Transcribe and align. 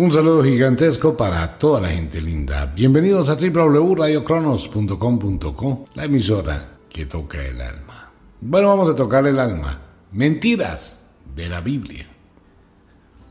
Un 0.00 0.10
saludo 0.10 0.42
gigantesco 0.42 1.14
para 1.14 1.58
toda 1.58 1.78
la 1.78 1.90
gente 1.90 2.22
linda. 2.22 2.72
Bienvenidos 2.74 3.28
a 3.28 3.34
www.radiocronos.com.co, 3.34 5.84
la 5.92 6.04
emisora 6.04 6.78
que 6.88 7.04
toca 7.04 7.44
el 7.44 7.60
alma. 7.60 8.10
Bueno, 8.40 8.68
vamos 8.68 8.88
a 8.88 8.96
tocar 8.96 9.26
el 9.26 9.38
alma. 9.38 9.78
Mentiras 10.12 11.06
de 11.36 11.50
la 11.50 11.60
Biblia. 11.60 12.06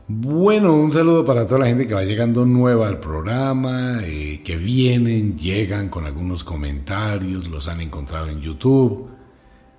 Bueno, 0.06 0.76
un 0.76 0.92
saludo 0.92 1.24
para 1.24 1.44
toda 1.44 1.58
la 1.58 1.66
gente 1.66 1.88
que 1.88 1.94
va 1.94 2.04
llegando 2.04 2.46
nueva 2.46 2.86
al 2.86 3.00
programa, 3.00 3.98
eh, 4.04 4.40
que 4.44 4.56
vienen, 4.56 5.36
llegan 5.36 5.88
con 5.88 6.06
algunos 6.06 6.44
comentarios, 6.44 7.48
los 7.48 7.66
han 7.66 7.80
encontrado 7.80 8.28
en 8.28 8.40
YouTube. 8.40 9.10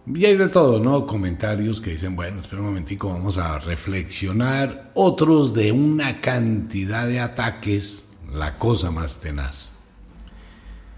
Y 0.07 0.25
hay 0.25 0.36
de 0.36 0.49
todo, 0.49 0.79
¿no? 0.79 1.05
Comentarios 1.05 1.79
que 1.79 1.91
dicen, 1.91 2.15
bueno, 2.15 2.41
espera 2.41 2.61
un 2.61 2.70
momentico, 2.70 3.09
vamos 3.09 3.38
a 3.38 3.59
reflexionar. 3.59 4.91
Otros 4.95 5.54
de 5.54 5.71
una 5.71 6.21
cantidad 6.21 7.07
de 7.07 7.20
ataques, 7.20 8.09
la 8.33 8.57
cosa 8.57 8.89
más 8.89 9.19
tenaz. 9.19 9.75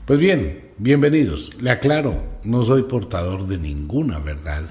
Pues 0.05 0.19
bien, 0.19 0.71
bienvenidos. 0.77 1.51
Le 1.61 1.71
aclaro, 1.71 2.23
no 2.43 2.63
soy 2.63 2.83
portador 2.83 3.45
de 3.45 3.57
ninguna 3.57 4.19
verdad. 4.19 4.63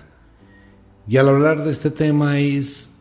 Y 1.06 1.18
al 1.18 1.28
hablar 1.28 1.62
de 1.62 1.70
este 1.70 1.90
tema 1.90 2.38
es 2.38 2.95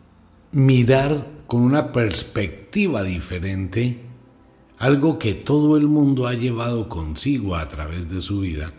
mirar 0.51 1.29
con 1.47 1.61
una 1.61 1.93
perspectiva 1.93 3.03
diferente, 3.03 4.01
algo 4.77 5.17
que 5.17 5.33
todo 5.33 5.77
el 5.77 5.87
mundo 5.87 6.27
ha 6.27 6.33
llevado 6.33 6.89
consigo 6.89 7.55
a 7.55 7.69
través 7.69 8.09
de 8.09 8.19
su 8.19 8.41
vida, 8.41 8.73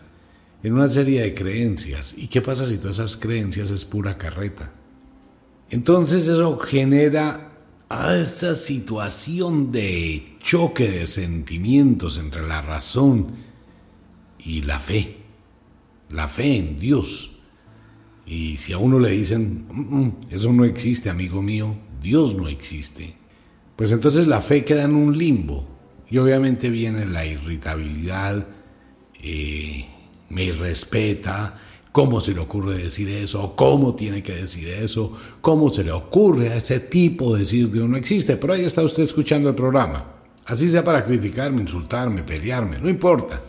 en 0.63 0.73
una 0.73 0.89
serie 0.89 1.21
de 1.21 1.33
creencias. 1.33 2.15
¿Y 2.17 2.27
qué 2.27 2.41
pasa 2.41 2.65
si 2.65 2.77
todas 2.77 2.97
esas 2.97 3.17
creencias 3.17 3.69
es 3.69 3.85
pura 3.85 4.17
carreta? 4.17 4.71
Entonces 5.69 6.27
eso 6.27 6.57
genera 6.57 7.49
esa 8.19 8.55
situación 8.55 9.71
de 9.71 10.37
choque 10.39 10.89
de 10.89 11.07
sentimientos 11.07 12.17
entre 12.17 12.47
la 12.47 12.61
razón 12.61 13.35
y 14.39 14.61
la 14.61 14.79
fe, 14.79 15.17
la 16.09 16.27
fe 16.27 16.57
en 16.57 16.79
Dios. 16.79 17.39
Y 18.25 18.57
si 18.57 18.73
a 18.73 18.77
uno 18.77 18.99
le 18.99 19.11
dicen, 19.11 19.65
mm, 19.69 20.11
eso 20.29 20.51
no 20.53 20.63
existe, 20.65 21.09
amigo 21.09 21.41
mío, 21.41 21.75
Dios 22.01 22.35
no 22.35 22.47
existe, 22.47 23.15
pues 23.75 23.91
entonces 23.91 24.27
la 24.27 24.41
fe 24.41 24.63
queda 24.63 24.83
en 24.83 24.95
un 24.95 25.17
limbo. 25.17 25.67
Y 26.09 26.17
obviamente 26.19 26.69
viene 26.69 27.05
la 27.05 27.25
irritabilidad, 27.25 28.45
eh, 29.21 29.87
me 30.33 30.51
respeta, 30.51 31.59
cómo 31.93 32.19
se 32.19 32.33
le 32.33 32.39
ocurre 32.39 32.75
decir 32.77 33.07
eso, 33.09 33.55
cómo 33.55 33.95
tiene 33.95 34.23
que 34.23 34.33
decir 34.33 34.67
eso, 34.67 35.13
cómo 35.41 35.69
se 35.69 35.83
le 35.83 35.91
ocurre 35.91 36.49
a 36.49 36.55
ese 36.55 36.79
tipo 36.79 37.37
decir 37.37 37.71
Dios 37.71 37.87
no 37.87 37.95
existe. 37.95 38.35
Pero 38.35 38.53
ahí 38.53 38.65
está 38.65 38.81
usted 38.81 39.03
escuchando 39.03 39.49
el 39.49 39.55
programa. 39.55 40.05
Así 40.45 40.67
sea 40.67 40.83
para 40.83 41.05
criticarme, 41.05 41.61
insultarme, 41.61 42.23
pelearme, 42.23 42.79
no 42.79 42.89
importa. 42.89 43.39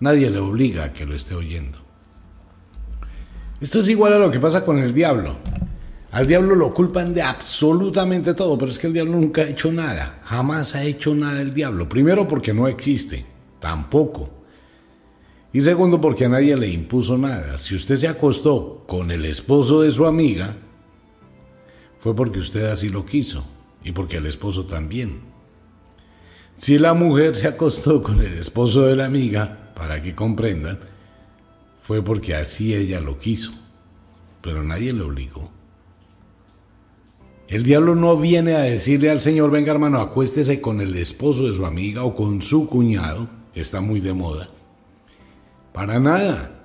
Nadie 0.00 0.30
le 0.30 0.38
obliga 0.38 0.84
a 0.84 0.92
que 0.92 1.06
lo 1.06 1.14
esté 1.14 1.34
oyendo. 1.34 1.78
Esto 3.60 3.78
es 3.78 3.88
igual 3.88 4.14
a 4.14 4.18
lo 4.18 4.30
que 4.30 4.40
pasa 4.40 4.64
con 4.64 4.78
el 4.78 4.92
diablo. 4.92 5.36
Al 6.10 6.26
diablo 6.26 6.54
lo 6.54 6.74
culpan 6.74 7.14
de 7.14 7.22
absolutamente 7.22 8.34
todo, 8.34 8.58
pero 8.58 8.70
es 8.70 8.78
que 8.78 8.86
el 8.86 8.92
diablo 8.92 9.12
nunca 9.12 9.42
ha 9.42 9.48
hecho 9.48 9.70
nada, 9.70 10.20
jamás 10.24 10.74
ha 10.74 10.82
hecho 10.82 11.14
nada 11.14 11.40
el 11.40 11.54
diablo. 11.54 11.88
Primero 11.88 12.26
porque 12.26 12.52
no 12.52 12.66
existe, 12.66 13.24
tampoco. 13.60 14.41
Y 15.52 15.60
segundo 15.60 16.00
porque 16.00 16.24
a 16.24 16.28
nadie 16.28 16.56
le 16.56 16.68
impuso 16.68 17.18
nada. 17.18 17.58
Si 17.58 17.74
usted 17.74 17.96
se 17.96 18.08
acostó 18.08 18.84
con 18.86 19.10
el 19.10 19.24
esposo 19.24 19.82
de 19.82 19.90
su 19.90 20.06
amiga, 20.06 20.56
fue 21.98 22.16
porque 22.16 22.38
usted 22.38 22.64
así 22.64 22.88
lo 22.88 23.04
quiso 23.04 23.44
y 23.84 23.92
porque 23.92 24.16
el 24.16 24.26
esposo 24.26 24.64
también. 24.64 25.20
Si 26.56 26.78
la 26.78 26.94
mujer 26.94 27.36
se 27.36 27.48
acostó 27.48 28.02
con 28.02 28.20
el 28.20 28.38
esposo 28.38 28.82
de 28.86 28.96
la 28.96 29.04
amiga, 29.04 29.72
para 29.74 30.00
que 30.00 30.14
comprendan, 30.14 30.78
fue 31.82 32.02
porque 32.02 32.34
así 32.34 32.74
ella 32.74 33.00
lo 33.00 33.18
quiso, 33.18 33.52
pero 34.40 34.62
nadie 34.62 34.92
le 34.92 35.02
obligó. 35.02 35.50
El 37.48 37.64
diablo 37.64 37.94
no 37.94 38.16
viene 38.16 38.54
a 38.54 38.60
decirle 38.60 39.10
al 39.10 39.20
Señor, 39.20 39.50
venga 39.50 39.72
hermano, 39.72 39.98
acuéstese 39.98 40.60
con 40.60 40.80
el 40.80 40.96
esposo 40.96 41.46
de 41.46 41.52
su 41.52 41.66
amiga 41.66 42.04
o 42.04 42.14
con 42.14 42.40
su 42.40 42.68
cuñado, 42.68 43.28
que 43.52 43.60
está 43.60 43.80
muy 43.80 44.00
de 44.00 44.12
moda. 44.12 44.48
Para 45.72 45.98
nada. 45.98 46.62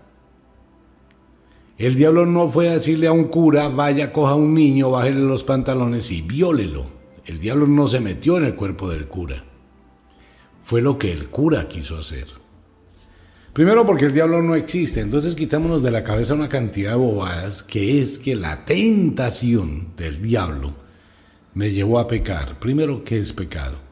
El 1.78 1.96
diablo 1.96 2.26
no 2.26 2.48
fue 2.48 2.70
a 2.70 2.74
decirle 2.74 3.08
a 3.08 3.12
un 3.12 3.26
cura, 3.26 3.70
vaya, 3.70 4.12
coja 4.12 4.32
a 4.32 4.36
un 4.36 4.54
niño, 4.54 4.92
bájele 4.92 5.22
los 5.22 5.44
pantalones 5.44 6.12
y 6.12 6.22
viólelo. 6.22 6.86
El 7.26 7.40
diablo 7.40 7.68
no 7.68 7.88
se 7.88 8.00
metió 8.00 8.38
en 8.38 8.46
el 8.46 8.56
cuerpo 8.56 8.90
del 8.90 9.08
cura. 9.08 9.44
Fue 10.64 10.82
lo 10.82 10.98
que 10.98 11.12
el 11.12 11.28
cura 11.30 11.68
quiso 11.68 11.98
hacer. 11.98 12.28
Primero 13.54 13.86
porque 13.86 14.06
el 14.06 14.14
diablo 14.14 14.42
no 14.42 14.56
existe, 14.56 15.02
entonces 15.02 15.36
quitámonos 15.36 15.82
de 15.82 15.92
la 15.92 16.04
cabeza 16.04 16.36
una 16.36 16.50
cantidad 16.50 16.92
de 16.92 16.98
bobadas 16.98 17.64
que 17.64 18.02
es 18.02 18.20
que 18.20 18.36
la 18.36 18.66
tentación 18.66 19.96
del 19.98 20.22
diablo 20.22 20.76
me 21.54 21.72
llevó 21.72 22.00
a 22.00 22.08
pecar. 22.08 22.60
Primero, 22.60 23.04
¿qué 23.04 23.20
es 23.20 23.34
pecado? 23.34 23.87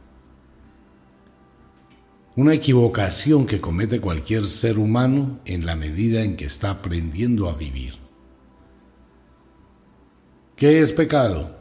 Una 2.35 2.53
equivocación 2.53 3.45
que 3.45 3.61
comete 3.61 4.01
cualquier 4.01 4.45
ser 4.47 4.77
humano 4.77 5.39
en 5.45 5.65
la 5.65 5.75
medida 5.75 6.21
en 6.21 6.35
que 6.35 6.45
está 6.45 6.69
aprendiendo 6.69 7.49
a 7.49 7.53
vivir. 7.53 7.95
¿Qué 10.57 10.81
es 10.81 10.91
pecado? 10.91 11.55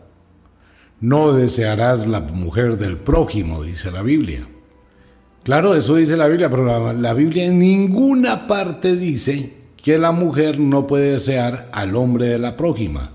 No 1.00 1.32
desearás 1.32 2.06
la 2.06 2.20
mujer 2.20 2.76
del 2.76 2.96
prójimo, 2.96 3.62
dice 3.62 3.92
la 3.92 4.02
Biblia. 4.02 4.48
Claro, 5.44 5.74
eso 5.74 5.96
dice 5.96 6.16
la 6.16 6.26
Biblia, 6.26 6.48
pero 6.48 6.92
la, 6.92 7.14
Biblia 7.14 7.44
en 7.44 7.58
ninguna 7.58 8.46
parte 8.46 8.96
dice 8.96 9.52
que 9.76 9.98
la 9.98 10.10
mujer 10.10 10.58
no 10.58 10.86
puede 10.86 11.12
desear 11.12 11.68
al 11.72 11.94
hombre 11.94 12.28
de 12.28 12.38
la 12.38 12.56
prójima. 12.56 13.12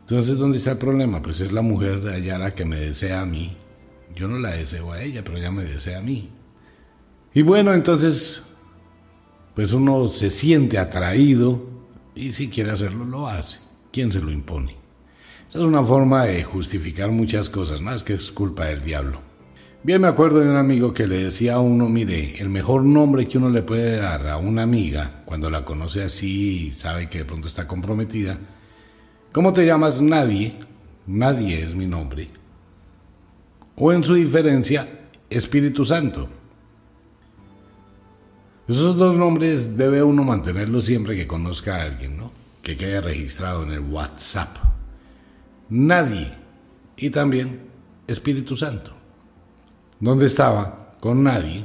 Entonces, 0.00 0.36
¿dónde 0.36 0.58
está 0.58 0.72
el 0.72 0.78
problema? 0.78 1.22
Pues 1.22 1.40
es 1.40 1.52
la 1.52 1.62
mujer 1.62 2.06
allá 2.06 2.38
la 2.38 2.50
que 2.50 2.64
me 2.64 2.76
desea 2.76 3.22
a 3.22 3.26
mí. 3.26 3.56
Yo 4.14 4.28
no 4.28 4.38
la 4.38 4.50
deseo 4.50 4.92
a 4.92 5.02
ella, 5.02 5.22
pero 5.24 5.38
ella 5.38 5.50
me 5.50 5.64
desea 5.64 5.98
a 5.98 6.02
mí. 6.02 6.30
Y 7.34 7.42
bueno, 7.42 7.72
entonces, 7.74 8.54
pues 9.54 9.72
uno 9.72 10.08
se 10.08 10.30
siente 10.30 10.78
atraído 10.78 11.62
y 12.14 12.32
si 12.32 12.48
quiere 12.48 12.70
hacerlo, 12.70 13.04
lo 13.04 13.28
hace. 13.28 13.60
¿Quién 13.92 14.10
se 14.10 14.20
lo 14.20 14.30
impone? 14.30 14.76
Esa 15.46 15.60
es 15.60 15.64
una 15.64 15.82
forma 15.82 16.24
de 16.24 16.44
justificar 16.44 17.10
muchas 17.10 17.48
cosas, 17.48 17.80
más 17.80 18.02
que 18.02 18.14
es 18.14 18.32
culpa 18.32 18.66
del 18.66 18.82
diablo. 18.82 19.20
Bien 19.82 20.02
me 20.02 20.08
acuerdo 20.08 20.40
de 20.40 20.50
un 20.50 20.56
amigo 20.56 20.92
que 20.92 21.06
le 21.06 21.24
decía 21.24 21.54
a 21.54 21.60
uno, 21.60 21.88
mire, 21.88 22.36
el 22.40 22.48
mejor 22.48 22.84
nombre 22.84 23.28
que 23.28 23.38
uno 23.38 23.48
le 23.48 23.62
puede 23.62 23.96
dar 23.96 24.26
a 24.26 24.36
una 24.36 24.64
amiga 24.64 25.22
cuando 25.24 25.48
la 25.48 25.64
conoce 25.64 26.02
así 26.02 26.66
y 26.66 26.72
sabe 26.72 27.08
que 27.08 27.18
de 27.18 27.24
pronto 27.24 27.46
está 27.46 27.68
comprometida, 27.68 28.38
¿cómo 29.32 29.52
te 29.52 29.64
llamas? 29.64 30.02
Nadie, 30.02 30.56
nadie 31.06 31.62
es 31.62 31.74
mi 31.76 31.86
nombre. 31.86 32.28
O 33.80 33.92
en 33.92 34.02
su 34.02 34.14
diferencia, 34.14 34.88
Espíritu 35.30 35.84
Santo. 35.84 36.28
Esos 38.66 38.96
dos 38.96 39.16
nombres 39.16 39.78
debe 39.78 40.02
uno 40.02 40.24
mantenerlos 40.24 40.84
siempre 40.84 41.16
que 41.16 41.28
conozca 41.28 41.76
a 41.76 41.82
alguien, 41.84 42.18
¿no? 42.18 42.32
Que 42.60 42.76
quede 42.76 43.00
registrado 43.00 43.62
en 43.62 43.70
el 43.70 43.80
WhatsApp. 43.80 44.56
Nadie. 45.70 46.32
Y 46.96 47.10
también 47.10 47.60
Espíritu 48.08 48.56
Santo. 48.56 48.92
¿Dónde 50.00 50.26
estaba? 50.26 50.92
Con 50.98 51.22
nadie. 51.22 51.64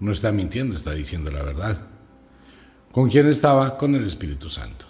No 0.00 0.12
está 0.12 0.32
mintiendo, 0.32 0.76
está 0.76 0.92
diciendo 0.92 1.30
la 1.30 1.42
verdad. 1.42 1.80
¿Con 2.92 3.08
quién 3.08 3.26
estaba? 3.26 3.78
Con 3.78 3.94
el 3.94 4.04
Espíritu 4.04 4.50
Santo. 4.50 4.84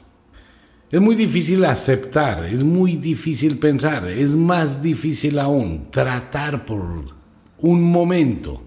Es 0.90 1.00
muy 1.00 1.16
difícil 1.16 1.64
aceptar, 1.64 2.44
es 2.44 2.62
muy 2.62 2.96
difícil 2.96 3.58
pensar, 3.58 4.06
es 4.08 4.36
más 4.36 4.82
difícil 4.82 5.38
aún 5.38 5.90
tratar 5.90 6.64
por 6.64 6.82
un 7.58 7.82
momento 7.82 8.62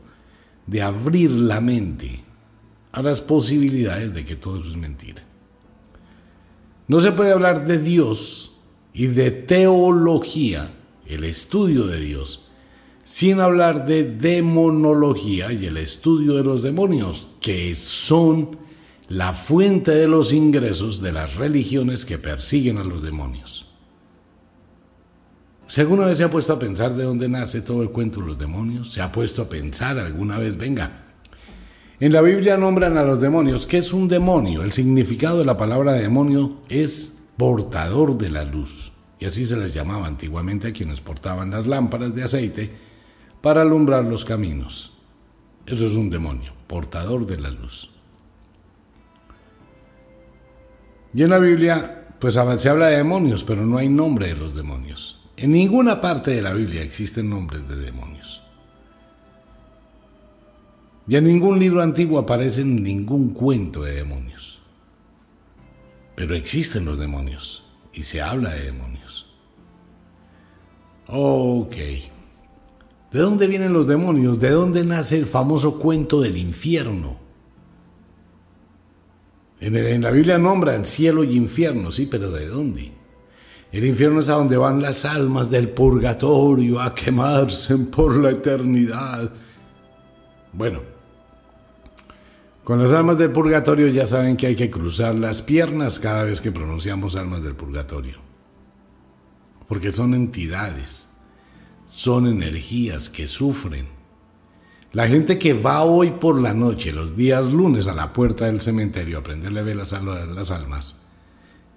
de 0.65 0.81
abrir 0.81 1.31
la 1.31 1.61
mente 1.61 2.23
a 2.91 3.01
las 3.01 3.21
posibilidades 3.21 4.13
de 4.13 4.25
que 4.25 4.35
todo 4.35 4.59
eso 4.59 4.69
es 4.69 4.75
mentira. 4.75 5.23
No 6.87 6.99
se 6.99 7.11
puede 7.11 7.31
hablar 7.31 7.65
de 7.65 7.79
Dios 7.79 8.55
y 8.93 9.07
de 9.07 9.31
teología, 9.31 10.71
el 11.05 11.23
estudio 11.23 11.85
de 11.85 11.99
Dios, 11.99 12.49
sin 13.03 13.39
hablar 13.39 13.85
de 13.85 14.03
demonología 14.03 15.53
y 15.53 15.65
el 15.65 15.77
estudio 15.77 16.35
de 16.35 16.43
los 16.43 16.61
demonios, 16.61 17.27
que 17.39 17.75
son 17.75 18.57
la 19.09 19.31
fuente 19.31 19.91
de 19.91 20.07
los 20.07 20.33
ingresos 20.33 21.01
de 21.01 21.13
las 21.13 21.35
religiones 21.35 22.05
que 22.05 22.17
persiguen 22.17 22.77
a 22.77 22.83
los 22.83 23.01
demonios. 23.01 23.67
Si 25.67 25.81
alguna 25.81 26.05
vez 26.05 26.17
se 26.17 26.23
ha 26.23 26.31
puesto 26.31 26.53
a 26.53 26.59
pensar 26.59 26.95
de 26.95 27.03
dónde 27.03 27.27
nace 27.27 27.61
todo 27.61 27.81
el 27.83 27.89
cuento 27.89 28.21
de 28.21 28.27
los 28.27 28.37
demonios, 28.37 28.91
se 28.91 29.01
ha 29.01 29.11
puesto 29.11 29.41
a 29.41 29.49
pensar 29.49 29.97
alguna 29.99 30.37
vez, 30.37 30.57
venga, 30.57 31.03
en 31.99 32.13
la 32.13 32.21
Biblia 32.21 32.57
nombran 32.57 32.97
a 32.97 33.03
los 33.03 33.19
demonios. 33.19 33.65
¿Qué 33.65 33.77
es 33.77 33.91
un 33.91 34.07
demonio? 34.07 34.63
El 34.63 34.71
significado 34.71 35.39
de 35.39 35.45
la 35.45 35.57
palabra 35.57 35.93
demonio 35.93 36.57
es 36.69 37.17
portador 37.37 38.17
de 38.17 38.29
la 38.29 38.43
luz. 38.43 38.91
y 39.19 39.25
así 39.25 39.47
se 39.47 39.57
les 39.57 39.73
llamaba 39.73 40.05
antiguamente 40.05 40.67
a 40.67 40.73
quienes 40.73 41.01
portaban 41.01 41.49
las 41.49 41.65
lámparas 41.65 42.13
de 42.13 42.21
aceite 42.21 42.71
para 43.41 43.63
alumbrar 43.63 44.05
los 44.05 44.25
caminos. 44.25 44.93
Eso 45.65 45.87
es 45.87 45.95
un 45.95 46.11
demonio, 46.11 46.53
portador 46.67 47.25
de 47.25 47.39
la 47.39 47.49
luz. 47.49 47.96
Y 51.17 51.23
en 51.23 51.31
la 51.31 51.39
Biblia, 51.39 52.05
pues 52.19 52.35
se 52.35 52.69
habla 52.69 52.89
de 52.89 52.97
demonios, 52.97 53.43
pero 53.43 53.65
no 53.65 53.79
hay 53.79 53.89
nombre 53.89 54.27
de 54.27 54.35
los 54.35 54.55
demonios. 54.55 55.19
En 55.35 55.51
ninguna 55.51 55.99
parte 55.99 56.29
de 56.29 56.43
la 56.43 56.53
Biblia 56.53 56.83
existen 56.83 57.27
nombres 57.27 57.67
de 57.67 57.75
demonios. 57.75 58.43
Y 61.07 61.15
en 61.15 61.23
ningún 61.23 61.57
libro 61.57 61.81
antiguo 61.81 62.19
aparece 62.19 62.63
ningún 62.63 63.29
cuento 63.29 63.81
de 63.81 63.95
demonios. 63.95 64.59
Pero 66.13 66.35
existen 66.35 66.85
los 66.85 66.99
demonios 66.99 67.67
y 67.93 68.03
se 68.03 68.21
habla 68.21 68.53
de 68.53 68.65
demonios. 68.65 69.25
Ok. 71.07 71.75
¿De 73.11 73.19
dónde 73.19 73.47
vienen 73.47 73.73
los 73.73 73.87
demonios? 73.87 74.39
¿De 74.39 74.51
dónde 74.51 74.85
nace 74.85 75.17
el 75.17 75.25
famoso 75.25 75.79
cuento 75.79 76.21
del 76.21 76.37
infierno? 76.37 77.26
En, 79.59 80.01
la 80.01 80.11
Biblia 80.11 80.37
nombran 80.37 80.85
cielo 80.85 81.23
y 81.23 81.35
infierno, 81.35 81.91
sí, 81.91 82.05
pero 82.05 82.31
¿de 82.31 82.47
dónde? 82.47 82.91
El 83.71 83.85
infierno 83.85 84.19
es 84.19 84.29
a 84.29 84.33
donde 84.33 84.55
van 84.55 84.81
las 84.81 85.03
almas 85.03 85.49
del 85.49 85.69
purgatorio 85.69 86.79
a 86.79 86.93
quemarse 86.93 87.75
por 87.77 88.15
la 88.17 88.31
eternidad. 88.31 89.33
Bueno, 90.53 90.81
con 92.63 92.79
las 92.79 92.93
almas 92.93 93.17
del 93.17 93.31
purgatorio 93.31 93.87
ya 93.87 94.05
saben 94.05 94.37
que 94.37 94.47
hay 94.47 94.55
que 94.55 94.69
cruzar 94.69 95.15
las 95.15 95.41
piernas 95.41 95.99
cada 95.99 96.23
vez 96.23 96.39
que 96.39 96.51
pronunciamos 96.51 97.15
almas 97.15 97.43
del 97.43 97.55
purgatorio. 97.55 98.19
Porque 99.67 99.91
son 99.91 100.13
entidades, 100.13 101.09
son 101.87 102.27
energías 102.27 103.09
que 103.09 103.27
sufren 103.27 103.96
la 104.93 105.07
gente 105.07 105.37
que 105.37 105.53
va 105.53 105.83
hoy 105.83 106.11
por 106.11 106.39
la 106.39 106.53
noche, 106.53 106.93
los 106.93 107.17
días 107.17 107.51
lunes, 107.51 107.87
a 107.87 107.93
la 107.93 108.13
puerta 108.13 108.45
del 108.45 108.61
cementerio 108.61 109.19
a 109.19 109.23
prenderle 109.23 109.61
velas 109.61 109.91
a 109.91 110.01
las 110.01 110.51
almas 110.51 110.95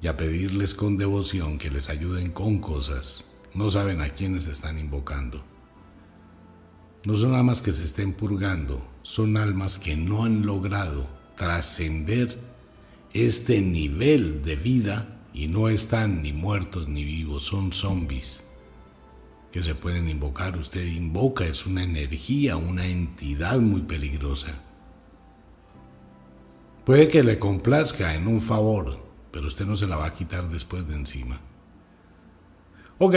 y 0.01 0.07
a 0.07 0.17
pedirles 0.17 0.75
con 0.75 0.97
devoción 0.97 1.59
que 1.59 1.71
les 1.71 1.91
ayuden 1.91 2.31
con 2.31 2.61
cosas, 2.61 3.25
no 3.53 3.69
saben 3.69 4.01
a 4.01 4.11
quiénes 4.11 4.47
están 4.47 4.79
invocando. 4.79 5.45
No 7.05 7.15
son 7.15 7.35
almas 7.35 7.63
que 7.63 7.73
se 7.73 7.85
estén 7.85 8.13
purgando, 8.13 8.87
son 9.03 9.37
almas 9.37 9.79
que 9.79 9.97
no 9.97 10.25
han 10.25 10.47
logrado 10.47 11.09
trascender 11.37 12.39
este 13.13 13.61
nivel 13.61 14.43
de 14.45 14.55
vida 14.55 15.21
y 15.35 15.49
no 15.49 15.69
están 15.69 16.23
ni 16.23 16.33
muertos 16.33 16.89
ni 16.89 17.05
vivos, 17.05 17.45
son 17.45 17.73
zombies 17.73 18.45
que 19.53 19.63
se 19.63 19.75
pueden 19.75 20.09
invocar. 20.09 20.57
Usted 20.57 20.85
invoca, 20.87 21.45
es 21.45 21.67
una 21.67 21.83
energía, 21.83 22.57
una 22.57 22.87
entidad 22.87 23.59
muy 23.59 23.83
peligrosa. 23.83 24.61
Puede 26.85 27.09
que 27.09 27.23
le 27.23 27.39
complazca 27.39 28.15
en 28.15 28.27
un 28.27 28.41
favor, 28.41 28.99
pero 29.31 29.47
usted 29.47 29.67
no 29.67 29.77
se 29.77 29.87
la 29.87 29.97
va 29.97 30.07
a 30.07 30.15
quitar 30.15 30.49
después 30.49 30.87
de 30.89 30.95
encima. 30.95 31.39
Ok. 32.99 33.15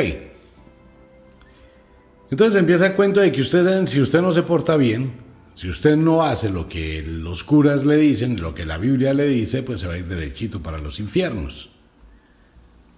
Entonces 2.30 2.59
empieza 2.59 2.88
el 2.88 2.94
cuento 2.94 3.19
de 3.19 3.31
que 3.31 3.41
usted, 3.41 3.85
si 3.88 4.01
usted 4.01 4.21
no 4.21 4.31
se 4.31 4.44
porta 4.44 4.75
bien, 4.75 5.13
si 5.53 5.69
usted 5.69 5.95
no 5.95 6.24
hace 6.24 6.50
lo 6.50 6.68
que 6.68 7.03
los 7.06 7.44
curas 7.44 7.85
le 7.85 7.97
dicen, 7.97 8.41
lo 8.41 8.56
que 8.56 8.65
la 8.65 8.80
Biblia 8.80 9.13
le 9.13 9.27
dice, 9.27 9.62
pues 9.62 9.81
se 9.81 9.88
va 9.88 9.94
a 9.94 9.97
ir 9.97 10.07
derechito 10.07 10.62
para 10.63 10.80
los 10.80 11.00
infiernos. 11.00 11.69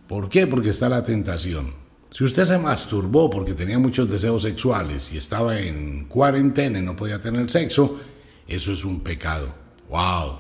¿Por 0.08 0.30
qué? 0.30 0.48
Porque 0.48 0.70
está 0.70 0.88
la 0.88 1.04
tentación. 1.04 1.85
Si 2.16 2.24
usted 2.24 2.46
se 2.46 2.58
masturbó 2.58 3.30
porque 3.30 3.54
tenía 3.54 3.78
muchos 3.78 4.10
deseos 4.10 4.44
sexuales 4.44 5.12
y 5.12 5.18
estaba 5.18 5.60
en 5.60 6.06
cuarentena 6.06 6.80
y 6.80 6.82
no 6.82 6.96
podía 6.96 7.20
tener 7.20 7.52
sexo, 7.52 8.00
eso 8.48 8.72
es 8.72 8.86
un 8.86 9.02
pecado. 9.02 9.54
¡Wow! 9.90 10.40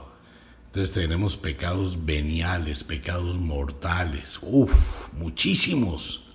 Entonces 0.68 0.94
tenemos 0.94 1.36
pecados 1.36 2.06
veniales, 2.06 2.86
pecados 2.86 3.38
mortales. 3.39 4.39
¡Uf! 4.42 5.12
Muchísimos. 5.18 6.30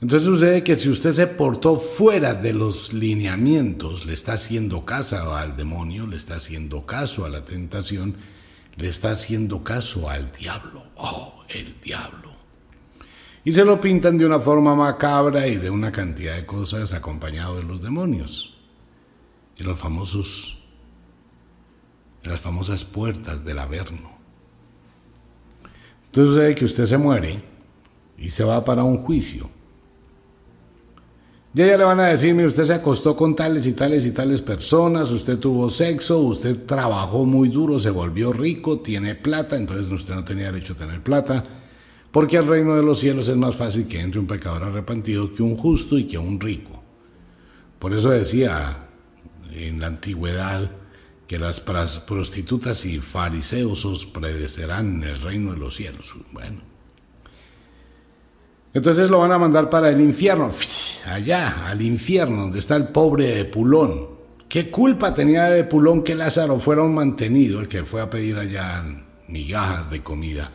Entonces 0.00 0.26
sucede 0.26 0.64
que 0.64 0.74
si 0.74 0.88
usted 0.88 1.12
se 1.12 1.28
portó 1.28 1.76
fuera 1.76 2.34
de 2.34 2.54
los 2.54 2.92
lineamientos, 2.92 4.04
le 4.04 4.14
está 4.14 4.32
haciendo 4.32 4.84
caso 4.84 5.36
al 5.36 5.56
demonio, 5.56 6.08
le 6.08 6.16
está 6.16 6.34
haciendo 6.34 6.86
caso 6.86 7.24
a 7.24 7.28
la 7.28 7.44
tentación, 7.44 8.16
le 8.74 8.88
está 8.88 9.12
haciendo 9.12 9.62
caso 9.62 10.10
al 10.10 10.32
diablo. 10.32 10.82
¡Oh! 10.96 11.44
El 11.48 11.80
diablo 11.80 12.35
y 13.46 13.52
se 13.52 13.64
lo 13.64 13.80
pintan 13.80 14.18
de 14.18 14.26
una 14.26 14.40
forma 14.40 14.74
macabra 14.74 15.46
y 15.46 15.54
de 15.54 15.70
una 15.70 15.92
cantidad 15.92 16.34
de 16.34 16.44
cosas 16.44 16.92
acompañado 16.92 17.56
de 17.56 17.62
los 17.62 17.80
demonios 17.80 18.58
y 19.56 19.62
los 19.62 19.78
famosos 19.78 20.58
las 22.24 22.40
famosas 22.40 22.84
puertas 22.84 23.44
del 23.44 23.60
Averno. 23.60 24.10
Entonces 26.06 26.34
sucede 26.34 26.54
que 26.56 26.64
usted 26.64 26.86
se 26.86 26.98
muere 26.98 27.40
y 28.18 28.30
se 28.30 28.42
va 28.42 28.64
para 28.64 28.82
un 28.82 28.98
juicio. 28.98 29.48
Y 31.54 31.62
ella 31.62 31.78
le 31.78 31.84
van 31.84 32.00
a 32.00 32.06
decir, 32.06 32.34
usted 32.44 32.64
se 32.64 32.74
acostó 32.74 33.14
con 33.14 33.36
tales 33.36 33.64
y 33.68 33.74
tales 33.74 34.06
y 34.06 34.10
tales 34.10 34.42
personas, 34.42 35.12
usted 35.12 35.38
tuvo 35.38 35.70
sexo, 35.70 36.18
usted 36.18 36.66
trabajó 36.66 37.24
muy 37.24 37.48
duro, 37.48 37.78
se 37.78 37.90
volvió 37.90 38.32
rico, 38.32 38.80
tiene 38.80 39.14
plata, 39.14 39.54
entonces 39.54 39.92
usted 39.92 40.16
no 40.16 40.24
tenía 40.24 40.50
derecho 40.50 40.72
a 40.72 40.78
tener 40.78 41.00
plata 41.00 41.44
porque 42.16 42.38
al 42.38 42.46
reino 42.46 42.74
de 42.74 42.82
los 42.82 43.00
cielos 43.00 43.28
es 43.28 43.36
más 43.36 43.56
fácil 43.56 43.86
que 43.86 44.00
entre 44.00 44.18
un 44.18 44.26
pecador 44.26 44.62
arrepentido 44.62 45.34
que 45.34 45.42
un 45.42 45.54
justo 45.54 45.98
y 45.98 46.06
que 46.06 46.16
un 46.16 46.40
rico. 46.40 46.82
Por 47.78 47.92
eso 47.92 48.08
decía 48.08 48.86
en 49.52 49.80
la 49.80 49.88
antigüedad 49.88 50.70
que 51.26 51.38
las 51.38 51.60
prostitutas 51.60 52.86
y 52.86 53.00
fariseos 53.00 53.84
os 53.84 54.06
predecerán 54.06 55.02
en 55.02 55.10
el 55.10 55.20
reino 55.20 55.52
de 55.52 55.58
los 55.58 55.74
cielos. 55.74 56.14
Bueno. 56.32 56.62
Entonces 58.72 59.10
lo 59.10 59.18
van 59.18 59.32
a 59.32 59.38
mandar 59.38 59.68
para 59.68 59.90
el 59.90 60.00
infierno, 60.00 60.50
allá, 61.04 61.66
al 61.66 61.82
infierno, 61.82 62.44
donde 62.44 62.60
está 62.60 62.76
el 62.76 62.88
pobre 62.88 63.26
de 63.34 63.44
Pulón. 63.44 64.08
¿Qué 64.48 64.70
culpa 64.70 65.12
tenía 65.12 65.50
de 65.50 65.64
Pulón 65.64 66.02
que 66.02 66.14
Lázaro 66.14 66.58
fuera 66.58 66.80
un 66.80 66.94
mantenido, 66.94 67.60
el 67.60 67.68
que 67.68 67.84
fue 67.84 68.00
a 68.00 68.08
pedir 68.08 68.38
allá 68.38 68.82
migajas 69.28 69.90
de 69.90 70.02
comida? 70.02 70.50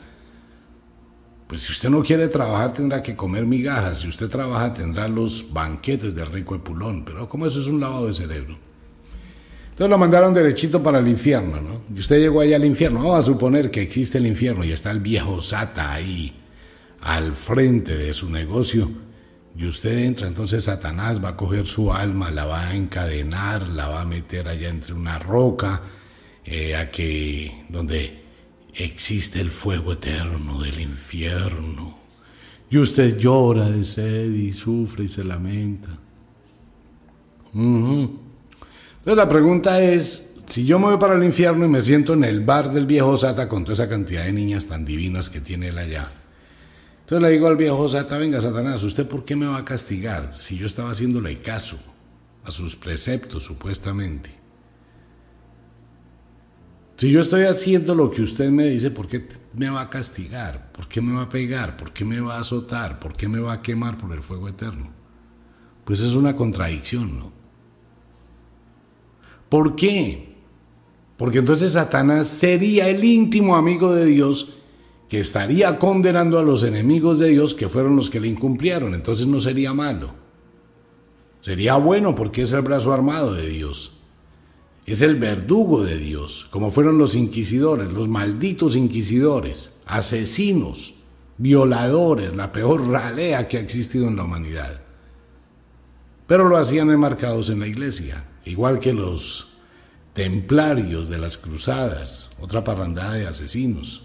Pues 1.52 1.64
si 1.64 1.74
usted 1.74 1.90
no 1.90 2.02
quiere 2.02 2.30
trabajar 2.30 2.72
tendrá 2.72 3.04
que 3.04 3.14
comer 3.14 3.46
migajas, 3.46 4.00
si 4.00 4.08
usted 4.08 4.30
trabaja 4.30 4.74
tendrá 4.74 5.10
los 5.10 5.52
banquetes 5.52 6.16
del 6.16 6.28
rico 6.28 6.56
Epulón, 6.56 7.04
pero 7.04 7.28
como 7.28 7.46
eso 7.46 7.60
es 7.60 7.68
un 7.68 7.82
lavado 7.82 8.08
de 8.08 8.14
cerebro. 8.14 8.58
Entonces 9.72 9.90
lo 9.90 9.98
mandaron 9.98 10.34
derechito 10.34 10.82
para 10.82 11.00
el 11.00 11.10
infierno, 11.10 11.60
¿no? 11.60 11.82
Y 11.94 12.00
usted 12.00 12.20
llegó 12.20 12.40
allá 12.40 12.56
al 12.56 12.64
infierno, 12.64 13.00
vamos 13.00 13.20
a 13.20 13.22
suponer 13.24 13.70
que 13.70 13.82
existe 13.82 14.18
el 14.18 14.28
infierno 14.28 14.64
y 14.64 14.72
está 14.72 14.92
el 14.92 15.02
viejo 15.02 15.42
Sata 15.42 15.92
ahí 15.92 16.34
al 17.02 17.34
frente 17.34 17.98
de 17.98 18.14
su 18.14 18.30
negocio. 18.30 18.90
Y 19.54 19.68
usted 19.68 19.98
entra, 20.06 20.30
entonces 20.30 20.64
Satanás 20.64 21.22
va 21.22 21.30
a 21.30 21.36
coger 21.36 21.68
su 21.68 21.92
alma, 21.92 22.32
la 22.32 22.46
va 22.46 22.70
a 22.70 22.76
encadenar, 22.76 23.68
la 23.68 23.90
va 23.90 24.04
a 24.04 24.06
meter 24.06 24.48
allá 24.48 24.70
entre 24.70 24.94
una 24.94 25.20
roca, 25.20 25.82
eh, 26.46 26.78
a 26.78 26.90
que 26.90 27.66
donde 27.68 28.21
existe 28.76 29.40
el 29.40 29.50
fuego 29.50 29.94
eterno 29.94 30.62
del 30.62 30.80
infierno. 30.80 31.98
Y 32.70 32.78
usted 32.78 33.18
llora 33.18 33.70
de 33.70 33.84
sed 33.84 34.32
y 34.32 34.54
sufre 34.54 35.06
y 35.06 35.10
se 35.10 35.24
lamenta. 35.24 35.90
Entonces 37.54 39.18
la 39.18 39.28
pregunta 39.28 39.82
es, 39.82 40.30
si 40.48 40.66
yo 40.66 40.80
me 40.80 40.86
voy 40.86 40.98
para 40.98 41.16
el 41.16 41.24
infierno 41.24 41.66
y 41.66 41.70
me 41.70 41.82
siento 41.82 42.14
en 42.14 42.24
el 42.24 42.42
bar 42.42 42.72
del 42.72 42.86
viejo 42.86 43.18
Sata 43.18 43.50
con 43.50 43.64
toda 43.64 43.74
esa 43.74 43.90
cantidad 43.90 44.24
de 44.24 44.32
niñas 44.32 44.68
tan 44.68 44.86
divinas 44.86 45.30
que 45.30 45.42
tiene 45.42 45.70
él 45.70 45.78
allá, 45.78 46.10
entonces 47.02 47.24
le 47.24 47.34
digo 47.34 47.48
al 47.48 47.58
viejo 47.58 47.90
Sata, 47.90 48.18
venga 48.18 48.40
Satanás, 48.40 48.84
¿usted 48.84 49.06
por 49.06 49.26
qué 49.26 49.36
me 49.36 49.48
va 49.48 49.58
a 49.58 49.66
castigar 49.66 50.32
si 50.38 50.58
yo 50.58 50.66
estaba 50.66 50.92
haciéndole 50.92 51.40
caso 51.40 51.78
a 52.46 52.52
sus 52.52 52.78
preceptos 52.78 53.44
supuestamente? 53.44 54.41
Si 57.02 57.10
yo 57.10 57.20
estoy 57.20 57.46
haciendo 57.46 57.96
lo 57.96 58.12
que 58.12 58.22
usted 58.22 58.52
me 58.52 58.68
dice, 58.68 58.92
¿por 58.92 59.08
qué 59.08 59.28
me 59.56 59.72
va 59.72 59.82
a 59.82 59.90
castigar? 59.90 60.72
¿Por 60.72 60.88
qué 60.88 61.02
me 61.02 61.16
va 61.16 61.24
a 61.24 61.30
pegar? 61.30 61.76
¿Por 61.76 61.92
qué 61.92 62.06
me 62.06 62.20
va 62.20 62.36
a 62.36 62.42
azotar? 62.42 63.00
¿Por 63.00 63.14
qué 63.14 63.28
me 63.28 63.40
va 63.40 63.54
a 63.54 63.62
quemar 63.64 63.98
por 63.98 64.14
el 64.14 64.22
fuego 64.22 64.48
eterno? 64.48 64.92
Pues 65.84 66.00
es 66.02 66.14
una 66.14 66.36
contradicción, 66.36 67.18
¿no? 67.18 67.32
¿Por 69.50 69.76
qué? 69.76 70.36
Porque 71.18 71.40
entonces 71.40 71.74
Satanás 71.74 72.28
sería 72.28 72.88
el 72.88 73.04
íntimo 73.04 73.56
amigo 73.56 73.96
de 73.96 74.06
Dios 74.06 74.58
que 75.10 75.20
estaría 75.20 75.80
condenando 75.80 76.38
a 76.38 76.44
los 76.44 76.62
enemigos 76.62 77.18
de 77.18 77.30
Dios 77.30 77.56
que 77.56 77.68
fueron 77.68 77.96
los 77.96 78.12
que 78.12 78.20
le 78.20 78.28
incumplieron. 78.28 78.94
Entonces 78.94 79.26
no 79.26 79.40
sería 79.40 79.74
malo. 79.74 80.12
Sería 81.40 81.78
bueno 81.78 82.14
porque 82.14 82.44
es 82.44 82.52
el 82.52 82.62
brazo 82.62 82.94
armado 82.94 83.34
de 83.34 83.50
Dios 83.50 84.01
es 84.86 85.02
el 85.02 85.16
verdugo 85.16 85.84
de 85.84 85.98
Dios, 85.98 86.48
como 86.50 86.72
fueron 86.72 86.98
los 86.98 87.16
inquisidores, 87.16 87.92
los 87.94 88.08
malditos 88.08 88.76
inquisidores, 88.76 89.78
asesinos, 89.86 90.96
violadores, 91.38 92.36
la 92.36 92.52
peor 92.52 92.88
ralea 92.90 93.48
que 93.48 93.58
ha 93.58 93.62
existido 93.62 94.08
en 94.08 94.16
la 94.16 94.24
humanidad. 94.24 94.82
Pero 96.28 96.50
lo 96.50 96.58
hacían 96.58 96.90
enmarcados 96.90 97.50
en 97.50 97.60
la 97.60 97.68
iglesia, 97.68 98.26
igual 98.46 98.80
que 98.80 98.94
los 98.94 99.50
templarios 100.14 101.10
de 101.10 101.18
las 101.18 101.38
cruzadas, 101.38 102.32
otra 102.40 102.64
parrandada 102.64 103.14
de 103.14 103.28
asesinos. 103.28 104.04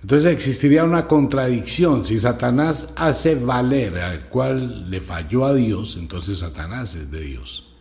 Entonces 0.00 0.32
existiría 0.32 0.82
una 0.82 1.06
contradicción. 1.06 2.04
Si 2.04 2.18
Satanás 2.18 2.88
hace 2.96 3.36
valer 3.36 3.98
al 3.98 4.24
cual 4.26 4.90
le 4.90 5.00
falló 5.00 5.44
a 5.44 5.54
Dios, 5.54 5.96
entonces 5.96 6.38
Satanás 6.38 6.96
es 6.96 7.10
de 7.10 7.20
Dios. 7.20 7.71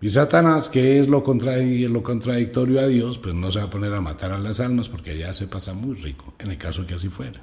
Y 0.00 0.08
Satanás, 0.10 0.68
que 0.68 0.98
es 0.98 1.08
lo, 1.08 1.24
lo 1.24 2.02
contradictorio 2.02 2.80
a 2.80 2.86
Dios, 2.86 3.18
pues 3.18 3.34
no 3.34 3.50
se 3.50 3.58
va 3.58 3.64
a 3.64 3.70
poner 3.70 3.92
a 3.94 4.00
matar 4.00 4.30
a 4.32 4.38
las 4.38 4.60
almas 4.60 4.88
porque 4.88 5.10
allá 5.10 5.34
se 5.34 5.48
pasa 5.48 5.74
muy 5.74 5.96
rico, 5.96 6.34
en 6.38 6.50
el 6.50 6.58
caso 6.58 6.86
que 6.86 6.94
así 6.94 7.08
fuera. 7.08 7.42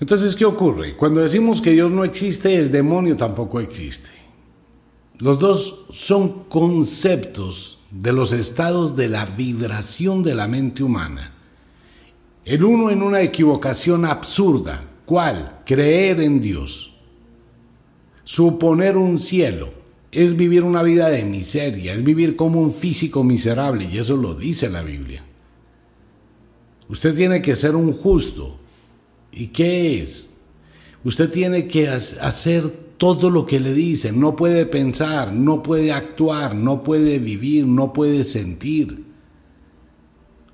Entonces, 0.00 0.34
¿qué 0.34 0.44
ocurre? 0.44 0.96
Cuando 0.96 1.20
decimos 1.20 1.60
que 1.60 1.70
Dios 1.70 1.90
no 1.90 2.04
existe, 2.04 2.56
el 2.56 2.70
demonio 2.70 3.16
tampoco 3.16 3.60
existe. 3.60 4.10
Los 5.18 5.38
dos 5.38 5.86
son 5.90 6.44
conceptos 6.48 7.78
de 7.92 8.12
los 8.12 8.32
estados 8.32 8.96
de 8.96 9.08
la 9.08 9.24
vibración 9.24 10.24
de 10.24 10.34
la 10.34 10.48
mente 10.48 10.82
humana. 10.82 11.32
El 12.44 12.64
uno 12.64 12.90
en 12.90 13.00
una 13.00 13.22
equivocación 13.22 14.04
absurda. 14.04 14.82
¿Cuál? 15.06 15.62
Creer 15.64 16.20
en 16.20 16.40
Dios. 16.40 16.93
Suponer 18.24 18.96
un 18.96 19.20
cielo 19.20 19.70
es 20.10 20.36
vivir 20.36 20.64
una 20.64 20.82
vida 20.82 21.08
de 21.10 21.24
miseria, 21.24 21.92
es 21.92 22.02
vivir 22.02 22.36
como 22.36 22.60
un 22.60 22.72
físico 22.72 23.22
miserable, 23.22 23.88
y 23.90 23.98
eso 23.98 24.16
lo 24.16 24.34
dice 24.34 24.70
la 24.70 24.82
Biblia. 24.82 25.24
Usted 26.88 27.14
tiene 27.14 27.42
que 27.42 27.56
ser 27.56 27.76
un 27.76 27.92
justo. 27.92 28.58
¿Y 29.32 29.48
qué 29.48 30.02
es? 30.02 30.34
Usted 31.04 31.30
tiene 31.30 31.66
que 31.66 31.88
hacer 31.88 32.70
todo 32.96 33.30
lo 33.30 33.44
que 33.44 33.60
le 33.60 33.74
dicen. 33.74 34.20
No 34.20 34.36
puede 34.36 34.66
pensar, 34.66 35.32
no 35.32 35.62
puede 35.62 35.92
actuar, 35.92 36.54
no 36.54 36.82
puede 36.82 37.18
vivir, 37.18 37.66
no 37.66 37.92
puede 37.92 38.24
sentir. 38.24 39.03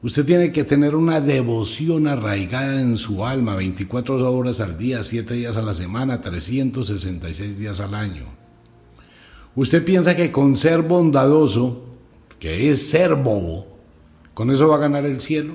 Usted 0.02 0.24
tiene 0.24 0.50
que 0.50 0.64
tener 0.64 0.96
una 0.96 1.20
devoción 1.20 2.06
arraigada 2.06 2.80
en 2.80 2.96
su 2.96 3.26
alma 3.26 3.54
24 3.54 4.32
horas 4.32 4.60
al 4.60 4.78
día, 4.78 5.02
7 5.02 5.34
días 5.34 5.58
a 5.58 5.62
la 5.62 5.74
semana, 5.74 6.22
366 6.22 7.58
días 7.58 7.80
al 7.80 7.94
año. 7.94 8.24
Usted 9.54 9.84
piensa 9.84 10.16
que 10.16 10.32
con 10.32 10.56
ser 10.56 10.80
bondadoso, 10.80 11.84
que 12.38 12.70
es 12.70 12.88
ser 12.88 13.14
bobo, 13.14 13.66
con 14.32 14.50
eso 14.50 14.68
va 14.68 14.76
a 14.76 14.80
ganar 14.80 15.04
el 15.04 15.20
cielo. 15.20 15.54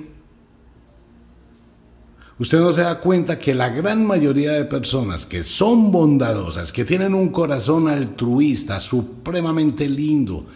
Usted 2.38 2.60
no 2.60 2.70
se 2.70 2.82
da 2.82 3.00
cuenta 3.00 3.38
que 3.40 3.54
la 3.54 3.70
gran 3.70 4.06
mayoría 4.06 4.52
de 4.52 4.66
personas 4.66 5.26
que 5.26 5.42
son 5.42 5.90
bondadosas, 5.90 6.70
que 6.70 6.84
tienen 6.84 7.14
un 7.14 7.30
corazón 7.30 7.88
altruista, 7.88 8.78
supremamente 8.78 9.88
lindo, 9.88 10.46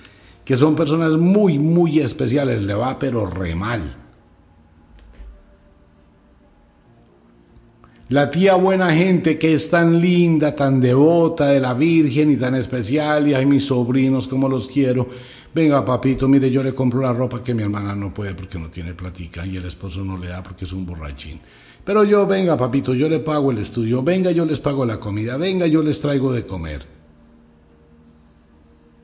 que 0.50 0.56
son 0.56 0.74
personas 0.74 1.16
muy, 1.16 1.60
muy 1.60 2.00
especiales, 2.00 2.60
le 2.62 2.74
va 2.74 2.98
pero 2.98 3.24
re 3.24 3.54
mal. 3.54 3.82
La 8.08 8.32
tía 8.32 8.56
buena 8.56 8.92
gente 8.92 9.38
que 9.38 9.54
es 9.54 9.70
tan 9.70 10.00
linda, 10.00 10.56
tan 10.56 10.80
devota 10.80 11.46
de 11.46 11.60
la 11.60 11.72
Virgen 11.72 12.32
y 12.32 12.36
tan 12.36 12.56
especial, 12.56 13.28
y 13.28 13.34
hay 13.34 13.46
mis 13.46 13.66
sobrinos 13.66 14.26
como 14.26 14.48
los 14.48 14.66
quiero. 14.66 15.08
Venga, 15.54 15.84
papito, 15.84 16.26
mire, 16.26 16.50
yo 16.50 16.64
le 16.64 16.74
compro 16.74 17.00
la 17.00 17.12
ropa 17.12 17.44
que 17.44 17.54
mi 17.54 17.62
hermana 17.62 17.94
no 17.94 18.12
puede 18.12 18.34
porque 18.34 18.58
no 18.58 18.70
tiene 18.70 18.92
platica 18.92 19.46
y 19.46 19.56
el 19.56 19.66
esposo 19.66 20.02
no 20.04 20.18
le 20.18 20.26
da 20.26 20.42
porque 20.42 20.64
es 20.64 20.72
un 20.72 20.84
borrachín. 20.84 21.38
Pero 21.84 22.02
yo, 22.02 22.26
venga, 22.26 22.56
papito, 22.56 22.92
yo 22.92 23.08
le 23.08 23.20
pago 23.20 23.52
el 23.52 23.58
estudio, 23.58 24.02
venga, 24.02 24.32
yo 24.32 24.44
les 24.44 24.58
pago 24.58 24.84
la 24.84 24.98
comida, 24.98 25.36
venga, 25.36 25.68
yo 25.68 25.80
les 25.80 26.00
traigo 26.00 26.32
de 26.32 26.44
comer. 26.44 26.99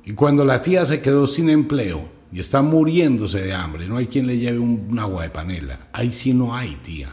Y 0.07 0.13
cuando 0.13 0.45
la 0.45 0.63
tía 0.63 0.85
se 0.85 1.03
quedó 1.03 1.27
sin 1.27 1.51
empleo 1.51 2.09
y 2.33 2.39
está 2.39 2.63
muriéndose 2.63 3.43
de 3.43 3.53
hambre, 3.53 3.89
no 3.89 3.97
hay 3.97 4.07
quien 4.07 4.29
le 4.29 4.39
lleve 4.39 4.61
un, 4.61 4.97
agua 5.01 5.25
de 5.25 5.31
panela. 5.31 5.89
Ahí 5.93 6.13
sí 6.13 6.33
no 6.33 6.55
hay, 6.55 6.77
tía. 6.77 7.09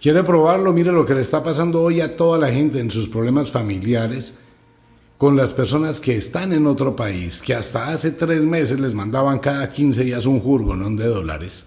¿Quiere 0.00 0.24
probarlo? 0.24 0.72
Mire 0.72 0.90
lo 0.90 1.04
que 1.04 1.14
le 1.14 1.20
está 1.20 1.42
pasando 1.42 1.82
hoy 1.82 2.00
a 2.00 2.16
toda 2.16 2.38
la 2.38 2.50
gente 2.50 2.80
en 2.80 2.90
sus 2.90 3.06
problemas 3.06 3.50
familiares 3.50 4.38
con 5.18 5.36
las 5.36 5.52
personas 5.52 6.00
que 6.00 6.16
están 6.16 6.54
en 6.54 6.66
otro 6.66 6.96
país, 6.96 7.42
que 7.42 7.54
hasta 7.54 7.88
hace 7.88 8.12
tres 8.12 8.44
meses 8.44 8.80
les 8.80 8.94
mandaban 8.94 9.40
cada 9.40 9.70
15 9.70 10.04
días 10.04 10.24
un 10.24 10.42
no 10.42 10.90
de 10.90 11.06
dólares. 11.06 11.66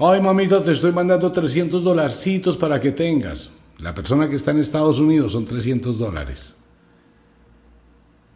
Ay, 0.00 0.20
mamita, 0.20 0.64
te 0.64 0.72
estoy 0.72 0.90
mandando 0.90 1.30
300 1.30 1.84
dolarcitos 1.84 2.56
para 2.56 2.80
que 2.80 2.90
tengas. 2.90 3.50
La 3.78 3.94
persona 3.94 4.28
que 4.28 4.34
está 4.34 4.50
en 4.50 4.58
Estados 4.58 4.98
Unidos 4.98 5.32
son 5.32 5.44
300 5.44 5.98
dólares. 5.98 6.56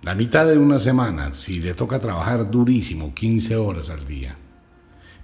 La 0.07 0.15
mitad 0.15 0.47
de 0.47 0.57
una 0.57 0.79
semana, 0.79 1.35
si 1.35 1.59
le 1.59 1.75
toca 1.75 1.99
trabajar 1.99 2.49
durísimo, 2.49 3.13
15 3.13 3.57
horas 3.57 3.91
al 3.91 4.07
día. 4.07 4.37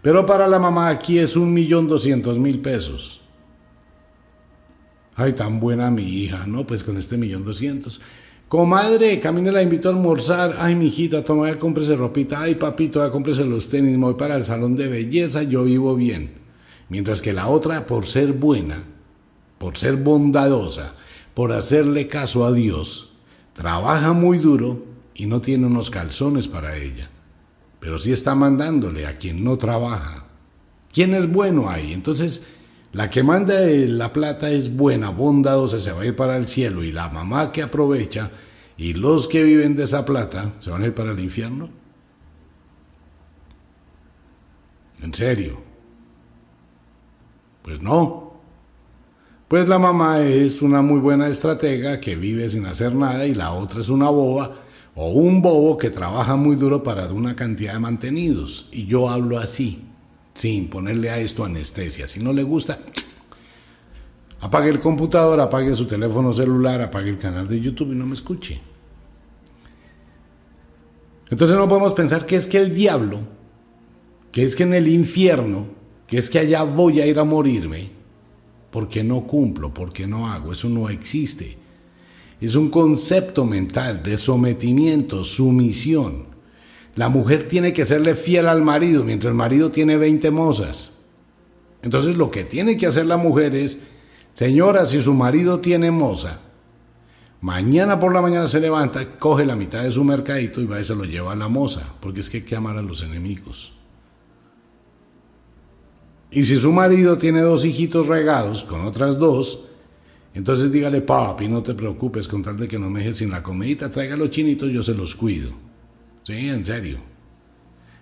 Pero 0.02 0.26
para 0.26 0.48
la 0.48 0.58
mamá 0.58 0.88
aquí 0.88 1.20
es 1.20 1.36
un 1.36 1.54
millón 1.54 1.86
doscientos 1.86 2.36
mil 2.36 2.58
pesos. 2.58 3.20
Ay, 5.14 5.34
tan 5.34 5.60
buena 5.60 5.88
mi 5.92 6.02
hija, 6.02 6.48
¿no? 6.48 6.66
Pues 6.66 6.82
con 6.82 6.96
este 6.96 7.16
millón 7.16 7.44
doscientos. 7.44 8.00
Comadre, 8.48 9.20
camine 9.20 9.52
la 9.52 9.62
invito 9.62 9.88
a 9.88 9.92
almorzar. 9.92 10.56
Ay, 10.58 10.74
mi 10.74 10.86
hijita, 10.86 11.22
toma, 11.22 11.48
ya 11.48 11.60
cómprese 11.60 11.94
ropita. 11.94 12.40
Ay, 12.40 12.56
papito, 12.56 13.06
ya 13.06 13.12
cómprese 13.12 13.44
los 13.44 13.68
tenis. 13.68 13.96
Me 13.96 14.06
voy 14.06 14.14
para 14.14 14.34
el 14.34 14.44
salón 14.44 14.74
de 14.74 14.88
belleza, 14.88 15.44
yo 15.44 15.62
vivo 15.62 15.94
bien. 15.94 16.32
Mientras 16.88 17.22
que 17.22 17.32
la 17.32 17.46
otra, 17.46 17.86
por 17.86 18.04
ser 18.06 18.32
buena, 18.32 18.82
por 19.58 19.78
ser 19.78 19.94
bondadosa, 19.94 20.96
por 21.34 21.52
hacerle 21.52 22.08
caso 22.08 22.44
a 22.44 22.52
Dios, 22.52 23.11
trabaja 23.52 24.12
muy 24.12 24.38
duro 24.38 24.84
y 25.14 25.26
no 25.26 25.40
tiene 25.40 25.66
unos 25.66 25.90
calzones 25.90 26.48
para 26.48 26.76
ella, 26.76 27.10
pero 27.80 27.98
sí 27.98 28.12
está 28.12 28.34
mandándole 28.34 29.06
a 29.06 29.18
quien 29.18 29.44
no 29.44 29.58
trabaja. 29.58 30.26
¿Quién 30.92 31.14
es 31.14 31.30
bueno 31.30 31.68
ahí? 31.68 31.92
Entonces, 31.92 32.44
la 32.92 33.08
que 33.08 33.22
manda 33.22 33.54
la 33.64 34.12
plata 34.12 34.50
es 34.50 34.76
buena, 34.76 35.10
bondadosa, 35.10 35.78
se 35.78 35.92
va 35.92 36.02
a 36.02 36.06
ir 36.06 36.16
para 36.16 36.36
el 36.36 36.46
cielo 36.46 36.84
y 36.84 36.92
la 36.92 37.08
mamá 37.08 37.50
que 37.50 37.62
aprovecha 37.62 38.30
y 38.76 38.92
los 38.92 39.28
que 39.28 39.42
viven 39.42 39.76
de 39.76 39.84
esa 39.84 40.04
plata 40.04 40.52
se 40.58 40.70
van 40.70 40.82
a 40.82 40.86
ir 40.86 40.94
para 40.94 41.12
el 41.12 41.20
infierno. 41.20 41.70
¿En 45.02 45.12
serio? 45.14 45.60
Pues 47.62 47.80
no. 47.80 48.31
Pues 49.52 49.68
la 49.68 49.78
mamá 49.78 50.22
es 50.22 50.62
una 50.62 50.80
muy 50.80 50.98
buena 50.98 51.28
estratega 51.28 52.00
que 52.00 52.16
vive 52.16 52.48
sin 52.48 52.64
hacer 52.64 52.94
nada 52.94 53.26
y 53.26 53.34
la 53.34 53.52
otra 53.52 53.80
es 53.80 53.90
una 53.90 54.08
boba 54.08 54.62
o 54.94 55.10
un 55.10 55.42
bobo 55.42 55.76
que 55.76 55.90
trabaja 55.90 56.36
muy 56.36 56.56
duro 56.56 56.82
para 56.82 57.12
una 57.12 57.36
cantidad 57.36 57.74
de 57.74 57.78
mantenidos. 57.78 58.70
Y 58.72 58.86
yo 58.86 59.10
hablo 59.10 59.36
así, 59.36 59.82
sin 60.32 60.70
ponerle 60.70 61.10
a 61.10 61.18
esto 61.18 61.44
anestesia. 61.44 62.08
Si 62.08 62.18
no 62.18 62.32
le 62.32 62.44
gusta, 62.44 62.78
apague 64.40 64.70
el 64.70 64.80
computador, 64.80 65.38
apague 65.38 65.74
su 65.74 65.84
teléfono 65.84 66.32
celular, 66.32 66.80
apague 66.80 67.10
el 67.10 67.18
canal 67.18 67.46
de 67.46 67.60
YouTube 67.60 67.92
y 67.92 67.96
no 67.96 68.06
me 68.06 68.14
escuche. 68.14 68.58
Entonces 71.28 71.58
no 71.58 71.68
podemos 71.68 71.92
pensar 71.92 72.24
que 72.24 72.36
es 72.36 72.46
que 72.46 72.56
el 72.56 72.74
diablo, 72.74 73.18
que 74.32 74.44
es 74.44 74.56
que 74.56 74.62
en 74.62 74.72
el 74.72 74.88
infierno, 74.88 75.66
que 76.06 76.16
es 76.16 76.30
que 76.30 76.38
allá 76.38 76.62
voy 76.62 77.02
a 77.02 77.06
ir 77.06 77.18
a 77.18 77.24
morirme, 77.24 78.01
porque 78.72 79.04
no 79.04 79.26
cumplo, 79.26 79.72
porque 79.72 80.06
no 80.06 80.32
hago, 80.32 80.52
eso 80.52 80.68
no 80.68 80.88
existe. 80.88 81.58
Es 82.40 82.56
un 82.56 82.70
concepto 82.70 83.44
mental 83.44 84.02
de 84.02 84.16
sometimiento, 84.16 85.22
sumisión. 85.22 86.26
La 86.96 87.10
mujer 87.10 87.46
tiene 87.46 87.74
que 87.74 87.84
serle 87.84 88.14
fiel 88.14 88.48
al 88.48 88.62
marido 88.62 89.04
mientras 89.04 89.30
el 89.30 89.36
marido 89.36 89.70
tiene 89.70 89.98
20 89.98 90.30
mozas. 90.30 90.98
Entonces 91.82 92.16
lo 92.16 92.30
que 92.30 92.44
tiene 92.44 92.78
que 92.78 92.86
hacer 92.86 93.04
la 93.06 93.18
mujer 93.18 93.54
es, 93.54 93.78
señora, 94.32 94.86
si 94.86 95.00
su 95.00 95.12
marido 95.12 95.60
tiene 95.60 95.90
moza, 95.90 96.40
mañana 97.42 98.00
por 98.00 98.14
la 98.14 98.22
mañana 98.22 98.46
se 98.46 98.58
levanta, 98.58 99.18
coge 99.18 99.44
la 99.44 99.54
mitad 99.54 99.82
de 99.82 99.90
su 99.90 100.02
mercadito 100.02 100.62
y 100.62 100.66
va 100.66 100.80
y 100.80 100.84
se 100.84 100.94
lo 100.94 101.04
lleva 101.04 101.32
a 101.32 101.36
la 101.36 101.48
moza, 101.48 101.94
porque 102.00 102.20
es 102.20 102.30
que 102.30 102.38
hay 102.38 102.44
que 102.44 102.56
amar 102.56 102.78
a 102.78 102.82
los 102.82 103.02
enemigos. 103.02 103.74
Y 106.32 106.44
si 106.44 106.56
su 106.56 106.72
marido 106.72 107.18
tiene 107.18 107.42
dos 107.42 107.64
hijitos 107.64 108.06
regados 108.06 108.64
con 108.64 108.80
otras 108.80 109.18
dos, 109.18 109.68
entonces 110.32 110.72
dígale, 110.72 111.02
papi, 111.02 111.46
no 111.46 111.62
te 111.62 111.74
preocupes 111.74 112.26
con 112.26 112.42
tal 112.42 112.56
de 112.56 112.66
que 112.66 112.78
no 112.78 112.88
me 112.88 113.00
dejes 113.00 113.18
sin 113.18 113.30
la 113.30 113.42
comidita, 113.42 113.90
traiga 113.90 114.16
los 114.16 114.30
chinitos, 114.30 114.70
yo 114.70 114.82
se 114.82 114.94
los 114.94 115.14
cuido. 115.14 115.50
Sí, 116.22 116.32
en 116.32 116.64
serio. 116.64 116.98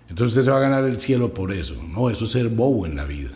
Entonces 0.08 0.36
usted 0.36 0.44
se 0.44 0.50
va 0.52 0.58
a 0.58 0.68
ganar 0.68 0.84
el 0.84 1.00
cielo 1.00 1.34
por 1.34 1.52
eso. 1.52 1.74
No, 1.82 2.08
eso 2.08 2.24
es 2.24 2.30
ser 2.30 2.48
bobo 2.48 2.86
en 2.86 2.94
la 2.94 3.04
vida. 3.04 3.30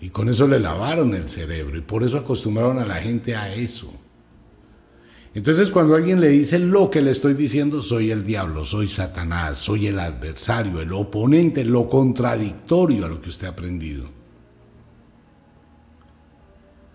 Y 0.00 0.08
con 0.08 0.30
eso 0.30 0.48
le 0.48 0.58
lavaron 0.58 1.14
el 1.14 1.28
cerebro 1.28 1.76
y 1.76 1.82
por 1.82 2.02
eso 2.02 2.16
acostumbraron 2.16 2.78
a 2.78 2.86
la 2.86 2.96
gente 2.96 3.36
a 3.36 3.54
eso. 3.54 3.92
Entonces 5.36 5.70
cuando 5.70 5.94
alguien 5.94 6.18
le 6.18 6.30
dice 6.30 6.58
lo 6.58 6.88
que 6.88 7.02
le 7.02 7.10
estoy 7.10 7.34
diciendo, 7.34 7.82
soy 7.82 8.10
el 8.10 8.24
diablo, 8.24 8.64
soy 8.64 8.86
Satanás, 8.86 9.58
soy 9.58 9.86
el 9.86 9.98
adversario, 9.98 10.80
el 10.80 10.90
oponente, 10.94 11.62
lo 11.62 11.90
contradictorio 11.90 13.04
a 13.04 13.08
lo 13.08 13.20
que 13.20 13.28
usted 13.28 13.46
ha 13.46 13.50
aprendido. 13.50 14.06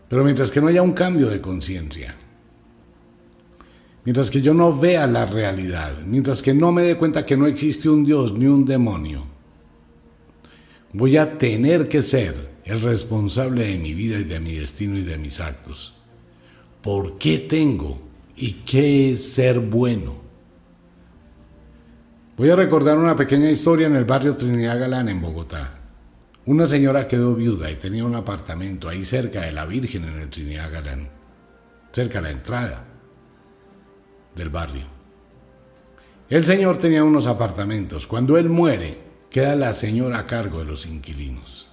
Pero 0.09 0.23
mientras 0.23 0.49
que 0.49 0.59
no 0.59 0.69
haya 0.69 0.81
un 0.81 0.93
cambio 0.93 1.29
de 1.29 1.39
conciencia, 1.39 2.15
mientras 4.05 4.31
que 4.31 4.41
yo 4.41 4.55
no 4.55 4.75
vea 4.75 5.05
la 5.05 5.27
realidad, 5.27 5.99
mientras 6.07 6.41
que 6.41 6.55
no 6.55 6.71
me 6.71 6.81
dé 6.81 6.97
cuenta 6.97 7.23
que 7.23 7.37
no 7.37 7.45
existe 7.45 7.89
un 7.89 8.03
Dios 8.03 8.33
ni 8.33 8.47
un 8.47 8.65
demonio, 8.65 9.23
voy 10.93 11.15
a 11.15 11.37
tener 11.37 11.87
que 11.87 12.01
ser 12.01 12.49
el 12.65 12.81
responsable 12.81 13.67
de 13.67 13.77
mi 13.77 13.93
vida 13.93 14.17
y 14.17 14.23
de 14.23 14.39
mi 14.39 14.55
destino 14.55 14.97
y 14.97 15.03
de 15.03 15.19
mis 15.19 15.39
actos. 15.39 15.93
¿Por 16.81 17.19
qué 17.19 17.37
tengo 17.37 18.09
y 18.41 18.53
qué 18.65 19.11
es 19.11 19.33
ser 19.33 19.59
bueno. 19.59 20.19
Voy 22.35 22.49
a 22.49 22.55
recordar 22.55 22.97
una 22.97 23.15
pequeña 23.15 23.51
historia 23.51 23.85
en 23.85 23.95
el 23.95 24.03
barrio 24.03 24.35
Trinidad 24.35 24.79
Galán 24.79 25.09
en 25.09 25.21
Bogotá. 25.21 25.77
Una 26.47 26.65
señora 26.65 27.07
quedó 27.07 27.35
viuda 27.35 27.69
y 27.69 27.75
tenía 27.75 28.03
un 28.03 28.15
apartamento 28.15 28.89
ahí 28.89 29.05
cerca 29.05 29.41
de 29.41 29.51
la 29.51 29.67
Virgen 29.67 30.05
en 30.05 30.19
el 30.21 30.29
Trinidad 30.31 30.71
Galán, 30.71 31.09
cerca 31.91 32.17
de 32.19 32.23
la 32.23 32.31
entrada 32.31 32.83
del 34.35 34.49
barrio. 34.49 34.87
El 36.27 36.43
señor 36.43 36.79
tenía 36.79 37.03
unos 37.03 37.27
apartamentos. 37.27 38.07
Cuando 38.07 38.39
él 38.39 38.49
muere, 38.49 38.97
queda 39.29 39.55
la 39.55 39.71
señora 39.73 40.17
a 40.17 40.25
cargo 40.25 40.57
de 40.57 40.65
los 40.65 40.87
inquilinos. 40.87 41.67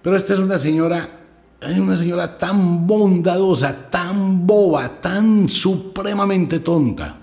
Pero 0.00 0.14
esta 0.14 0.34
es 0.34 0.38
una 0.38 0.58
señora 0.58 1.21
hay 1.62 1.78
una 1.78 1.96
señora 1.96 2.38
tan 2.38 2.86
bondadosa, 2.86 3.90
tan 3.90 4.46
boba, 4.46 5.00
tan 5.00 5.48
supremamente 5.48 6.60
tonta, 6.60 7.18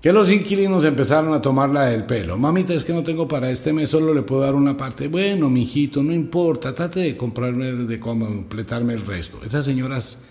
que 0.00 0.12
los 0.12 0.30
inquilinos 0.30 0.84
empezaron 0.86 1.34
a 1.34 1.42
tomarla 1.42 1.86
del 1.86 2.06
pelo. 2.06 2.38
Mamita, 2.38 2.72
es 2.72 2.84
que 2.84 2.94
no 2.94 3.02
tengo 3.02 3.28
para 3.28 3.50
este 3.50 3.72
mes, 3.72 3.90
solo 3.90 4.14
le 4.14 4.22
puedo 4.22 4.40
dar 4.40 4.54
una 4.54 4.74
parte. 4.74 5.08
Bueno, 5.08 5.50
mijito, 5.50 6.02
no 6.02 6.12
importa, 6.12 6.74
trate 6.74 7.00
de 7.00 7.16
comprarme, 7.18 7.72
de 7.72 8.00
completarme 8.00 8.94
el 8.94 9.04
resto. 9.04 9.40
Esas 9.44 9.66
señoras 9.66 10.24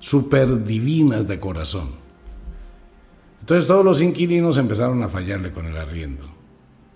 súper 0.00 0.64
divinas 0.64 1.28
de 1.28 1.38
corazón. 1.38 1.90
Entonces 3.40 3.68
todos 3.68 3.84
los 3.84 4.00
inquilinos 4.00 4.58
empezaron 4.58 5.00
a 5.04 5.08
fallarle 5.08 5.52
con 5.52 5.66
el 5.66 5.76
arriendo. 5.76 6.41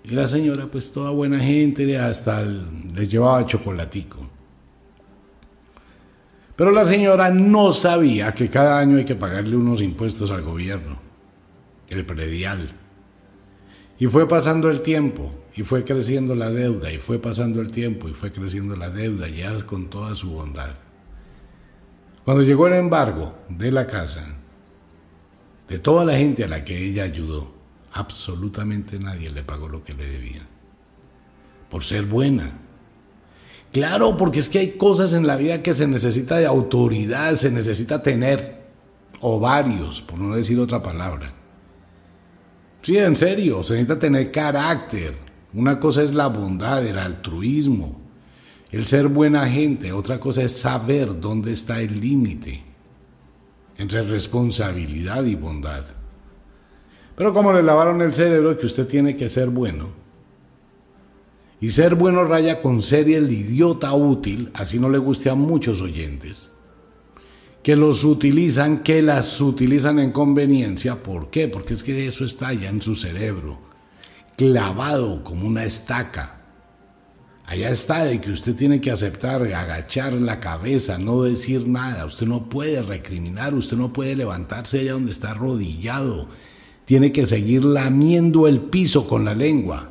Y 0.08 0.14
la 0.14 0.28
señora, 0.28 0.66
pues 0.66 0.92
toda 0.92 1.10
buena 1.10 1.40
gente, 1.40 1.98
hasta 1.98 2.42
les 2.42 3.10
llevaba 3.10 3.44
chocolatico. 3.44 4.18
Pero 6.54 6.70
la 6.70 6.84
señora 6.84 7.28
no 7.30 7.72
sabía 7.72 8.32
que 8.32 8.48
cada 8.48 8.78
año 8.78 8.98
hay 8.98 9.04
que 9.04 9.16
pagarle 9.16 9.56
unos 9.56 9.82
impuestos 9.82 10.30
al 10.30 10.42
gobierno, 10.42 11.00
el 11.88 12.06
predial. 12.06 12.70
Y 13.98 14.06
fue 14.06 14.28
pasando 14.28 14.70
el 14.70 14.80
tiempo, 14.80 15.34
y 15.56 15.64
fue 15.64 15.82
creciendo 15.82 16.36
la 16.36 16.50
deuda, 16.52 16.92
y 16.92 16.98
fue 16.98 17.18
pasando 17.18 17.60
el 17.60 17.72
tiempo, 17.72 18.08
y 18.08 18.12
fue 18.12 18.30
creciendo 18.30 18.76
la 18.76 18.90
deuda, 18.90 19.28
ya 19.28 19.60
con 19.66 19.90
toda 19.90 20.14
su 20.14 20.30
bondad. 20.30 20.76
Cuando 22.24 22.44
llegó 22.44 22.68
el 22.68 22.74
embargo 22.74 23.34
de 23.48 23.72
la 23.72 23.88
casa, 23.88 24.24
de 25.68 25.78
toda 25.80 26.04
la 26.04 26.16
gente 26.16 26.44
a 26.44 26.48
la 26.48 26.62
que 26.62 26.78
ella 26.78 27.02
ayudó, 27.02 27.55
absolutamente 27.96 28.98
nadie 28.98 29.30
le 29.30 29.42
pagó 29.42 29.68
lo 29.68 29.82
que 29.82 29.94
le 29.94 30.06
debía. 30.06 30.42
Por 31.70 31.82
ser 31.82 32.04
buena. 32.04 32.58
Claro, 33.72 34.16
porque 34.16 34.38
es 34.38 34.48
que 34.48 34.58
hay 34.58 34.72
cosas 34.72 35.14
en 35.14 35.26
la 35.26 35.36
vida 35.36 35.62
que 35.62 35.74
se 35.74 35.86
necesita 35.86 36.36
de 36.36 36.46
autoridad, 36.46 37.34
se 37.34 37.50
necesita 37.50 38.02
tener 38.02 38.64
ovarios, 39.20 40.02
por 40.02 40.18
no 40.18 40.36
decir 40.36 40.58
otra 40.60 40.82
palabra. 40.82 41.32
Sí, 42.82 42.96
en 42.98 43.16
serio, 43.16 43.62
se 43.64 43.74
necesita 43.74 43.98
tener 43.98 44.30
carácter. 44.30 45.16
Una 45.52 45.80
cosa 45.80 46.02
es 46.02 46.12
la 46.12 46.26
bondad, 46.26 46.86
el 46.86 46.98
altruismo, 46.98 48.00
el 48.70 48.84
ser 48.84 49.08
buena 49.08 49.48
gente. 49.48 49.92
Otra 49.92 50.20
cosa 50.20 50.42
es 50.42 50.52
saber 50.52 51.18
dónde 51.18 51.52
está 51.52 51.80
el 51.80 51.98
límite 51.98 52.62
entre 53.78 54.02
responsabilidad 54.02 55.24
y 55.24 55.34
bondad. 55.34 55.84
Pero 57.16 57.32
como 57.32 57.52
le 57.52 57.62
lavaron 57.62 58.02
el 58.02 58.12
cerebro 58.12 58.56
que 58.58 58.66
usted 58.66 58.86
tiene 58.86 59.16
que 59.16 59.28
ser 59.28 59.48
bueno. 59.48 59.88
Y 61.58 61.70
ser 61.70 61.94
bueno 61.94 62.24
raya 62.24 62.60
con 62.60 62.82
ser 62.82 63.08
el 63.08 63.32
idiota 63.32 63.92
útil, 63.94 64.50
así 64.52 64.78
no 64.78 64.90
le 64.90 64.98
guste 64.98 65.30
a 65.30 65.34
muchos 65.34 65.80
oyentes. 65.80 66.50
Que 67.62 67.74
los 67.74 68.04
utilizan, 68.04 68.82
que 68.82 69.00
las 69.00 69.40
utilizan 69.40 69.98
en 69.98 70.12
conveniencia. 70.12 71.02
¿Por 71.02 71.30
qué? 71.30 71.48
Porque 71.48 71.72
es 71.72 71.82
que 71.82 72.06
eso 72.06 72.26
está 72.26 72.52
ya 72.52 72.68
en 72.68 72.82
su 72.82 72.94
cerebro, 72.94 73.58
clavado 74.36 75.24
como 75.24 75.46
una 75.46 75.64
estaca. 75.64 76.42
Allá 77.46 77.70
está 77.70 78.04
de 78.04 78.20
que 78.20 78.32
usted 78.32 78.54
tiene 78.54 78.80
que 78.80 78.90
aceptar, 78.90 79.42
agachar 79.42 80.12
la 80.12 80.38
cabeza, 80.40 80.98
no 80.98 81.22
decir 81.22 81.66
nada. 81.66 82.04
Usted 82.04 82.26
no 82.26 82.50
puede 82.50 82.82
recriminar, 82.82 83.54
usted 83.54 83.78
no 83.78 83.92
puede 83.92 84.14
levantarse 84.14 84.80
allá 84.80 84.92
donde 84.92 85.12
está 85.12 85.30
arrodillado 85.30 86.28
tiene 86.86 87.10
que 87.10 87.26
seguir 87.26 87.64
lamiendo 87.64 88.46
el 88.46 88.60
piso 88.60 89.06
con 89.06 89.24
la 89.24 89.34
lengua. 89.34 89.90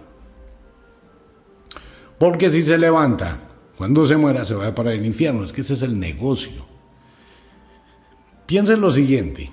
Porque 2.17 2.49
si 2.49 2.63
se 2.63 2.77
levanta, 2.77 3.37
cuando 3.77 4.05
se 4.05 4.15
muera 4.15 4.45
se 4.45 4.55
va 4.55 4.73
para 4.73 4.93
el 4.93 5.05
infierno. 5.05 5.43
Es 5.43 5.51
que 5.51 5.61
ese 5.61 5.73
es 5.73 5.81
el 5.83 5.99
negocio. 5.99 6.65
Piensa 8.47 8.73
en 8.73 8.81
lo 8.81 8.89
siguiente. 8.89 9.51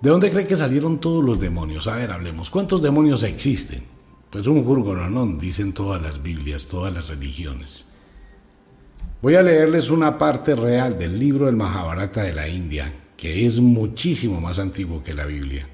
¿De 0.00 0.10
dónde 0.10 0.30
cree 0.30 0.46
que 0.46 0.54
salieron 0.54 1.00
todos 1.00 1.24
los 1.24 1.40
demonios? 1.40 1.88
A 1.88 1.96
ver, 1.96 2.12
hablemos. 2.12 2.48
¿Cuántos 2.48 2.80
demonios 2.80 3.24
existen? 3.24 3.82
Pues 4.30 4.46
un 4.46 4.62
jurgoranón, 4.62 5.40
dicen 5.40 5.72
todas 5.72 6.00
las 6.00 6.22
Biblias, 6.22 6.66
todas 6.66 6.94
las 6.94 7.08
religiones. 7.08 7.88
Voy 9.20 9.34
a 9.34 9.42
leerles 9.42 9.90
una 9.90 10.16
parte 10.16 10.54
real 10.54 10.96
del 10.96 11.18
libro 11.18 11.46
del 11.46 11.56
Mahabharata 11.56 12.22
de 12.22 12.34
la 12.34 12.48
India, 12.48 12.94
que 13.16 13.46
es 13.46 13.58
muchísimo 13.58 14.40
más 14.40 14.60
antiguo 14.60 15.02
que 15.02 15.14
la 15.14 15.26
Biblia 15.26 15.68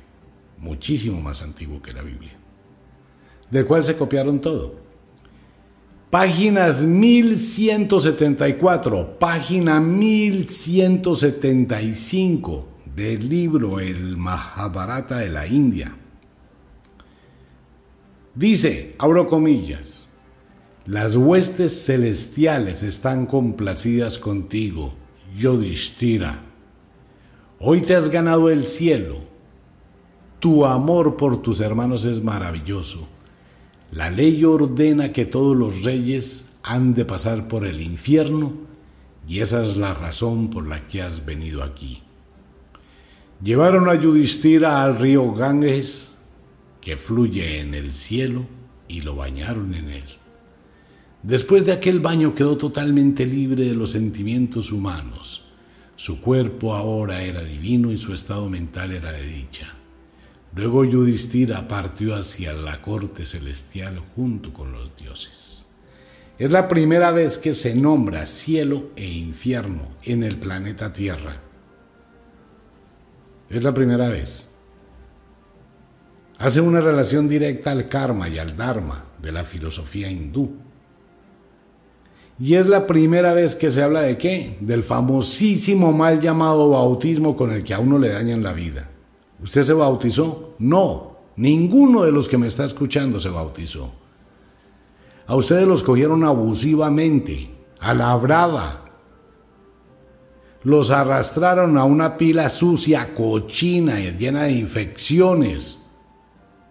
muchísimo 0.65 1.21
más 1.21 1.43
antiguo 1.43 1.83
que 1.83 1.93
la 1.93 2.03
Biblia, 2.03 2.33
del 3.51 3.67
cual 3.67 3.85
se 3.85 3.97
copiaron 3.97 4.41
todo. 4.41 4.83
Páginas 6.11 6.83
1174, 6.83 9.19
página 9.19 9.79
1175 9.81 12.69
del 12.97 13.29
libro 13.29 13.79
El 13.79 14.17
Mahabharata 14.17 15.19
de 15.19 15.29
la 15.29 15.47
India. 15.47 15.95
Dice, 18.35 18.95
abro 18.99 19.29
comillas, 19.29 20.09
las 20.87 21.17
huestes 21.17 21.85
celestiales 21.85 22.83
están 22.83 23.27
complacidas 23.27 24.19
contigo, 24.19 24.95
Yodhishthira. 25.37 26.41
Hoy 27.59 27.83
te 27.83 27.95
has 27.95 28.09
ganado 28.09 28.49
el 28.51 28.65
cielo 28.65 29.34
tu 30.45 30.67
amor 30.67 31.17
por 31.17 31.41
tus 31.41 31.61
hermanos 31.61 32.05
es 32.05 32.23
maravilloso. 32.23 33.09
La 33.93 34.11
ley 34.11 34.45
ordena 34.45 35.11
que 35.11 35.25
todos 35.25 35.57
los 35.57 35.85
reyes 35.85 36.53
han 36.63 36.93
de 36.93 37.07
pasar 37.07 37.49
por 37.49 37.65
el 37.65 37.81
infierno 37.81 38.53
y 39.27 39.39
esa 39.39 39.65
es 39.65 39.79
la 39.79 39.95
razón 39.95 40.51
por 40.51 40.67
la 40.67 40.87
que 40.87 41.01
has 41.01 41.25
venido 41.25 41.63
aquí. 41.63 42.03
Llevaron 43.43 43.89
a 43.89 43.95
Yudhishthira 43.95 44.83
al 44.83 44.97
río 44.97 45.33
Ganges, 45.33 46.15
que 46.83 46.99
fluye 46.99 47.61
en 47.61 47.73
el 47.73 47.91
cielo, 47.91 48.45
y 48.87 49.01
lo 49.01 49.17
bañaron 49.17 49.73
en 49.73 49.89
él. 49.89 50.05
Después 51.23 51.65
de 51.65 51.73
aquel 51.73 52.01
baño 52.01 52.35
quedó 52.35 52.59
totalmente 52.59 53.25
libre 53.25 53.65
de 53.65 53.75
los 53.75 53.93
sentimientos 53.93 54.73
humanos. 54.73 55.47
Su 55.97 56.21
cuerpo 56.21 56.75
ahora 56.75 57.23
era 57.23 57.43
divino 57.43 57.91
y 57.91 57.97
su 57.97 58.13
estado 58.13 58.51
mental 58.51 58.93
era 58.93 59.11
de 59.11 59.27
dicha. 59.27 59.75
Luego 60.55 60.85
Yudhishthira 60.85 61.67
partió 61.67 62.15
hacia 62.15 62.53
la 62.53 62.81
corte 62.81 63.27
celestial 63.27 64.01
junto 64.15 64.53
con 64.53 64.71
los 64.71 64.95
dioses. 64.95 65.67
Es 66.39 66.51
la 66.51 66.69
primera 66.69 67.11
vez 67.11 67.39
que 67.39 67.55
se 67.55 67.75
nombra 67.75 68.27
cielo 68.27 68.91
e 68.95 69.05
infierno 69.05 69.89
en 70.05 70.23
el 70.23 70.39
planeta 70.39 70.93
Tierra. 70.93 71.37
Es 73.49 73.65
la 73.65 73.75
primera 73.75 74.09
vez. 74.09 74.49
Hace 76.39 76.61
una 76.61 76.81
relación 76.81 77.29
directa 77.29 77.73
al 77.73 77.89
karma 77.89 78.29
y 78.29 78.39
al 78.39 78.57
dharma 78.57 79.05
de 79.21 79.33
la 79.33 79.45
filosofía 79.45 80.11
hindú. 80.11 80.57
Y 82.39 82.55
es 82.55 82.67
la 82.67 82.87
primera 82.87 83.33
vez 83.33 83.55
que 83.55 83.71
se 83.71 83.83
habla 83.83 84.03
de 84.03 84.19
qué? 84.19 84.57
Del 84.61 84.83
famosísimo 84.83 85.93
mal 85.93 86.21
llamado 86.21 86.71
bautismo 86.71 87.37
con 87.37 87.53
el 87.53 87.63
que 87.63 87.75
a 87.75 87.79
uno 87.79 87.99
le 87.99 88.09
dañan 88.09 88.43
la 88.43 88.53
vida. 88.53 88.91
¿Usted 89.45 89.63
se 89.63 89.75
bautizó? 89.75 90.55
No, 90.59 91.19
ninguno 91.37 92.03
de 92.05 92.13
los 92.13 92.29
que 92.29 92.39
me 92.39 92.47
está 92.47 92.65
escuchando 92.65 93.21
se 93.21 93.29
bautizó. 93.29 93.93
A 95.27 95.37
ustedes 95.37 95.69
los 95.69 95.83
cogieron 95.83 96.25
abusivamente, 96.25 97.51
a 97.79 97.93
la 97.93 98.17
brava. 98.17 98.81
los 100.63 100.91
arrastraron 100.91 101.77
a 101.77 101.85
una 101.85 102.17
pila 102.17 102.49
sucia, 102.49 103.15
cochina, 103.15 103.99
llena 103.99 104.45
de 104.45 104.53
infecciones, 104.53 105.79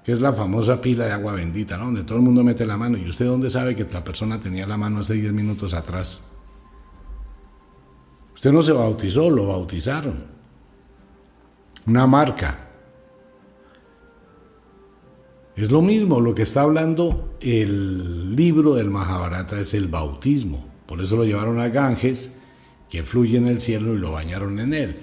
que 0.03 0.11
es 0.11 0.19
la 0.19 0.33
famosa 0.33 0.81
pila 0.81 1.05
de 1.05 1.11
agua 1.11 1.33
bendita, 1.33 1.77
¿no? 1.77 1.85
donde 1.85 2.03
todo 2.03 2.17
el 2.17 2.23
mundo 2.23 2.43
mete 2.43 2.65
la 2.65 2.75
mano. 2.75 2.97
¿Y 2.97 3.07
usted 3.07 3.27
dónde 3.27 3.51
sabe 3.51 3.75
que 3.75 3.83
la 3.83 4.03
persona 4.03 4.39
tenía 4.39 4.65
la 4.65 4.77
mano 4.77 5.01
hace 5.01 5.13
10 5.13 5.31
minutos 5.31 5.75
atrás? 5.75 6.21
Usted 8.33 8.51
no 8.51 8.63
se 8.63 8.71
bautizó, 8.71 9.29
lo 9.29 9.45
bautizaron. 9.45 10.25
Una 11.85 12.07
marca. 12.07 12.62
Es 15.55 15.71
lo 15.71 15.83
mismo, 15.83 16.19
lo 16.19 16.33
que 16.33 16.41
está 16.41 16.61
hablando 16.61 17.35
el 17.39 18.35
libro 18.35 18.73
del 18.73 18.89
Mahabharata 18.89 19.59
es 19.59 19.75
el 19.75 19.87
bautismo. 19.87 20.67
Por 20.87 20.99
eso 20.99 21.15
lo 21.15 21.25
llevaron 21.25 21.59
a 21.59 21.69
Ganges 21.69 22.35
que 22.89 23.03
fluye 23.03 23.37
en 23.37 23.47
el 23.47 23.61
cielo 23.61 23.93
y 23.93 23.99
lo 23.99 24.11
bañaron 24.11 24.59
en 24.59 24.73
él. 24.73 24.97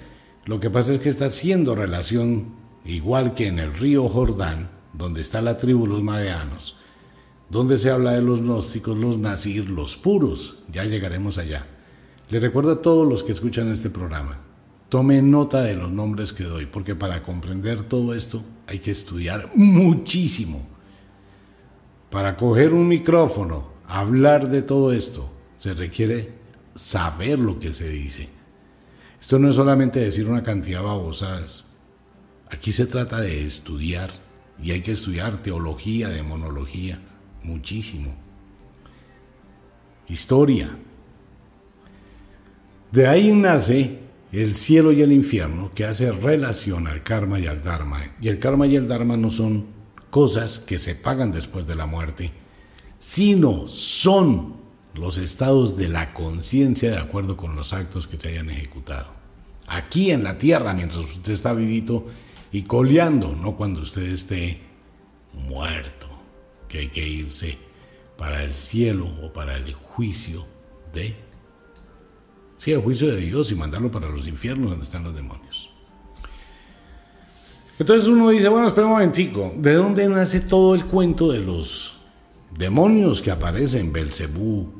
Lo 0.45 0.59
que 0.59 0.69
pasa 0.69 0.93
es 0.93 0.99
que 0.99 1.07
está 1.07 1.25
haciendo 1.25 1.73
relación, 1.73 2.55
igual 2.83 3.33
que 3.33 3.47
en 3.47 3.59
el 3.59 3.73
río 3.73 4.09
Jordán, 4.09 4.69
donde 4.93 5.21
está 5.21 5.41
la 5.41 5.57
tribu 5.57 5.87
los 5.87 6.03
Madeanos, 6.03 6.75
donde 7.49 7.77
se 7.77 7.89
habla 7.89 8.11
de 8.11 8.21
los 8.21 8.41
gnósticos, 8.41 8.97
los 8.97 9.17
nazir, 9.17 9.69
los 9.69 9.95
puros. 9.95 10.63
Ya 10.69 10.83
llegaremos 10.83 11.37
allá. 11.37 11.65
Le 12.29 12.39
recuerdo 12.39 12.71
a 12.71 12.81
todos 12.81 13.07
los 13.07 13.23
que 13.23 13.31
escuchan 13.31 13.71
este 13.71 13.89
programa, 13.89 14.41
tomen 14.91 15.31
nota 15.31 15.61
de 15.61 15.73
los 15.73 15.89
nombres 15.89 16.33
que 16.33 16.43
doy, 16.43 16.65
porque 16.65 16.95
para 16.95 17.23
comprender 17.23 17.83
todo 17.83 18.13
esto 18.13 18.43
hay 18.67 18.79
que 18.79 18.91
estudiar 18.91 19.49
muchísimo. 19.55 20.67
Para 22.09 22.35
coger 22.35 22.73
un 22.73 22.89
micrófono, 22.89 23.71
hablar 23.87 24.49
de 24.49 24.61
todo 24.61 24.91
esto, 24.91 25.31
se 25.55 25.73
requiere 25.73 26.33
saber 26.75 27.39
lo 27.39 27.57
que 27.57 27.71
se 27.71 27.87
dice. 27.87 28.27
Esto 29.21 29.39
no 29.39 29.47
es 29.47 29.55
solamente 29.55 30.01
decir 30.01 30.27
una 30.27 30.43
cantidad 30.43 30.79
de 30.79 30.85
babosadas. 30.87 31.73
Aquí 32.49 32.73
se 32.73 32.85
trata 32.85 33.21
de 33.21 33.45
estudiar 33.45 34.11
y 34.61 34.71
hay 34.71 34.81
que 34.81 34.91
estudiar 34.91 35.41
teología, 35.41 36.09
demonología, 36.09 36.99
muchísimo. 37.43 38.13
Historia. 40.09 40.77
De 42.91 43.07
ahí 43.07 43.31
nace 43.31 44.10
el 44.31 44.55
cielo 44.55 44.91
y 44.91 45.01
el 45.01 45.11
infierno 45.11 45.71
que 45.73 45.85
hace 45.85 46.11
relación 46.11 46.87
al 46.87 47.03
karma 47.03 47.39
y 47.39 47.47
al 47.47 47.63
dharma. 47.63 48.15
Y 48.21 48.29
el 48.29 48.39
karma 48.39 48.67
y 48.67 48.75
el 48.75 48.87
dharma 48.87 49.17
no 49.17 49.29
son 49.29 49.65
cosas 50.09 50.59
que 50.59 50.77
se 50.77 50.95
pagan 50.95 51.31
después 51.31 51.67
de 51.67 51.75
la 51.75 51.85
muerte, 51.85 52.31
sino 52.99 53.67
son 53.67 54.55
los 54.93 55.17
estados 55.17 55.77
de 55.77 55.87
la 55.89 56.13
conciencia 56.13 56.91
de 56.91 56.97
acuerdo 56.97 57.37
con 57.37 57.55
los 57.55 57.73
actos 57.73 58.07
que 58.07 58.19
se 58.19 58.29
hayan 58.29 58.49
ejecutado. 58.49 59.09
Aquí 59.67 60.11
en 60.11 60.23
la 60.23 60.37
tierra, 60.37 60.73
mientras 60.73 61.05
usted 61.05 61.31
está 61.31 61.53
vivito 61.53 62.07
y 62.51 62.63
coleando, 62.63 63.35
no 63.35 63.55
cuando 63.55 63.81
usted 63.81 64.03
esté 64.03 64.59
muerto, 65.33 66.07
que 66.67 66.79
hay 66.79 66.87
que 66.89 67.07
irse 67.07 67.57
para 68.17 68.43
el 68.43 68.53
cielo 68.53 69.07
o 69.23 69.31
para 69.33 69.57
el 69.57 69.73
juicio 69.73 70.45
de... 70.93 71.30
Sí, 72.61 72.71
el 72.71 72.81
juicio 72.81 73.07
de 73.07 73.17
Dios 73.17 73.51
y 73.51 73.55
mandarlo 73.55 73.89
para 73.89 74.07
los 74.07 74.27
infiernos 74.27 74.69
donde 74.69 74.85
están 74.85 75.03
los 75.03 75.15
demonios. 75.15 75.71
Entonces 77.79 78.07
uno 78.07 78.29
dice, 78.29 78.49
bueno, 78.49 78.67
espera 78.67 78.85
un 78.85 78.93
momentico, 78.93 79.51
¿de 79.57 79.73
dónde 79.73 80.07
nace 80.07 80.41
todo 80.41 80.75
el 80.75 80.85
cuento 80.85 81.31
de 81.31 81.39
los 81.39 81.95
demonios 82.55 83.23
que 83.23 83.31
aparecen? 83.31 83.91
Belcebú, 83.91 84.71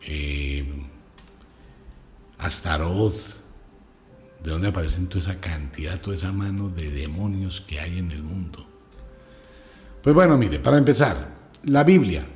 eh, 0.00 0.66
Astaroth, 2.38 3.34
de 4.42 4.50
dónde 4.50 4.68
aparecen 4.68 5.06
toda 5.06 5.20
esa 5.20 5.40
cantidad, 5.42 6.00
toda 6.00 6.16
esa 6.16 6.32
mano 6.32 6.70
de 6.70 6.90
demonios 6.90 7.60
que 7.60 7.80
hay 7.80 7.98
en 7.98 8.12
el 8.12 8.22
mundo. 8.22 8.66
Pues 10.02 10.14
bueno, 10.14 10.38
mire, 10.38 10.58
para 10.58 10.78
empezar, 10.78 11.34
la 11.64 11.84
Biblia, 11.84 12.26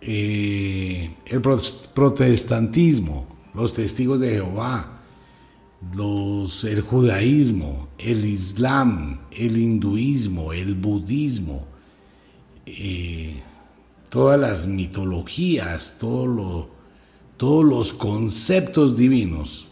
eh, 0.00 1.14
el 1.26 1.42
protestantismo, 1.42 3.33
los 3.54 3.74
testigos 3.74 4.20
de 4.20 4.30
Jehová, 4.30 5.00
los, 5.94 6.64
el 6.64 6.80
judaísmo, 6.80 7.88
el 7.98 8.24
islam, 8.24 9.20
el 9.30 9.56
hinduismo, 9.56 10.52
el 10.52 10.74
budismo, 10.74 11.66
eh, 12.66 13.42
todas 14.08 14.40
las 14.40 14.66
mitologías, 14.66 15.96
todo 15.98 16.74
todos 17.36 17.64
los 17.64 17.92
conceptos 17.92 18.96
divinos 18.96 19.66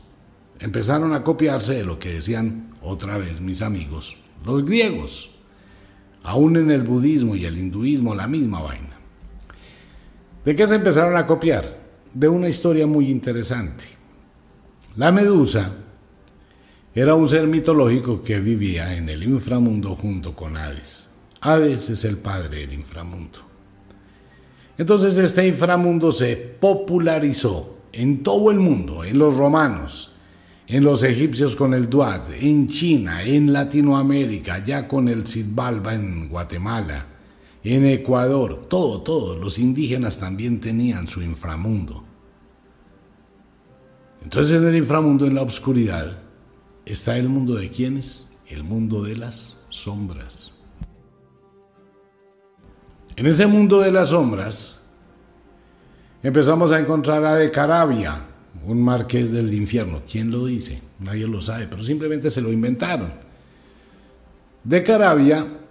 empezaron 0.59 1.14
a 1.14 1.23
copiarse 1.23 1.75
de 1.75 1.85
lo 1.85 1.99
que 1.99 2.14
decían 2.14 2.75
otra 2.83 3.16
vez 3.16 3.40
mis 3.40 3.62
amigos, 3.62 4.16
los 4.45 4.64
griegos. 4.64 5.31
Aún 6.25 6.57
en 6.57 6.71
el 6.71 6.83
budismo 6.83 7.35
y 7.35 7.47
el 7.47 7.59
hinduismo 7.59 8.14
la 8.14 8.29
misma 8.29 8.61
vaina. 8.61 8.97
¿De 10.45 10.55
qué 10.55 10.66
se 10.66 10.77
empezaron 10.77 11.16
a 11.16 11.27
copiar? 11.27 11.82
De 12.14 12.29
una 12.29 12.48
historia 12.48 12.87
muy 12.87 13.11
interesante. 13.11 13.85
La 14.96 15.11
medusa 15.11 15.72
era 16.94 17.14
un 17.14 17.27
ser 17.27 17.46
mitológico 17.46 18.22
que 18.22 18.38
vivía 18.38 18.94
en 18.94 19.09
el 19.09 19.22
inframundo 19.22 19.94
junto 19.96 20.37
con 20.37 20.59
Hades. 20.59 21.09
Hades 21.40 21.88
es 21.88 22.05
el 22.05 22.18
padre 22.18 22.61
del 22.61 22.75
inframundo. 22.75 23.38
Entonces 24.77 25.16
este 25.16 25.46
inframundo 25.46 26.12
se 26.12 26.37
popularizó 26.37 27.79
en 27.92 28.22
todo 28.22 28.51
el 28.51 28.59
mundo, 28.59 29.05
en 29.05 29.18
los 29.18 29.37
romanos, 29.37 30.12
en 30.66 30.85
los 30.85 31.03
egipcios 31.03 31.57
con 31.57 31.72
el 31.72 31.88
Duat, 31.88 32.29
en 32.38 32.68
China, 32.68 33.22
en 33.22 33.53
Latinoamérica, 33.55 34.62
ya 34.64 34.87
con 34.87 35.09
el 35.09 35.27
Sidbalba 35.27 35.94
en 35.94 36.29
Guatemala, 36.29 37.07
en 37.64 37.87
Ecuador, 37.87 38.66
todo, 38.68 39.03
todo, 39.03 39.37
los 39.37 39.59
indígenas 39.59 40.18
también 40.18 40.61
tenían 40.61 41.07
su 41.07 41.22
inframundo. 41.22 42.05
Entonces 44.22 44.57
en 44.57 44.66
el 44.66 44.77
inframundo, 44.77 45.27
en 45.27 45.35
la 45.35 45.42
oscuridad, 45.42 46.18
está 46.85 47.16
el 47.16 47.29
mundo 47.29 47.55
de 47.55 47.70
quiénes? 47.70 48.31
El 48.46 48.64
mundo 48.64 49.03
de 49.03 49.16
las 49.16 49.66
sombras. 49.68 50.61
En 53.14 53.27
ese 53.27 53.46
mundo 53.46 53.81
de 53.81 53.92
las 53.92 54.09
sombras, 54.09 54.83
empezamos 56.22 56.72
a 56.72 56.81
encontrar 56.81 57.25
a 57.25 57.35
De 57.37 57.51
Carabia, 57.51 58.27
un 58.66 58.83
marqués 58.83 59.33
del 59.33 59.53
infierno. 59.53 60.03
¿Quién 60.11 60.31
lo 60.31 60.46
dice? 60.46 60.81
Nadie 60.98 61.27
lo 61.27 61.40
sabe, 61.40 61.66
pero 61.68 61.83
simplemente 61.85 62.31
se 62.31 62.40
lo 62.40 62.53
inventaron. 62.53 63.12
De 64.64 64.83
Carabia 64.83 65.62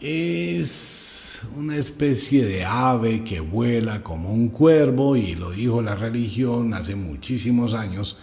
es 0.00 1.40
una 1.56 1.76
especie 1.76 2.44
de 2.44 2.64
ave 2.64 3.24
que 3.24 3.40
vuela 3.40 4.02
como 4.02 4.30
un 4.30 4.48
cuervo 4.48 5.16
y 5.16 5.34
lo 5.34 5.50
dijo 5.50 5.82
la 5.82 5.94
religión 5.94 6.74
hace 6.74 6.94
muchísimos 6.94 7.74
años 7.74 8.18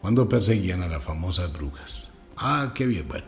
cuando 0.00 0.28
perseguían 0.28 0.82
a 0.82 0.88
las 0.88 1.02
famosas 1.02 1.52
brujas. 1.52 2.12
Ah, 2.36 2.72
qué 2.74 2.86
bien, 2.86 3.06
bueno. 3.06 3.24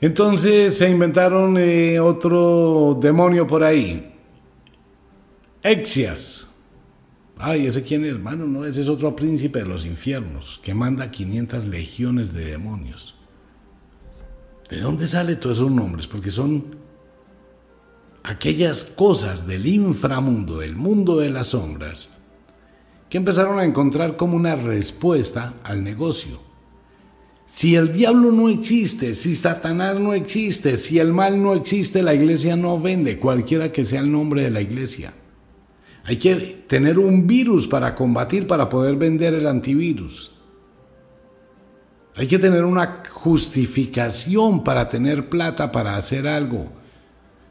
Entonces 0.00 0.76
se 0.76 0.90
inventaron 0.90 1.56
eh, 1.58 1.98
otro 1.98 2.98
demonio 3.00 3.46
por 3.46 3.64
ahí. 3.64 4.12
Exias. 5.62 6.48
Ay, 7.38 7.66
¿ese 7.66 7.82
quién 7.82 8.04
es, 8.04 8.12
hermano? 8.12 8.46
No, 8.46 8.64
ese 8.64 8.82
es 8.82 8.88
otro 8.88 9.16
príncipe 9.16 9.60
de 9.60 9.66
los 9.66 9.86
infiernos 9.86 10.60
que 10.62 10.74
manda 10.74 11.10
500 11.10 11.64
legiones 11.64 12.32
de 12.32 12.44
demonios. 12.44 13.14
¿De 14.70 14.80
dónde 14.80 15.06
salen 15.06 15.38
todos 15.38 15.58
esos 15.58 15.70
nombres? 15.70 16.06
Porque 16.06 16.30
son 16.30 16.76
aquellas 18.22 18.84
cosas 18.84 19.46
del 19.46 19.66
inframundo, 19.66 20.58
del 20.58 20.74
mundo 20.74 21.18
de 21.18 21.30
las 21.30 21.48
sombras, 21.48 22.10
que 23.10 23.18
empezaron 23.18 23.58
a 23.58 23.64
encontrar 23.64 24.16
como 24.16 24.36
una 24.36 24.56
respuesta 24.56 25.54
al 25.62 25.84
negocio. 25.84 26.40
Si 27.46 27.76
el 27.76 27.92
diablo 27.92 28.32
no 28.32 28.48
existe, 28.48 29.14
si 29.14 29.34
Satanás 29.34 30.00
no 30.00 30.14
existe, 30.14 30.78
si 30.78 30.98
el 30.98 31.12
mal 31.12 31.40
no 31.42 31.54
existe, 31.54 32.02
la 32.02 32.14
iglesia 32.14 32.56
no 32.56 32.80
vende, 32.80 33.18
cualquiera 33.18 33.70
que 33.70 33.84
sea 33.84 34.00
el 34.00 34.10
nombre 34.10 34.42
de 34.42 34.50
la 34.50 34.62
iglesia. 34.62 35.12
Hay 36.04 36.16
que 36.16 36.64
tener 36.66 36.98
un 36.98 37.26
virus 37.26 37.66
para 37.66 37.94
combatir, 37.94 38.46
para 38.46 38.68
poder 38.68 38.96
vender 38.96 39.34
el 39.34 39.46
antivirus. 39.46 40.33
Hay 42.16 42.28
que 42.28 42.38
tener 42.38 42.64
una 42.64 43.02
justificación 43.10 44.62
para 44.62 44.88
tener 44.88 45.28
plata 45.28 45.72
para 45.72 45.96
hacer 45.96 46.28
algo. 46.28 46.68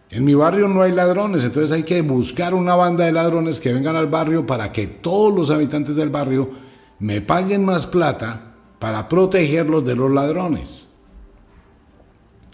En 0.10 0.24
mi 0.24 0.36
barrio 0.36 0.68
no 0.68 0.82
hay 0.82 0.92
ladrones, 0.92 1.44
entonces 1.44 1.72
hay 1.72 1.84
que 1.84 2.02
buscar 2.02 2.54
una 2.54 2.76
banda 2.76 3.06
de 3.06 3.12
ladrones 3.12 3.60
que 3.60 3.74
vengan 3.74 3.96
al 3.96 4.08
barrio 4.08 4.46
para 4.46 4.72
que 4.72 4.88
todos 4.88 5.34
los 5.34 5.50
habitantes 5.50 5.96
del 5.96 6.10
barrio 6.10 6.52
me 7.00 7.20
paguen 7.20 7.66
más 7.66 7.88
plata 7.88 8.54
para 8.80 9.10
protegerlos 9.10 9.84
de 9.84 9.96
los 9.96 10.12
ladrones. 10.12 10.94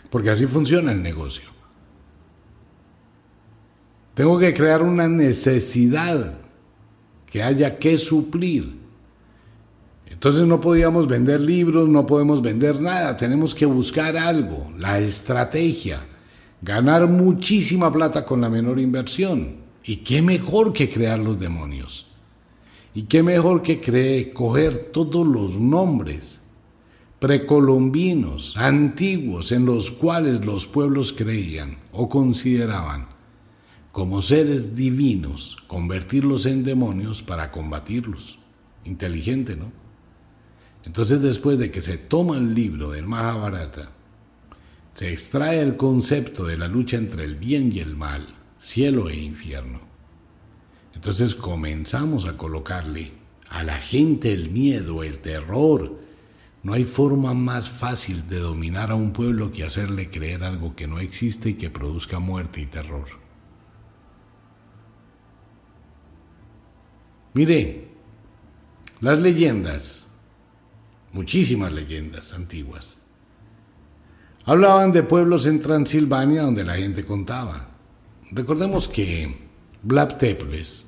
Porque 0.09 0.31
así 0.31 0.47
funciona 0.47 0.91
el 0.91 1.03
negocio. 1.03 1.49
Tengo 4.15 4.39
que 4.39 4.53
crear 4.53 4.81
una 4.81 5.07
necesidad 5.07 6.39
que 7.25 7.43
haya 7.43 7.77
que 7.77 7.97
suplir. 7.97 8.78
Entonces 10.19 10.45
no 10.45 10.59
podíamos 10.59 11.07
vender 11.07 11.39
libros, 11.39 11.87
no 11.87 12.05
podemos 12.05 12.41
vender 12.41 12.81
nada, 12.81 13.15
tenemos 13.15 13.55
que 13.55 13.65
buscar 13.65 14.17
algo, 14.17 14.69
la 14.77 14.99
estrategia, 14.99 16.01
ganar 16.61 17.07
muchísima 17.07 17.89
plata 17.89 18.25
con 18.25 18.41
la 18.41 18.49
menor 18.49 18.81
inversión. 18.81 19.55
¿Y 19.81 19.95
qué 20.03 20.21
mejor 20.21 20.73
que 20.73 20.89
crear 20.89 21.19
los 21.19 21.39
demonios? 21.39 22.07
¿Y 22.93 23.03
qué 23.03 23.23
mejor 23.23 23.61
que 23.61 23.79
creer, 23.79 24.33
coger 24.33 24.89
todos 24.91 25.25
los 25.25 25.57
nombres 25.57 26.41
precolombinos, 27.19 28.57
antiguos, 28.57 29.53
en 29.53 29.65
los 29.65 29.89
cuales 29.89 30.45
los 30.45 30.65
pueblos 30.65 31.13
creían 31.13 31.77
o 31.93 32.09
consideraban 32.09 33.07
como 33.93 34.21
seres 34.21 34.75
divinos, 34.75 35.55
convertirlos 35.67 36.45
en 36.45 36.65
demonios 36.65 37.21
para 37.21 37.51
combatirlos? 37.51 38.37
Inteligente, 38.83 39.55
¿no? 39.55 39.78
Entonces 40.83 41.21
después 41.21 41.57
de 41.59 41.71
que 41.71 41.81
se 41.81 41.97
toma 41.97 42.37
el 42.37 42.53
libro 42.53 42.91
del 42.91 43.05
Mahabharata, 43.05 43.89
se 44.93 45.11
extrae 45.11 45.61
el 45.61 45.77
concepto 45.77 46.45
de 46.45 46.57
la 46.57 46.67
lucha 46.67 46.97
entre 46.97 47.23
el 47.23 47.35
bien 47.35 47.71
y 47.71 47.79
el 47.79 47.95
mal, 47.95 48.25
cielo 48.57 49.09
e 49.09 49.15
infierno. 49.15 49.79
Entonces 50.93 51.35
comenzamos 51.35 52.25
a 52.25 52.35
colocarle 52.35 53.11
a 53.49 53.63
la 53.63 53.77
gente 53.77 54.33
el 54.33 54.49
miedo, 54.49 55.03
el 55.03 55.19
terror. 55.19 55.99
No 56.63 56.73
hay 56.73 56.83
forma 56.83 57.33
más 57.33 57.69
fácil 57.69 58.27
de 58.27 58.39
dominar 58.39 58.91
a 58.91 58.95
un 58.95 59.13
pueblo 59.13 59.51
que 59.51 59.63
hacerle 59.63 60.09
creer 60.09 60.43
algo 60.43 60.75
que 60.75 60.87
no 60.87 60.99
existe 60.99 61.51
y 61.51 61.53
que 61.53 61.69
produzca 61.69 62.19
muerte 62.19 62.59
y 62.59 62.65
terror. 62.65 63.07
Mire, 67.33 67.87
las 68.99 69.21
leyendas 69.21 70.08
muchísimas 71.11 71.71
leyendas 71.71 72.33
antiguas. 72.33 73.05
Hablaban 74.45 74.91
de 74.91 75.03
pueblos 75.03 75.45
en 75.45 75.61
Transilvania 75.61 76.43
donde 76.43 76.63
la 76.63 76.75
gente 76.75 77.05
contaba. 77.05 77.69
Recordemos 78.31 78.87
que 78.87 79.49
Vlad 79.83 80.17
Teples, 80.17 80.87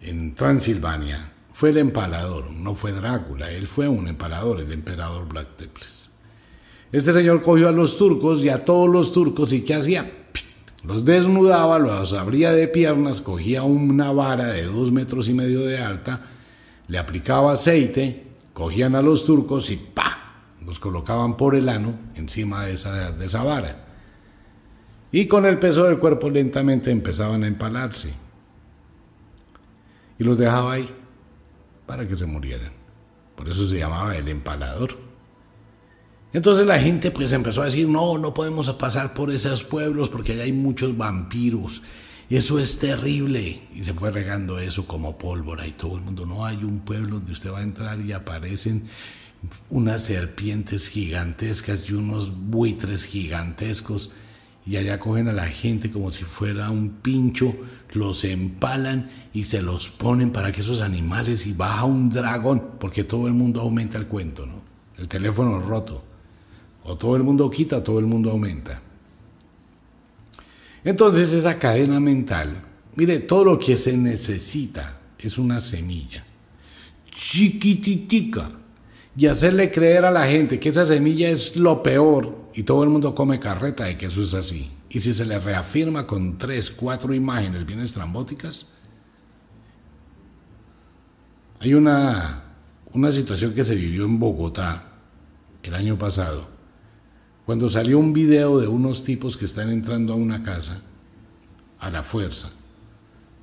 en 0.00 0.34
Transilvania, 0.34 1.32
fue 1.52 1.70
el 1.70 1.78
empalador, 1.78 2.50
no 2.50 2.74
fue 2.74 2.92
Drácula, 2.92 3.50
él 3.50 3.66
fue 3.66 3.86
un 3.86 4.08
empalador, 4.08 4.60
el 4.60 4.72
emperador 4.72 5.28
Vlad 5.28 5.46
Teples. 5.58 6.08
Este 6.92 7.12
señor 7.12 7.42
cogió 7.42 7.68
a 7.68 7.72
los 7.72 7.98
turcos 7.98 8.42
y 8.42 8.48
a 8.48 8.64
todos 8.64 8.88
los 8.88 9.12
turcos 9.12 9.52
y 9.52 9.62
¿qué 9.62 9.74
hacía? 9.74 10.10
Los 10.82 11.04
desnudaba, 11.04 11.78
los 11.78 12.14
abría 12.14 12.52
de 12.52 12.66
piernas, 12.66 13.20
cogía 13.20 13.62
una 13.62 14.12
vara 14.12 14.46
de 14.46 14.64
dos 14.64 14.90
metros 14.90 15.28
y 15.28 15.34
medio 15.34 15.60
de 15.60 15.78
alta, 15.78 16.22
le 16.88 16.98
aplicaba 16.98 17.52
aceite 17.52 18.29
Cogían 18.60 18.94
a 18.94 19.00
los 19.00 19.24
turcos 19.24 19.70
y 19.70 19.76
¡pa! 19.76 20.18
Los 20.66 20.78
colocaban 20.78 21.38
por 21.38 21.54
el 21.54 21.66
ano 21.70 21.94
encima 22.14 22.66
de 22.66 22.74
esa, 22.74 23.10
de 23.10 23.24
esa 23.24 23.42
vara. 23.42 23.86
Y 25.10 25.28
con 25.28 25.46
el 25.46 25.58
peso 25.58 25.84
del 25.84 25.98
cuerpo 25.98 26.28
lentamente 26.28 26.90
empezaban 26.90 27.42
a 27.42 27.46
empalarse. 27.46 28.12
Y 30.18 30.24
los 30.24 30.36
dejaba 30.36 30.74
ahí 30.74 30.94
para 31.86 32.06
que 32.06 32.14
se 32.16 32.26
murieran. 32.26 32.72
Por 33.34 33.48
eso 33.48 33.66
se 33.66 33.78
llamaba 33.78 34.14
el 34.14 34.28
empalador. 34.28 34.98
Entonces 36.34 36.66
la 36.66 36.78
gente 36.78 37.10
pues 37.10 37.32
empezó 37.32 37.62
a 37.62 37.64
decir, 37.64 37.88
no, 37.88 38.18
no 38.18 38.34
podemos 38.34 38.68
pasar 38.74 39.14
por 39.14 39.30
esos 39.30 39.64
pueblos 39.64 40.10
porque 40.10 40.32
allá 40.32 40.42
hay 40.42 40.52
muchos 40.52 40.94
vampiros 40.98 41.80
eso 42.36 42.58
es 42.58 42.78
terrible. 42.78 43.62
Y 43.74 43.84
se 43.84 43.94
fue 43.94 44.10
regando 44.10 44.58
eso 44.58 44.86
como 44.86 45.18
pólvora 45.18 45.66
y 45.66 45.72
todo 45.72 45.96
el 45.96 46.02
mundo, 46.02 46.26
no 46.26 46.46
hay 46.46 46.64
un 46.64 46.80
pueblo 46.80 47.16
donde 47.16 47.32
usted 47.32 47.52
va 47.52 47.58
a 47.58 47.62
entrar 47.62 48.00
y 48.00 48.12
aparecen 48.12 48.84
unas 49.70 50.04
serpientes 50.04 50.88
gigantescas 50.88 51.88
y 51.88 51.94
unos 51.94 52.30
buitres 52.50 53.04
gigantescos 53.04 54.12
y 54.66 54.76
allá 54.76 55.00
cogen 55.00 55.28
a 55.28 55.32
la 55.32 55.46
gente 55.46 55.90
como 55.90 56.12
si 56.12 56.24
fuera 56.24 56.70
un 56.70 56.90
pincho, 57.02 57.56
los 57.92 58.24
empalan 58.24 59.08
y 59.32 59.44
se 59.44 59.62
los 59.62 59.88
ponen 59.88 60.30
para 60.30 60.52
que 60.52 60.60
esos 60.60 60.80
animales 60.80 61.46
y 61.46 61.52
baja 61.52 61.84
un 61.84 62.10
dragón, 62.10 62.62
porque 62.78 63.02
todo 63.02 63.26
el 63.26 63.32
mundo 63.32 63.62
aumenta 63.62 63.98
el 63.98 64.06
cuento, 64.06 64.46
¿no? 64.46 64.60
El 64.98 65.08
teléfono 65.08 65.58
roto. 65.60 66.04
O 66.84 66.96
todo 66.96 67.16
el 67.16 67.22
mundo 67.22 67.50
quita, 67.50 67.78
o 67.78 67.82
todo 67.82 67.98
el 67.98 68.06
mundo 68.06 68.30
aumenta. 68.30 68.82
Entonces 70.84 71.32
esa 71.32 71.58
cadena 71.58 72.00
mental, 72.00 72.62
mire, 72.94 73.20
todo 73.20 73.44
lo 73.44 73.58
que 73.58 73.76
se 73.76 73.96
necesita 73.96 75.00
es 75.18 75.38
una 75.38 75.60
semilla 75.60 76.24
chiquititica 77.10 78.50
y 79.16 79.26
hacerle 79.26 79.70
creer 79.70 80.04
a 80.04 80.10
la 80.10 80.26
gente 80.26 80.58
que 80.58 80.70
esa 80.70 80.86
semilla 80.86 81.28
es 81.28 81.56
lo 81.56 81.82
peor 81.82 82.48
y 82.54 82.62
todo 82.62 82.82
el 82.82 82.88
mundo 82.88 83.14
come 83.14 83.38
carreta 83.38 83.84
de 83.84 83.98
que 83.98 84.06
eso 84.06 84.22
es 84.22 84.34
así. 84.34 84.70
Y 84.88 85.00
si 85.00 85.12
se 85.12 85.26
le 85.26 85.38
reafirma 85.38 86.06
con 86.06 86.38
tres, 86.38 86.70
cuatro 86.70 87.12
imágenes 87.12 87.66
bien 87.66 87.80
estrambóticas, 87.80 88.74
hay 91.60 91.74
una, 91.74 92.44
una 92.92 93.12
situación 93.12 93.52
que 93.52 93.64
se 93.64 93.74
vivió 93.74 94.04
en 94.04 94.18
Bogotá 94.18 94.92
el 95.62 95.74
año 95.74 95.98
pasado 95.98 96.59
cuando 97.50 97.68
salió 97.68 97.98
un 97.98 98.12
video 98.12 98.60
de 98.60 98.68
unos 98.68 99.02
tipos 99.02 99.36
que 99.36 99.44
están 99.44 99.70
entrando 99.70 100.12
a 100.12 100.16
una 100.16 100.44
casa 100.44 100.82
a 101.80 101.90
la 101.90 102.04
fuerza, 102.04 102.48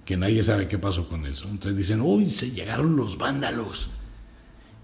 que 0.05 0.15
nadie 0.15 0.41
sabe 0.43 0.65
qué 0.65 0.77
pasó 0.77 1.09
con 1.09 1.25
eso. 1.25 1.45
Entonces 1.49 1.77
dicen, 1.77 1.99
uy, 1.99 2.29
se 2.29 2.51
llegaron 2.51 2.95
los 2.95 3.17
vándalos. 3.17 3.89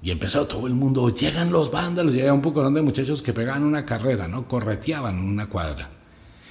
Y 0.02 0.12
empezó 0.12 0.46
todo 0.46 0.68
el 0.68 0.74
mundo, 0.74 1.08
llegan 1.08 1.54
los 1.54 1.72
vándalos. 1.72 2.14
Y 2.16 2.20
había 2.20 2.34
un 2.34 2.42
poco 2.42 2.70
de 2.70 2.82
muchachos 2.82 3.22
que 3.22 3.32
pegaban 3.32 3.64
una 3.64 3.86
carrera, 3.86 4.28
¿no? 4.28 4.46
Correteaban 4.46 5.18
una 5.20 5.48
cuadra. 5.48 5.90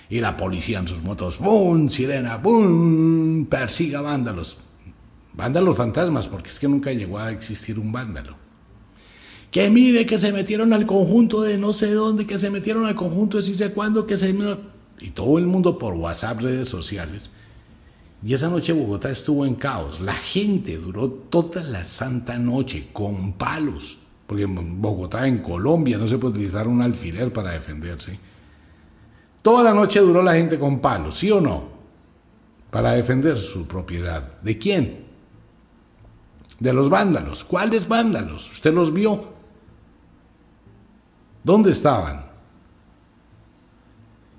Y 0.09 0.21
la 0.21 0.35
policía 0.39 0.79
en 0.79 0.89
sus 0.89 1.03
motos, 1.03 1.39
¡bum! 1.41 1.91
Sirena, 1.91 2.39
¡bum! 2.39 3.45
Persiga 3.51 4.01
vándalos. 4.01 4.57
Vándalos 5.35 5.77
fantasmas, 5.77 6.27
porque 6.27 6.49
es 6.49 6.59
que 6.59 6.69
nunca 6.69 6.91
llegó 6.91 7.19
a 7.19 7.33
existir 7.33 7.79
un 7.79 7.93
vándalo 7.93 8.42
que 9.53 9.69
mire 9.69 10.07
que 10.07 10.17
se 10.17 10.33
metieron 10.33 10.73
al 10.73 10.87
conjunto 10.87 11.43
de 11.43 11.59
no 11.59 11.75
sé 11.75 11.93
dónde, 11.93 12.27
que 12.27 12.39
se 12.39 12.49
metieron 12.49 12.87
al 12.87 12.97
conjunto 12.97 13.37
de 13.37 13.43
sí 13.43 13.55
sé 13.55 13.71
cuándo, 13.71 14.07
que 14.07 14.17
se... 14.17 14.35
Y 14.99 15.11
todo 15.11 15.39
el 15.39 15.47
mundo 15.47 15.79
por 15.79 15.93
WhatsApp, 15.93 16.41
redes 16.41 16.69
sociales. 16.69 17.31
Y 18.25 18.33
esa 18.33 18.49
noche 18.49 18.73
Bogotá 18.73 19.11
estuvo 19.11 19.45
en 19.45 19.57
caos. 19.57 20.01
La 20.01 20.15
gente 20.15 20.79
duró 20.79 21.11
toda 21.11 21.63
la 21.63 21.85
santa 21.85 22.39
noche 22.39 22.89
con 22.95 23.35
palos. 23.35 23.99
Porque 24.27 24.45
en 24.45 24.81
Bogotá, 24.81 25.29
en 25.29 25.43
Colombia, 25.43 25.99
no 25.99 26.09
se 26.09 26.17
puede 26.17 26.33
utilizar 26.33 26.67
un 26.67 26.81
alfiler 26.81 27.31
para 27.31 27.51
defenderse. 27.51 28.19
Toda 29.43 29.63
la 29.65 29.75
noche 29.75 30.01
duró 30.01 30.23
la 30.23 30.33
gente 30.33 30.59
con 30.59 30.81
palos, 30.81 31.17
¿sí 31.17 31.31
o 31.31 31.43
no? 31.43 31.69
Para 32.71 32.93
defender 32.93 33.37
su 33.37 33.67
propiedad. 33.67 34.41
¿De 34.41 34.57
quién? 34.57 35.05
De 36.59 36.73
los 36.73 36.89
vándalos. 36.89 37.45
¿Cuáles 37.45 37.87
vándalos? 37.87 38.51
¿Usted 38.51 38.73
los 38.73 38.95
vio? 38.95 39.32
¿Dónde 41.45 41.71
estaban? 41.71 42.27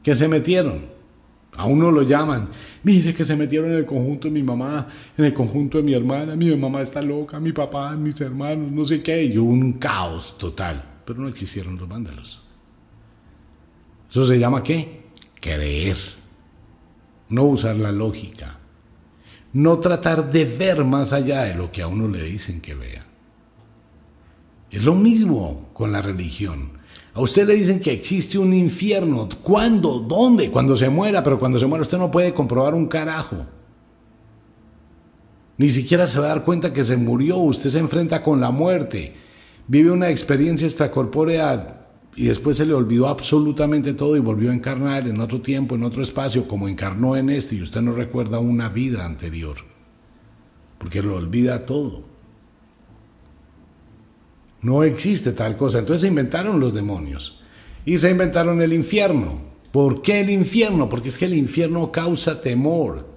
Que 0.02 0.14
se 0.14 0.28
metieron. 0.28 0.94
A 1.56 1.66
uno 1.66 1.92
lo 1.92 2.02
llaman. 2.02 2.50
Mire 2.84 3.14
que 3.14 3.24
se 3.24 3.36
metieron 3.36 3.72
en 3.72 3.78
el 3.78 3.86
conjunto 3.86 4.28
de 4.28 4.34
mi 4.34 4.44
mamá, 4.44 4.88
en 5.18 5.26
el 5.26 5.34
conjunto 5.34 5.78
de 5.78 5.84
mi 5.84 5.94
hermana. 5.94 6.36
Mi 6.36 6.56
mamá 6.56 6.82
está 6.82 7.02
loca, 7.02 7.40
mi 7.40 7.52
papá, 7.52 7.96
mis 7.96 8.20
hermanos, 8.22 8.72
no 8.72 8.84
sé 8.84 9.04
qué. 9.04 9.24
Y 9.24 9.38
un 9.38 9.74
caos 9.74 10.38
total. 10.38 10.84
Pero 11.06 11.20
no 11.20 11.28
existieron 11.28 11.78
los 11.78 11.88
vándalos. 11.88 12.42
¿Eso 14.10 14.26
se 14.26 14.40
llama 14.40 14.64
qué? 14.64 15.04
Creer. 15.40 15.98
No 17.30 17.44
usar 17.44 17.76
la 17.76 17.92
lógica. 17.92 18.60
No 19.54 19.80
tratar 19.80 20.32
de 20.32 20.46
ver 20.46 20.84
más 20.84 21.14
allá 21.14 21.44
de 21.44 21.56
lo 21.56 21.72
que 21.72 21.84
a 21.84 21.88
uno 21.88 22.08
le 22.08 22.24
dicen 22.24 22.62
que 22.62 22.74
vea. 22.74 23.06
Es 24.72 24.84
lo 24.84 24.96
mismo 24.96 25.70
con 25.74 25.92
la 25.92 26.02
religión. 26.02 26.83
A 27.16 27.22
usted 27.22 27.48
le 27.48 27.56
dicen 27.56 27.80
que 27.80 27.92
existe 27.92 28.40
un 28.40 28.54
infierno. 28.54 29.30
¿Cuándo? 29.44 30.00
¿Dónde? 30.00 30.50
Cuando 30.50 30.76
se 30.76 30.90
muera, 30.90 31.22
pero 31.22 31.38
cuando 31.38 31.60
se 31.60 31.68
muera 31.68 31.84
usted 31.84 32.00
no 32.00 32.10
puede 32.10 32.34
comprobar 32.34 32.74
un 32.74 32.88
carajo. 32.88 33.46
Ni 35.58 35.70
siquiera 35.70 36.08
se 36.08 36.20
va 36.20 36.26
a 36.26 36.30
dar 36.30 36.44
cuenta 36.44 36.74
que 36.74 36.84
se 36.84 36.98
murió. 36.98 37.38
Usted 37.38 37.70
se 37.70 37.80
enfrenta 37.80 38.24
con 38.24 38.42
la 38.42 38.50
muerte. 38.50 39.14
Vive 39.68 39.92
una 39.92 40.10
experiencia 40.10 40.66
extracorpórea 40.66 41.88
y 42.16 42.26
después 42.26 42.58
se 42.58 42.66
le 42.66 42.74
olvidó 42.74 43.08
absolutamente 43.08 43.94
todo 43.94 44.16
y 44.18 44.20
volvió 44.20 44.50
a 44.50 44.56
encarnar 44.56 45.08
en 45.08 45.22
otro 45.22 45.40
tiempo, 45.42 45.76
en 45.76 45.84
otro 45.84 46.02
espacio, 46.02 46.48
como 46.48 46.68
encarnó 46.68 47.16
en 47.16 47.30
este 47.30 47.56
y 47.56 47.62
usted 47.62 47.82
no 47.82 47.94
recuerda 47.94 48.40
una 48.40 48.70
vida 48.70 49.06
anterior. 49.06 49.58
Porque 50.80 51.04
lo 51.04 51.16
olvida 51.16 51.66
todo. 51.66 52.13
No 54.64 54.84
existe 54.84 55.34
tal 55.34 55.56
cosa. 55.56 55.80
Entonces 55.80 56.02
se 56.02 56.08
inventaron 56.08 56.60
los 56.60 56.74
demonios 56.74 57.42
y 57.86 57.98
se 57.98 58.10
inventaron 58.10 58.62
el 58.62 58.74
infierno. 58.74 59.54
¿Por 59.72 60.02
qué 60.02 60.22
el 60.22 60.30
infierno? 60.30 60.90
Porque 60.90 61.10
es 61.10 61.18
que 61.18 61.26
el 61.26 61.36
infierno 61.36 61.92
causa 61.92 62.42
temor. 62.42 63.14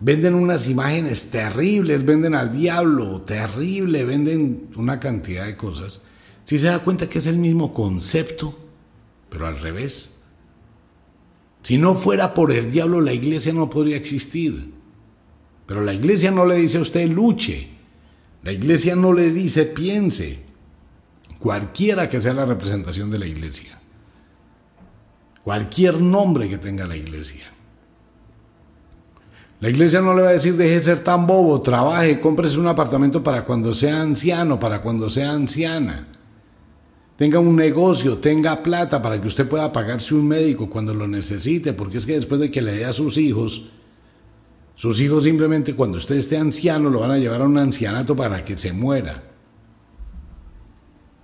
Venden 0.00 0.34
unas 0.34 0.68
imágenes 0.68 1.30
terribles, 1.30 2.04
venden 2.04 2.34
al 2.34 2.52
diablo, 2.52 3.22
terrible, 3.22 4.04
venden 4.04 4.68
una 4.76 5.00
cantidad 5.00 5.46
de 5.46 5.56
cosas. 5.56 6.02
Si 6.44 6.58
se 6.58 6.66
da 6.66 6.80
cuenta 6.80 7.08
que 7.08 7.18
es 7.18 7.26
el 7.26 7.38
mismo 7.38 7.72
concepto, 7.72 8.58
pero 9.30 9.46
al 9.46 9.58
revés. 9.58 10.16
Si 11.62 11.78
no 11.78 11.94
fuera 11.94 12.34
por 12.34 12.52
el 12.52 12.70
diablo, 12.70 13.00
la 13.00 13.14
iglesia 13.14 13.54
no 13.54 13.70
podría 13.70 13.96
existir. 13.96 14.74
Pero 15.64 15.80
la 15.80 15.94
iglesia 15.94 16.30
no 16.30 16.44
le 16.44 16.56
dice 16.56 16.76
a 16.76 16.82
usted 16.82 17.08
luche. 17.08 17.73
La 18.44 18.52
iglesia 18.52 18.94
no 18.94 19.12
le 19.12 19.30
dice 19.30 19.64
piense. 19.64 20.38
Cualquiera 21.38 22.08
que 22.08 22.20
sea 22.20 22.34
la 22.34 22.44
representación 22.44 23.10
de 23.10 23.18
la 23.18 23.26
iglesia. 23.26 23.80
Cualquier 25.42 26.00
nombre 26.00 26.48
que 26.48 26.58
tenga 26.58 26.86
la 26.86 26.96
iglesia. 26.96 27.44
La 29.60 29.70
iglesia 29.70 30.00
no 30.00 30.14
le 30.14 30.22
va 30.22 30.28
a 30.28 30.32
decir 30.32 30.56
deje 30.56 30.74
de 30.74 30.82
ser 30.82 30.98
tan 31.00 31.26
bobo, 31.26 31.60
trabaje, 31.62 32.20
cómprese 32.20 32.58
un 32.58 32.66
apartamento 32.66 33.22
para 33.22 33.46
cuando 33.46 33.72
sea 33.72 34.02
anciano, 34.02 34.60
para 34.60 34.82
cuando 34.82 35.08
sea 35.08 35.32
anciana. 35.32 36.06
Tenga 37.16 37.38
un 37.38 37.56
negocio, 37.56 38.18
tenga 38.18 38.62
plata 38.62 39.00
para 39.00 39.20
que 39.20 39.28
usted 39.28 39.48
pueda 39.48 39.72
pagarse 39.72 40.14
un 40.14 40.26
médico 40.26 40.68
cuando 40.68 40.92
lo 40.92 41.06
necesite, 41.06 41.72
porque 41.72 41.96
es 41.96 42.04
que 42.04 42.14
después 42.14 42.40
de 42.40 42.50
que 42.50 42.60
le 42.60 42.72
dé 42.72 42.84
a 42.84 42.92
sus 42.92 43.16
hijos, 43.16 43.70
sus 44.74 45.00
hijos 45.00 45.24
simplemente 45.24 45.74
cuando 45.74 45.98
usted 45.98 46.16
esté 46.16 46.36
anciano 46.36 46.90
lo 46.90 47.00
van 47.00 47.12
a 47.12 47.18
llevar 47.18 47.42
a 47.42 47.46
un 47.46 47.58
ancianato 47.58 48.16
para 48.16 48.44
que 48.44 48.56
se 48.56 48.72
muera. 48.72 49.22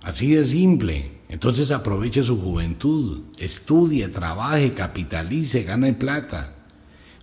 Así 0.01 0.33
de 0.33 0.43
simple. 0.43 1.21
Entonces 1.29 1.71
aproveche 1.71 2.23
su 2.23 2.41
juventud, 2.41 3.21
estudie, 3.37 4.09
trabaje, 4.09 4.71
capitalice, 4.71 5.63
gane 5.63 5.93
plata. 5.93 6.55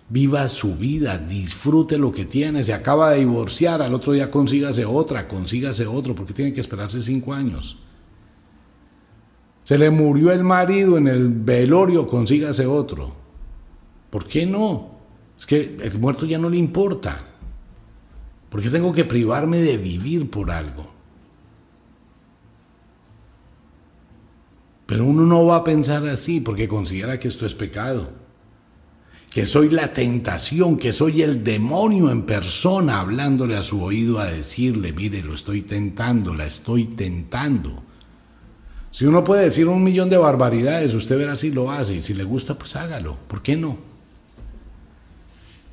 Viva 0.09 0.47
su 0.47 0.75
vida, 0.75 1.19
disfrute 1.19 1.99
lo 1.99 2.11
que 2.11 2.25
tiene. 2.25 2.63
Se 2.63 2.73
acaba 2.73 3.11
de 3.11 3.19
divorciar, 3.19 3.83
al 3.83 3.93
otro 3.93 4.13
día 4.13 4.31
consígase 4.31 4.85
otra, 4.85 5.27
consígase 5.27 5.85
otro, 5.85 6.15
porque 6.15 6.33
tiene 6.33 6.53
que 6.53 6.61
esperarse 6.61 7.01
cinco 7.01 7.33
años. 7.33 7.77
Se 9.63 9.77
le 9.77 9.91
murió 9.91 10.31
el 10.31 10.43
marido 10.43 10.97
en 10.97 11.07
el 11.07 11.29
velorio, 11.29 12.07
consígase 12.07 12.65
otro. 12.65 13.15
¿Por 14.09 14.25
qué 14.25 14.47
no? 14.47 14.98
Es 15.39 15.45
que 15.45 15.77
el 15.81 15.99
muerto 15.99 16.25
ya 16.25 16.37
no 16.37 16.49
le 16.49 16.57
importa. 16.57 17.17
¿Por 18.49 18.61
qué 18.61 18.69
tengo 18.69 18.91
que 18.91 19.05
privarme 19.05 19.59
de 19.59 19.77
vivir 19.77 20.29
por 20.29 20.51
algo? 20.51 20.91
Pero 24.85 25.05
uno 25.05 25.25
no 25.25 25.45
va 25.45 25.57
a 25.57 25.63
pensar 25.63 26.05
así 26.07 26.41
porque 26.41 26.67
considera 26.67 27.17
que 27.17 27.29
esto 27.29 27.45
es 27.45 27.53
pecado. 27.53 28.11
Que 29.29 29.45
soy 29.45 29.69
la 29.69 29.93
tentación, 29.93 30.77
que 30.77 30.91
soy 30.91 31.21
el 31.21 31.43
demonio 31.43 32.11
en 32.11 32.23
persona 32.23 32.99
hablándole 32.99 33.55
a 33.55 33.61
su 33.61 33.81
oído 33.81 34.19
a 34.19 34.25
decirle, 34.25 34.91
mire, 34.91 35.23
lo 35.23 35.35
estoy 35.35 35.61
tentando, 35.61 36.33
la 36.33 36.47
estoy 36.47 36.85
tentando. 36.85 37.81
Si 38.91 39.05
uno 39.05 39.23
puede 39.23 39.45
decir 39.45 39.69
un 39.69 39.83
millón 39.83 40.09
de 40.09 40.17
barbaridades, 40.17 40.93
usted 40.95 41.17
verá 41.17 41.37
si 41.37 41.51
lo 41.51 41.71
hace 41.71 41.95
y 41.95 42.01
si 42.01 42.13
le 42.13 42.25
gusta, 42.25 42.57
pues 42.57 42.75
hágalo. 42.75 43.15
¿Por 43.27 43.41
qué 43.41 43.55
no? 43.55 43.88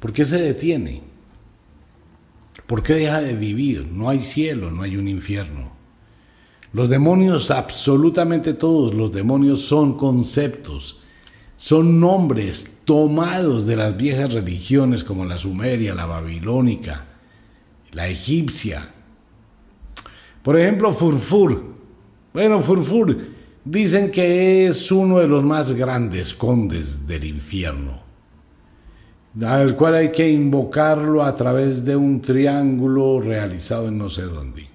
¿Por 0.01 0.13
qué 0.13 0.25
se 0.25 0.41
detiene? 0.41 1.03
¿Por 2.67 2.83
qué 2.83 2.95
deja 2.95 3.21
de 3.21 3.35
vivir? 3.35 3.87
No 3.87 4.09
hay 4.09 4.21
cielo, 4.21 4.71
no 4.71 4.83
hay 4.83 4.97
un 4.97 5.09
infierno. 5.09 5.73
Los 6.73 6.89
demonios, 6.89 7.51
absolutamente 7.51 8.53
todos 8.53 8.93
los 8.93 9.13
demonios 9.13 9.63
son 9.63 9.97
conceptos, 9.97 11.01
son 11.57 12.01
nombres 12.01 12.81
tomados 12.85 13.67
de 13.67 13.77
las 13.77 13.97
viejas 13.97 14.35
religiones 14.35 15.03
como 15.03 15.25
la 15.25 15.39
sumeria, 15.39 15.95
la 15.95 16.07
babilónica, 16.07 17.07
la 17.93 18.09
egipcia. 18.09 18.91
Por 20.43 20.59
ejemplo, 20.59 20.93
Furfur, 20.93 21.65
bueno, 22.35 22.61
Furfur 22.61 23.17
dicen 23.65 24.11
que 24.11 24.67
es 24.67 24.93
uno 24.93 25.19
de 25.19 25.29
los 25.29 25.43
más 25.43 25.73
grandes 25.73 26.35
condes 26.35 27.07
del 27.07 27.25
infierno, 27.25 28.03
al 29.45 29.77
cual 29.77 29.97
hay 29.97 30.13
que 30.13 30.31
invocarlo 30.31 31.23
a 31.23 31.35
través 31.35 31.85
de 31.85 31.95
un 31.95 32.23
triángulo 32.23 33.21
realizado 33.21 33.89
en 33.89 33.99
no 33.99 34.09
sé 34.09 34.23
dónde. 34.23 34.69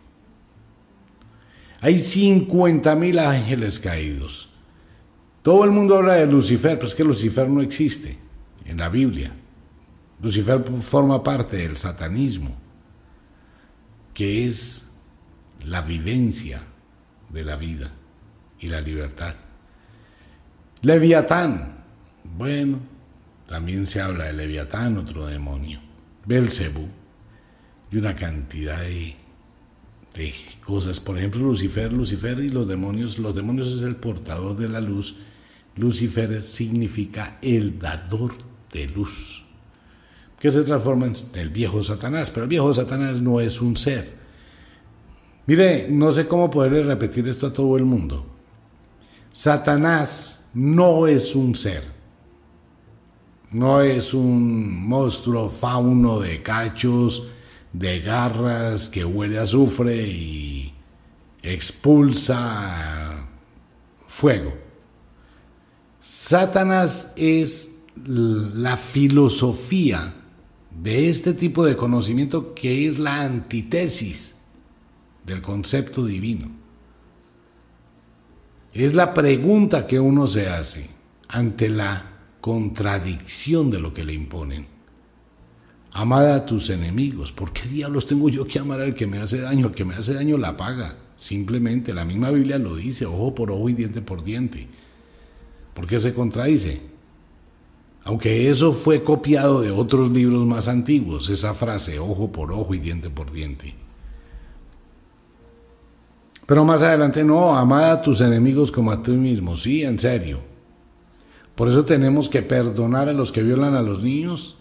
Hay 1.79 1.97
50 1.97 2.95
mil 2.95 3.17
ángeles 3.17 3.79
caídos. 3.79 4.49
Todo 5.41 5.63
el 5.63 5.71
mundo 5.71 5.97
habla 5.97 6.13
de 6.13 6.27
Lucifer, 6.27 6.77
pero 6.77 6.87
es 6.87 6.93
que 6.93 7.03
Lucifer 7.03 7.49
no 7.49 7.61
existe 7.61 8.17
en 8.65 8.77
la 8.77 8.89
Biblia. 8.89 9.33
Lucifer 10.21 10.63
forma 10.81 11.23
parte 11.23 11.57
del 11.57 11.77
satanismo, 11.77 12.55
que 14.13 14.45
es 14.45 14.91
la 15.65 15.81
vivencia 15.81 16.61
de 17.29 17.43
la 17.43 17.55
vida 17.55 17.91
y 18.59 18.67
la 18.67 18.81
libertad. 18.81 19.33
Leviatán. 20.83 21.79
Bueno, 22.37 22.90
también 23.51 23.85
se 23.85 24.01
habla 24.01 24.25
de 24.25 24.33
Leviatán, 24.33 24.97
otro 24.97 25.27
demonio. 25.27 25.79
Belcebú. 26.25 26.87
Y 27.91 27.97
una 27.97 28.15
cantidad 28.15 28.81
de, 28.81 29.15
de 30.15 30.33
cosas. 30.65 30.99
Por 30.99 31.17
ejemplo, 31.17 31.41
Lucifer, 31.41 31.93
Lucifer 31.93 32.39
y 32.39 32.49
los 32.49 32.67
demonios. 32.67 33.19
Los 33.19 33.35
demonios 33.35 33.67
es 33.67 33.83
el 33.83 33.97
portador 33.97 34.57
de 34.57 34.69
la 34.69 34.81
luz. 34.81 35.17
Lucifer 35.75 36.41
significa 36.41 37.37
el 37.43 37.77
dador 37.77 38.33
de 38.73 38.87
luz. 38.87 39.43
Que 40.39 40.49
se 40.49 40.63
transforma 40.63 41.05
en 41.05 41.13
el 41.35 41.49
viejo 41.49 41.83
Satanás. 41.83 42.31
Pero 42.31 42.45
el 42.45 42.49
viejo 42.49 42.73
Satanás 42.73 43.21
no 43.21 43.39
es 43.39 43.61
un 43.61 43.77
ser 43.77 44.21
Mire, 45.47 45.87
no 45.89 46.11
sé 46.11 46.27
cómo 46.27 46.49
poderle 46.49 46.83
repetir 46.83 47.27
esto 47.27 47.47
a 47.47 47.53
todo 47.53 47.75
el 47.75 47.83
mundo. 47.83 48.25
Satanás 49.31 50.49
no 50.53 51.07
es 51.07 51.35
un 51.35 51.55
ser. 51.55 52.00
No 53.51 53.81
es 53.81 54.13
un 54.13 54.87
monstruo 54.87 55.49
fauno 55.49 56.19
de 56.19 56.41
cachos, 56.41 57.27
de 57.73 57.99
garras, 57.99 58.89
que 58.89 59.03
huele 59.03 59.39
a 59.39 59.41
azufre 59.41 60.07
y 60.07 60.73
expulsa 61.41 63.27
fuego. 64.07 64.53
Satanás 65.99 67.11
es 67.17 67.71
la 68.05 68.77
filosofía 68.77 70.13
de 70.71 71.09
este 71.09 71.33
tipo 71.33 71.65
de 71.65 71.75
conocimiento 71.75 72.53
que 72.53 72.87
es 72.87 72.99
la 72.99 73.21
antítesis 73.21 74.35
del 75.25 75.41
concepto 75.41 76.05
divino. 76.05 76.49
Es 78.73 78.93
la 78.93 79.13
pregunta 79.13 79.85
que 79.85 79.99
uno 79.99 80.25
se 80.27 80.47
hace 80.47 80.89
ante 81.27 81.69
la 81.69 82.10
contradicción 82.41 83.69
de 83.69 83.79
lo 83.79 83.93
que 83.93 84.03
le 84.03 84.13
imponen. 84.13 84.65
Amada 85.93 86.35
a 86.35 86.45
tus 86.45 86.69
enemigos. 86.69 87.31
¿Por 87.31 87.53
qué 87.53 87.67
diablos 87.67 88.07
tengo 88.07 88.29
yo 88.29 88.45
que 88.45 88.59
amar 88.59 88.81
al 88.81 88.95
que 88.95 89.07
me 89.07 89.19
hace 89.19 89.39
daño? 89.39 89.67
El 89.67 89.73
que 89.73 89.85
me 89.85 89.95
hace 89.95 90.13
daño 90.13 90.37
la 90.37 90.57
paga. 90.57 90.97
Simplemente 91.15 91.93
la 91.93 92.03
misma 92.03 92.31
Biblia 92.31 92.57
lo 92.57 92.75
dice, 92.75 93.05
ojo 93.05 93.35
por 93.35 93.51
ojo 93.51 93.69
y 93.69 93.73
diente 93.73 94.01
por 94.01 94.23
diente. 94.23 94.67
¿Por 95.73 95.85
qué 95.85 95.99
se 95.99 96.13
contradice? 96.13 96.81
Aunque 98.03 98.49
eso 98.49 98.73
fue 98.73 99.03
copiado 99.03 99.61
de 99.61 99.69
otros 99.69 100.09
libros 100.09 100.43
más 100.45 100.67
antiguos, 100.67 101.29
esa 101.29 101.53
frase, 101.53 101.99
ojo 101.99 102.31
por 102.31 102.51
ojo 102.51 102.73
y 102.73 102.79
diente 102.79 103.11
por 103.11 103.31
diente. 103.31 103.75
Pero 106.47 106.65
más 106.65 106.81
adelante, 106.81 107.23
no, 107.23 107.55
amad 107.55 107.91
a 107.91 108.01
tus 108.01 108.19
enemigos 108.21 108.71
como 108.71 108.91
a 108.91 109.03
ti 109.03 109.11
mismo. 109.11 109.55
Sí, 109.55 109.83
en 109.83 109.99
serio. 109.99 110.50
Por 111.55 111.69
eso 111.69 111.85
tenemos 111.85 112.29
que 112.29 112.41
perdonar 112.41 113.09
a 113.09 113.13
los 113.13 113.31
que 113.31 113.43
violan 113.43 113.75
a 113.75 113.81
los 113.81 114.01
niños. 114.01 114.57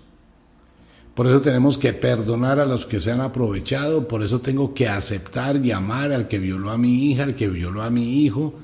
Por 1.15 1.27
eso 1.27 1.41
tenemos 1.41 1.79
que 1.79 1.93
perdonar 1.93 2.61
a 2.61 2.67
los 2.67 2.87
que 2.87 3.01
se 3.01 3.13
han 3.13 3.21
aprovechado. 3.21 4.09
Por 4.09 4.23
eso 4.23 4.41
tengo 4.41 4.75
que 4.75 4.89
aceptar 4.89 5.65
y 5.65 5.73
amar 5.73 6.13
al 6.13 6.29
que 6.29 6.39
violó 6.39 6.71
a 6.71 6.79
mi 6.79 7.11
hija, 7.11 7.25
al 7.25 7.35
que 7.35 7.49
violó 7.49 7.83
a 7.83 7.91
mi 7.91 8.25
hijo, 8.25 8.55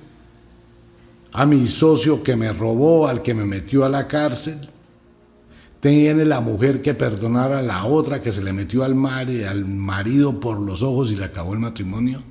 a 1.33 1.47
mi 1.47 1.69
socio 1.69 2.23
que 2.23 2.37
me 2.37 2.53
robó, 2.53 3.09
al 3.09 3.23
que 3.23 3.35
me 3.35 3.45
metió 3.45 3.85
a 3.85 3.89
la 3.89 4.09
cárcel. 4.09 4.69
Tiene 5.81 6.25
la 6.25 6.41
mujer 6.41 6.83
que 6.83 6.95
perdonar 6.95 7.53
a 7.53 7.63
la 7.63 7.85
otra 7.85 8.21
que 8.21 8.33
se 8.33 8.43
le 8.43 8.53
metió 8.53 8.83
al, 8.85 8.95
mar, 8.95 9.29
al 9.49 9.65
marido 9.65 10.41
por 10.41 10.59
los 10.59 10.83
ojos 10.83 11.13
y 11.13 11.17
le 11.17 11.25
acabó 11.25 11.53
el 11.53 11.61
matrimonio 11.61 12.23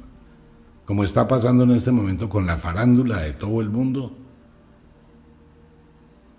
como 0.85 1.03
está 1.03 1.27
pasando 1.27 1.63
en 1.63 1.71
este 1.71 1.91
momento 1.91 2.29
con 2.29 2.45
la 2.45 2.57
farándula 2.57 3.19
de 3.19 3.33
todo 3.33 3.59
el 3.59 3.69
mundo. 3.69 4.15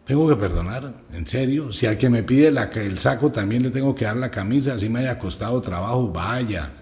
Tengo 0.07 0.29
que 0.29 0.37
perdonar, 0.37 1.03
en 1.13 1.27
serio. 1.27 1.73
Si 1.73 1.85
al 1.85 1.99
que 1.99 2.09
me 2.09 2.23
pide 2.23 2.51
la, 2.51 2.65
el 2.65 2.99
saco 2.99 3.33
también 3.33 3.65
le 3.65 3.71
tengo 3.71 3.95
que 3.95 4.05
dar 4.05 4.17
la 4.17 4.31
camisa, 4.31 4.75
así 4.75 4.89
me 4.89 5.01
haya 5.01 5.19
costado 5.19 5.61
trabajo, 5.61 6.13
vaya. 6.13 6.73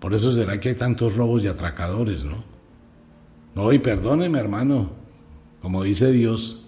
Por 0.00 0.14
eso 0.14 0.32
será 0.32 0.58
que 0.58 0.70
hay 0.70 0.74
tantos 0.74 1.14
robos 1.14 1.44
y 1.44 1.48
atracadores, 1.48 2.24
¿no? 2.24 2.42
No, 3.54 3.72
y 3.72 3.78
perdóneme, 3.78 4.38
hermano, 4.38 4.92
como 5.60 5.82
dice 5.84 6.10
Dios, 6.10 6.64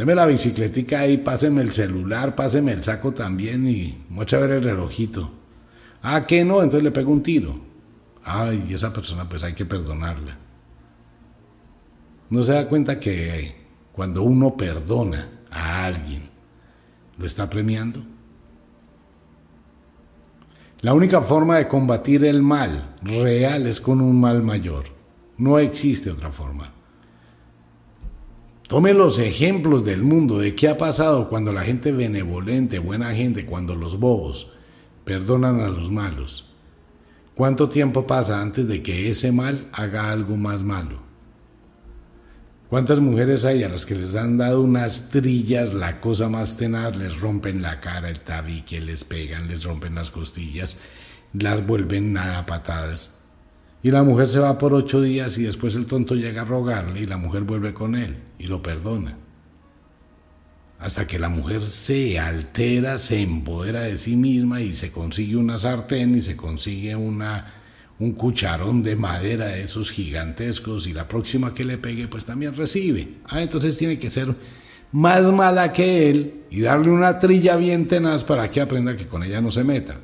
Deme 0.00 0.14
la 0.14 0.24
bicicletica 0.24 1.00
ahí, 1.00 1.18
páseme 1.18 1.60
el 1.60 1.72
celular, 1.72 2.34
páseme 2.34 2.72
el 2.72 2.82
saco 2.82 3.12
también 3.12 3.68
y 3.68 4.02
mucha 4.08 4.38
ver 4.38 4.52
el 4.52 4.62
relojito. 4.62 5.30
Ah, 6.00 6.24
que 6.24 6.42
no, 6.42 6.62
entonces 6.62 6.82
le 6.82 6.90
pego 6.90 7.12
un 7.12 7.22
tiro. 7.22 7.60
Ay, 8.24 8.66
esa 8.70 8.94
persona 8.94 9.28
pues 9.28 9.44
hay 9.44 9.52
que 9.52 9.66
perdonarla. 9.66 10.38
No 12.30 12.42
se 12.42 12.54
da 12.54 12.66
cuenta 12.66 12.98
que 12.98 13.59
cuando 14.00 14.22
uno 14.22 14.56
perdona 14.56 15.28
a 15.50 15.84
alguien, 15.84 16.22
lo 17.18 17.26
está 17.26 17.50
premiando. 17.50 18.02
La 20.80 20.94
única 20.94 21.20
forma 21.20 21.58
de 21.58 21.68
combatir 21.68 22.24
el 22.24 22.40
mal 22.40 22.94
real 23.02 23.66
es 23.66 23.78
con 23.78 24.00
un 24.00 24.18
mal 24.18 24.42
mayor. 24.42 24.84
No 25.36 25.58
existe 25.58 26.10
otra 26.10 26.30
forma. 26.30 26.72
Tome 28.68 28.94
los 28.94 29.18
ejemplos 29.18 29.84
del 29.84 30.02
mundo 30.02 30.38
de 30.38 30.54
qué 30.54 30.68
ha 30.68 30.78
pasado 30.78 31.28
cuando 31.28 31.52
la 31.52 31.60
gente 31.60 31.92
benevolente, 31.92 32.78
buena 32.78 33.12
gente, 33.12 33.44
cuando 33.44 33.76
los 33.76 34.00
bobos 34.00 34.50
perdonan 35.04 35.60
a 35.60 35.68
los 35.68 35.90
malos. 35.90 36.54
¿Cuánto 37.34 37.68
tiempo 37.68 38.06
pasa 38.06 38.40
antes 38.40 38.66
de 38.66 38.82
que 38.82 39.10
ese 39.10 39.30
mal 39.30 39.68
haga 39.74 40.10
algo 40.10 40.38
más 40.38 40.62
malo? 40.62 41.09
¿Cuántas 42.70 43.00
mujeres 43.00 43.44
hay 43.44 43.64
a 43.64 43.68
las 43.68 43.84
que 43.84 43.96
les 43.96 44.14
han 44.14 44.38
dado 44.38 44.60
unas 44.60 45.08
trillas, 45.08 45.74
la 45.74 46.00
cosa 46.00 46.28
más 46.28 46.56
tenaz, 46.56 46.96
les 46.96 47.20
rompen 47.20 47.62
la 47.62 47.80
cara, 47.80 48.08
el 48.08 48.20
tabique, 48.20 48.80
les 48.80 49.02
pegan, 49.02 49.48
les 49.48 49.64
rompen 49.64 49.96
las 49.96 50.12
costillas, 50.12 50.78
las 51.32 51.66
vuelven 51.66 52.12
nada 52.12 52.46
patadas? 52.46 53.18
Y 53.82 53.90
la 53.90 54.04
mujer 54.04 54.28
se 54.28 54.38
va 54.38 54.56
por 54.56 54.72
ocho 54.72 55.02
días 55.02 55.36
y 55.36 55.42
después 55.42 55.74
el 55.74 55.86
tonto 55.86 56.14
llega 56.14 56.42
a 56.42 56.44
rogarle 56.44 57.00
y 57.00 57.06
la 57.06 57.16
mujer 57.16 57.42
vuelve 57.42 57.74
con 57.74 57.96
él 57.96 58.18
y 58.38 58.46
lo 58.46 58.62
perdona. 58.62 59.18
Hasta 60.78 61.08
que 61.08 61.18
la 61.18 61.28
mujer 61.28 61.64
se 61.64 62.20
altera, 62.20 62.98
se 62.98 63.20
empodera 63.20 63.80
de 63.80 63.96
sí 63.96 64.14
misma 64.14 64.60
y 64.60 64.74
se 64.74 64.92
consigue 64.92 65.34
una 65.34 65.58
sartén 65.58 66.14
y 66.14 66.20
se 66.20 66.36
consigue 66.36 66.94
una 66.94 67.52
un 68.00 68.12
cucharón 68.12 68.82
de 68.82 68.96
madera 68.96 69.48
de 69.48 69.62
esos 69.62 69.90
gigantescos 69.90 70.86
y 70.86 70.94
la 70.94 71.06
próxima 71.06 71.52
que 71.52 71.64
le 71.64 71.76
pegue 71.76 72.08
pues 72.08 72.24
también 72.24 72.56
recibe. 72.56 73.16
Ah, 73.26 73.42
entonces 73.42 73.76
tiene 73.76 73.98
que 73.98 74.08
ser 74.08 74.34
más 74.90 75.30
mala 75.30 75.70
que 75.70 76.10
él 76.10 76.44
y 76.50 76.62
darle 76.62 76.90
una 76.90 77.18
trilla 77.18 77.56
bien 77.56 77.86
tenaz 77.86 78.24
para 78.24 78.50
que 78.50 78.62
aprenda 78.62 78.96
que 78.96 79.06
con 79.06 79.22
ella 79.22 79.42
no 79.42 79.50
se 79.50 79.64
meta. 79.64 80.00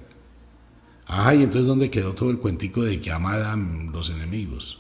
Ah, 1.07 1.35
y 1.35 1.43
entonces 1.43 1.67
¿dónde 1.67 1.91
quedó 1.91 2.13
todo 2.13 2.31
el 2.31 2.39
cuentico 2.39 2.83
de 2.83 3.01
que 3.01 3.11
los 3.93 4.11
enemigos? 4.11 4.79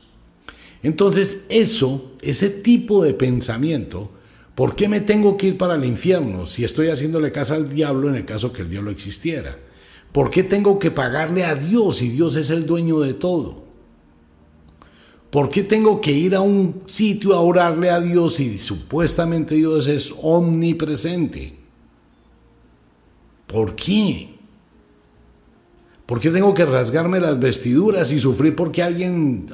Entonces 0.82 1.46
eso, 1.48 2.12
ese 2.20 2.50
tipo 2.50 3.02
de 3.02 3.14
pensamiento, 3.14 4.12
¿por 4.54 4.76
qué 4.76 4.88
me 4.88 5.00
tengo 5.00 5.38
que 5.38 5.48
ir 5.48 5.58
para 5.58 5.76
el 5.76 5.86
infierno 5.86 6.44
si 6.44 6.64
estoy 6.64 6.88
haciéndole 6.88 7.32
caso 7.32 7.54
al 7.54 7.70
diablo 7.70 8.10
en 8.10 8.16
el 8.16 8.26
caso 8.26 8.52
que 8.52 8.60
el 8.60 8.68
diablo 8.68 8.90
existiera? 8.90 9.56
¿Por 10.16 10.30
qué 10.30 10.42
tengo 10.42 10.78
que 10.78 10.90
pagarle 10.90 11.44
a 11.44 11.54
Dios 11.54 11.98
si 11.98 12.08
Dios 12.08 12.36
es 12.36 12.48
el 12.48 12.64
dueño 12.64 13.00
de 13.00 13.12
todo? 13.12 13.64
¿Por 15.28 15.50
qué 15.50 15.62
tengo 15.62 16.00
que 16.00 16.12
ir 16.12 16.34
a 16.34 16.40
un 16.40 16.84
sitio 16.86 17.34
a 17.34 17.42
orarle 17.42 17.90
a 17.90 18.00
Dios 18.00 18.36
si 18.36 18.56
supuestamente 18.56 19.56
Dios 19.56 19.86
es 19.88 20.14
omnipresente? 20.22 21.58
¿Por 23.46 23.76
qué? 23.76 24.30
¿Por 26.06 26.18
qué 26.18 26.30
tengo 26.30 26.54
que 26.54 26.64
rasgarme 26.64 27.20
las 27.20 27.38
vestiduras 27.38 28.10
y 28.10 28.18
sufrir 28.18 28.56
porque 28.56 28.82
alguien 28.82 29.48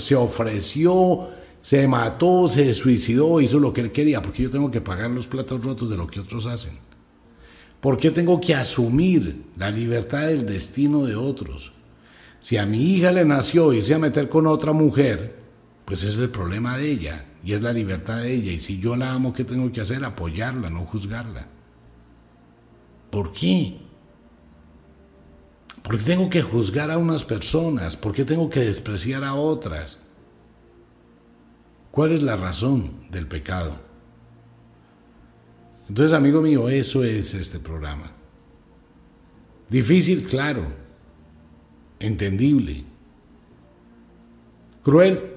se 0.00 0.16
ofreció, 0.16 1.28
se 1.60 1.86
mató, 1.86 2.48
se 2.48 2.74
suicidó, 2.74 3.40
hizo 3.40 3.60
lo 3.60 3.72
que 3.72 3.82
él 3.82 3.92
quería? 3.92 4.20
Porque 4.20 4.42
yo 4.42 4.50
tengo 4.50 4.68
que 4.68 4.80
pagar 4.80 5.12
los 5.12 5.28
platos 5.28 5.64
rotos 5.64 5.88
de 5.88 5.96
lo 5.96 6.08
que 6.08 6.18
otros 6.18 6.46
hacen. 6.46 6.87
¿Por 7.80 7.96
qué 7.96 8.10
tengo 8.10 8.40
que 8.40 8.54
asumir 8.54 9.44
la 9.56 9.70
libertad 9.70 10.26
del 10.26 10.46
destino 10.46 11.04
de 11.04 11.14
otros? 11.14 11.72
Si 12.40 12.56
a 12.56 12.66
mi 12.66 12.82
hija 12.82 13.12
le 13.12 13.24
nació 13.24 13.72
irse 13.72 13.94
a 13.94 13.98
meter 13.98 14.28
con 14.28 14.46
otra 14.46 14.72
mujer, 14.72 15.36
pues 15.84 16.02
es 16.02 16.18
el 16.18 16.30
problema 16.30 16.76
de 16.76 16.90
ella 16.90 17.26
y 17.44 17.52
es 17.52 17.62
la 17.62 17.72
libertad 17.72 18.18
de 18.18 18.32
ella. 18.32 18.52
Y 18.52 18.58
si 18.58 18.80
yo 18.80 18.96
la 18.96 19.12
amo, 19.12 19.32
¿qué 19.32 19.44
tengo 19.44 19.70
que 19.72 19.80
hacer? 19.80 20.04
Apoyarla, 20.04 20.70
no 20.70 20.84
juzgarla. 20.86 21.46
¿Por 23.10 23.32
qué? 23.32 23.78
¿Por 25.82 25.96
qué 25.96 26.02
tengo 26.02 26.28
que 26.28 26.42
juzgar 26.42 26.90
a 26.90 26.98
unas 26.98 27.24
personas? 27.24 27.96
¿Por 27.96 28.12
qué 28.12 28.24
tengo 28.24 28.50
que 28.50 28.60
despreciar 28.60 29.24
a 29.24 29.34
otras? 29.34 30.06
¿Cuál 31.90 32.12
es 32.12 32.22
la 32.22 32.36
razón 32.36 32.92
del 33.10 33.26
pecado? 33.26 33.87
Entonces, 35.88 36.12
amigo 36.12 36.42
mío, 36.42 36.68
eso 36.68 37.02
es 37.02 37.34
este 37.34 37.58
programa. 37.58 38.12
Difícil, 39.68 40.24
claro. 40.24 40.66
Entendible. 41.98 42.84
Cruel. 44.82 45.34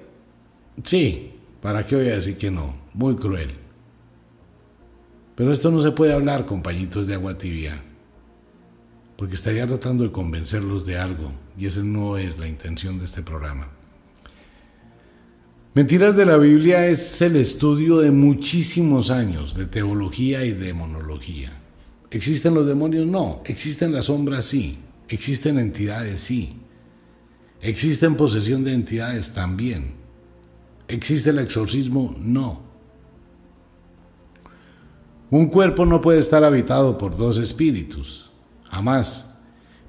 Sí, 0.83 1.33
¿para 1.61 1.85
qué 1.85 1.95
voy 1.95 2.07
a 2.09 2.15
decir 2.15 2.37
que 2.37 2.51
no? 2.51 2.75
Muy 2.93 3.15
cruel. 3.15 3.51
Pero 5.35 5.53
esto 5.53 5.71
no 5.71 5.81
se 5.81 5.91
puede 5.91 6.13
hablar, 6.13 6.45
compañitos 6.45 7.07
de 7.07 7.15
agua 7.15 7.37
tibia, 7.37 7.81
porque 9.17 9.35
estaría 9.35 9.65
tratando 9.65 10.03
de 10.03 10.11
convencerlos 10.11 10.85
de 10.85 10.97
algo, 10.97 11.31
y 11.57 11.65
esa 11.65 11.81
no 11.81 12.17
es 12.17 12.37
la 12.37 12.47
intención 12.47 12.99
de 12.99 13.05
este 13.05 13.23
programa. 13.23 13.69
Mentiras 15.73 16.17
de 16.17 16.25
la 16.25 16.35
Biblia 16.35 16.87
es 16.87 17.21
el 17.21 17.37
estudio 17.37 17.99
de 17.99 18.11
muchísimos 18.11 19.09
años 19.09 19.55
de 19.55 19.65
teología 19.67 20.43
y 20.43 20.51
demonología. 20.51 21.53
¿Existen 22.09 22.53
los 22.53 22.67
demonios? 22.67 23.07
No. 23.07 23.41
¿Existen 23.45 23.93
las 23.93 24.05
sombras? 24.05 24.43
Sí. 24.43 24.79
¿Existen 25.07 25.57
entidades? 25.57 26.19
Sí. 26.19 26.57
¿Existen 27.61 28.17
posesión 28.17 28.65
de 28.65 28.73
entidades? 28.73 29.31
También. 29.31 29.93
¿Existe 30.89 31.29
el 31.29 31.39
exorcismo? 31.39 32.13
No. 32.19 32.63
Un 35.29 35.45
cuerpo 35.45 35.85
no 35.85 36.01
puede 36.01 36.19
estar 36.19 36.43
habitado 36.43 36.97
por 36.97 37.15
dos 37.15 37.37
espíritus, 37.37 38.29
jamás. 38.69 39.29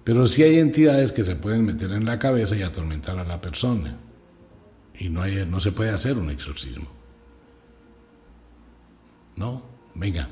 Pero 0.05 0.27
sí 0.27 0.45
hay 0.45 0.61
entidades 0.61 1.11
que 1.11 1.25
se 1.25 1.35
pueden 1.35 1.65
meter 1.65 1.91
en 1.91 2.05
la 2.05 2.21
cabeza 2.21 2.55
y 2.55 2.63
atormentar 2.63 3.19
a 3.19 3.25
la 3.25 3.41
persona 3.41 3.99
y 5.03 5.09
no, 5.09 5.59
se 5.59 5.73
puede 5.73 5.91
hacer 5.91 6.17
un 6.17 6.31
exorcismo. 6.31 6.87
No, 9.35 9.63
venga. 9.95 10.29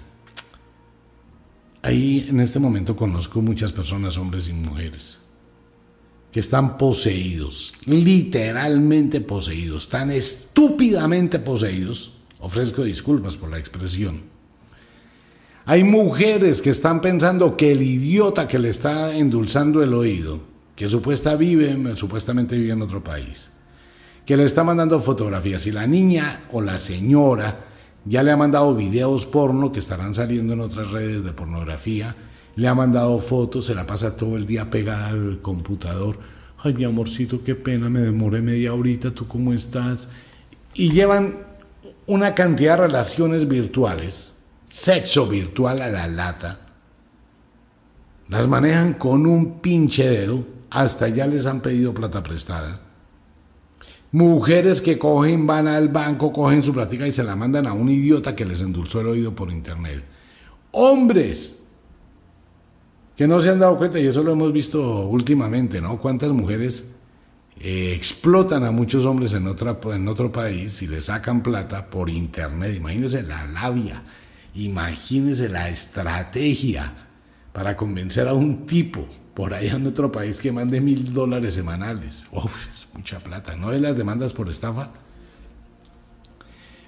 Ahí 1.82 2.26
en 2.28 2.38
este 2.40 2.60
momento 2.60 2.94
conozco 2.94 3.42
muchas 3.42 3.72
personas, 3.72 4.16
hombres 4.16 4.48
y 4.48 4.52
mujeres, 4.52 5.20
que 6.30 6.38
están 6.38 6.78
poseídos, 6.78 7.74
literalmente 7.86 9.20
poseídos, 9.20 9.88
tan 9.88 10.10
estúpidamente 10.12 11.40
poseídos, 11.40 12.12
ofrezco 12.38 12.84
disculpas 12.84 13.36
por 13.36 13.50
la 13.50 13.58
expresión. 13.58 14.22
Hay 15.64 15.82
mujeres 15.82 16.62
que 16.62 16.70
están 16.70 17.00
pensando 17.00 17.56
que 17.56 17.72
el 17.72 17.82
idiota 17.82 18.46
que 18.46 18.58
le 18.58 18.68
está 18.68 19.16
endulzando 19.16 19.82
el 19.82 19.94
oído, 19.94 20.40
que 20.76 20.88
supuesta 20.88 21.34
vive, 21.34 21.96
supuestamente 21.96 22.56
vive 22.56 22.72
en 22.72 22.82
otro 22.82 23.02
país, 23.02 23.50
que 24.30 24.36
le 24.36 24.44
está 24.44 24.62
mandando 24.62 25.00
fotografías 25.00 25.66
y 25.66 25.72
la 25.72 25.88
niña 25.88 26.42
o 26.52 26.60
la 26.60 26.78
señora 26.78 27.64
ya 28.04 28.22
le 28.22 28.30
ha 28.30 28.36
mandado 28.36 28.76
videos 28.76 29.26
porno 29.26 29.72
que 29.72 29.80
estarán 29.80 30.14
saliendo 30.14 30.52
en 30.52 30.60
otras 30.60 30.92
redes 30.92 31.24
de 31.24 31.32
pornografía, 31.32 32.14
le 32.54 32.68
ha 32.68 32.74
mandado 32.76 33.18
fotos, 33.18 33.66
se 33.66 33.74
la 33.74 33.88
pasa 33.88 34.16
todo 34.16 34.36
el 34.36 34.46
día 34.46 34.70
pegada 34.70 35.08
al 35.08 35.40
computador. 35.42 36.20
Ay, 36.58 36.74
mi 36.74 36.84
amorcito, 36.84 37.42
qué 37.42 37.56
pena, 37.56 37.90
me 37.90 38.02
demoré 38.02 38.40
media 38.40 38.72
horita, 38.72 39.10
¿tú 39.10 39.26
cómo 39.26 39.52
estás? 39.52 40.06
Y 40.74 40.92
llevan 40.92 41.38
una 42.06 42.32
cantidad 42.32 42.76
de 42.76 42.86
relaciones 42.86 43.48
virtuales, 43.48 44.38
sexo 44.64 45.26
virtual 45.26 45.82
a 45.82 45.88
la 45.88 46.06
lata, 46.06 46.60
las 48.28 48.46
manejan 48.46 48.92
con 48.92 49.26
un 49.26 49.58
pinche 49.58 50.08
dedo, 50.08 50.44
hasta 50.70 51.08
ya 51.08 51.26
les 51.26 51.46
han 51.46 51.62
pedido 51.62 51.92
plata 51.92 52.22
prestada 52.22 52.89
Mujeres 54.12 54.80
que 54.80 54.98
cogen, 54.98 55.46
van 55.46 55.68
al 55.68 55.88
banco, 55.88 56.32
cogen 56.32 56.62
su 56.62 56.72
plática 56.72 57.06
y 57.06 57.12
se 57.12 57.22
la 57.22 57.36
mandan 57.36 57.66
a 57.66 57.72
un 57.72 57.88
idiota 57.88 58.34
que 58.34 58.44
les 58.44 58.60
endulzó 58.60 59.00
el 59.00 59.06
oído 59.08 59.34
por 59.34 59.52
internet. 59.52 60.04
Hombres 60.72 61.60
que 63.20 63.28
no 63.28 63.38
se 63.38 63.50
han 63.50 63.58
dado 63.58 63.76
cuenta, 63.76 64.00
y 64.00 64.06
eso 64.06 64.22
lo 64.22 64.32
hemos 64.32 64.50
visto 64.50 65.06
últimamente, 65.06 65.80
¿no? 65.82 66.00
Cuántas 66.00 66.30
mujeres 66.30 66.92
eh, 67.60 67.92
explotan 67.94 68.64
a 68.64 68.70
muchos 68.70 69.04
hombres 69.04 69.34
en, 69.34 69.46
en 69.46 70.08
otro 70.08 70.32
país 70.32 70.80
y 70.80 70.86
le 70.86 71.02
sacan 71.02 71.42
plata 71.42 71.90
por 71.90 72.08
internet. 72.08 72.74
Imagínense 72.74 73.22
la 73.22 73.46
labia, 73.46 74.02
imagínense 74.54 75.50
la 75.50 75.68
estrategia 75.68 76.90
para 77.52 77.76
convencer 77.76 78.26
a 78.26 78.32
un 78.32 78.64
tipo 78.64 79.06
por 79.34 79.52
allá 79.52 79.74
en 79.74 79.86
otro 79.86 80.10
país 80.10 80.40
que 80.40 80.50
mande 80.50 80.80
mil 80.80 81.12
dólares 81.12 81.52
semanales. 81.52 82.26
Mucha 82.94 83.20
plata, 83.20 83.56
¿no? 83.56 83.70
De 83.70 83.80
las 83.80 83.96
demandas 83.96 84.32
por 84.32 84.48
estafa. 84.48 84.90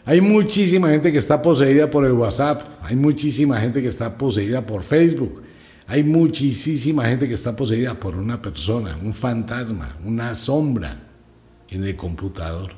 Hay 0.05 0.21
muchísima 0.21 0.89
gente 0.89 1.13
que 1.13 1.19
está 1.19 1.41
poseída 1.41 1.89
por 1.89 2.05
el 2.05 2.13
WhatsApp, 2.13 2.63
hay 2.83 2.97
muchísima 2.97 3.61
gente 3.61 3.81
que 3.81 3.89
está 3.89 4.19
poseída 4.19 4.67
por 4.67 4.83
Facebook, 4.83 5.43
hay 5.87 6.03
muchísima 6.03 7.07
gente 7.07 7.29
que 7.29 7.35
está 7.35 7.55
poseída 7.55 7.95
por 7.99 8.17
una 8.17 8.43
persona, 8.43 8.99
un 9.01 9.15
fantasma, 9.15 9.97
una 10.05 10.35
sombra 10.35 11.09
en 11.69 11.85
el 11.85 11.95
computador. 11.95 12.73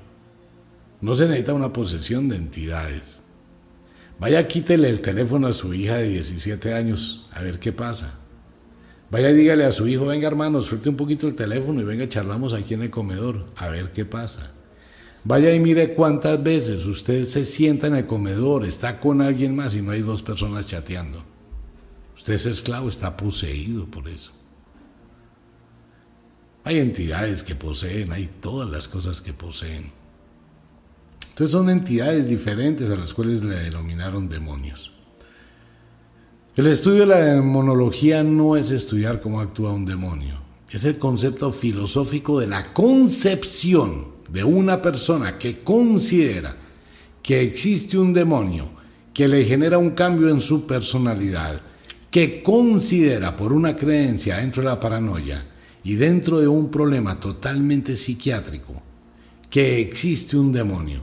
No 1.01 1.14
se 1.14 1.25
necesita 1.27 1.55
una 1.55 1.72
posesión 1.72 2.29
de 2.29 2.37
entidades. 2.37 3.20
Vaya, 4.18 4.47
quítele 4.47 4.89
el 4.89 5.01
teléfono 5.01 5.47
a 5.47 5.53
su 5.53 5.72
hija 5.75 5.97
de 5.97 6.09
17 6.09 6.75
años, 6.75 7.29
a 7.33 7.41
ver 7.43 7.59
qué 7.59 7.72
pasa. 7.72 8.20
Vaya, 9.11 9.32
dígale 9.32 9.64
a 9.64 9.72
su 9.72 9.86
hijo, 9.86 10.07
venga 10.07 10.26
hermano, 10.26 10.62
suelte 10.62 10.88
un 10.88 10.96
poquito 10.96 11.28
el 11.28 11.34
teléfono 11.34 11.80
y 11.80 11.84
venga, 11.84 12.09
charlamos 12.09 12.52
aquí 12.52 12.74
en 12.74 12.82
el 12.82 12.90
comedor, 12.90 13.46
a 13.57 13.68
ver 13.68 13.92
qué 13.92 14.05
pasa. 14.05 14.52
Vaya 15.24 15.55
y 15.55 15.61
mire 15.61 15.94
cuántas 15.94 16.42
veces 16.42 16.84
usted 16.84 17.24
se 17.24 17.44
sienta 17.44 17.86
en 17.86 17.96
el 17.96 18.07
comedor, 18.07 18.64
está 18.64 19.00
con 19.00 19.22
alguien 19.22 19.55
más 19.55 19.74
y 19.74 19.82
no 19.82 19.92
hay 19.92 20.02
dos 20.02 20.22
personas 20.22 20.66
chateando. 20.66 21.24
Usted 22.14 22.34
es 22.34 22.46
esclavo, 22.46 22.88
está 22.88 23.16
poseído 23.16 23.86
por 23.86 24.09
eso. 24.09 24.32
Hay 26.64 26.78
entidades 26.78 27.42
que 27.42 27.55
poseen, 27.55 28.12
hay 28.12 28.30
todas 28.40 28.70
las 28.70 28.88
cosas 28.88 29.20
que 29.20 29.32
poseen. 29.32 29.92
Entonces 31.30 31.52
son 31.52 31.68
entidades 31.68 32.28
diferentes 32.28 32.90
a 32.90 32.96
las 32.96 33.12
cuales 33.12 33.42
le 33.42 33.57
denominaron 33.57 34.28
demonios. 34.28 34.93
El 36.57 36.68
estudio 36.68 37.00
de 37.00 37.07
la 37.07 37.18
demonología 37.18 38.22
no 38.22 38.57
es 38.57 38.70
estudiar 38.70 39.20
cómo 39.20 39.40
actúa 39.40 39.72
un 39.72 39.84
demonio, 39.84 40.38
es 40.70 40.84
el 40.84 40.98
concepto 40.98 41.50
filosófico 41.50 42.38
de 42.38 42.46
la 42.46 42.72
concepción 42.72 44.07
de 44.28 44.44
una 44.44 44.80
persona 44.80 45.36
que 45.36 45.64
considera 45.64 46.55
que 47.20 47.40
existe 47.40 47.98
un 47.98 48.12
demonio 48.12 48.68
que 49.12 49.26
le 49.26 49.44
genera 49.44 49.78
un 49.78 49.90
cambio 49.90 50.28
en 50.28 50.40
su 50.40 50.64
personalidad, 50.64 51.61
que 52.09 52.40
considera 52.40 53.34
por 53.34 53.52
una 53.52 53.74
creencia 53.74 54.36
dentro 54.36 54.62
de 54.62 54.68
la 54.68 54.78
paranoia 54.78 55.44
y 55.82 55.94
dentro 55.96 56.38
de 56.38 56.46
un 56.46 56.70
problema 56.70 57.18
totalmente 57.18 57.96
psiquiátrico 57.96 58.80
que 59.50 59.80
existe 59.80 60.36
un 60.36 60.52
demonio. 60.52 61.00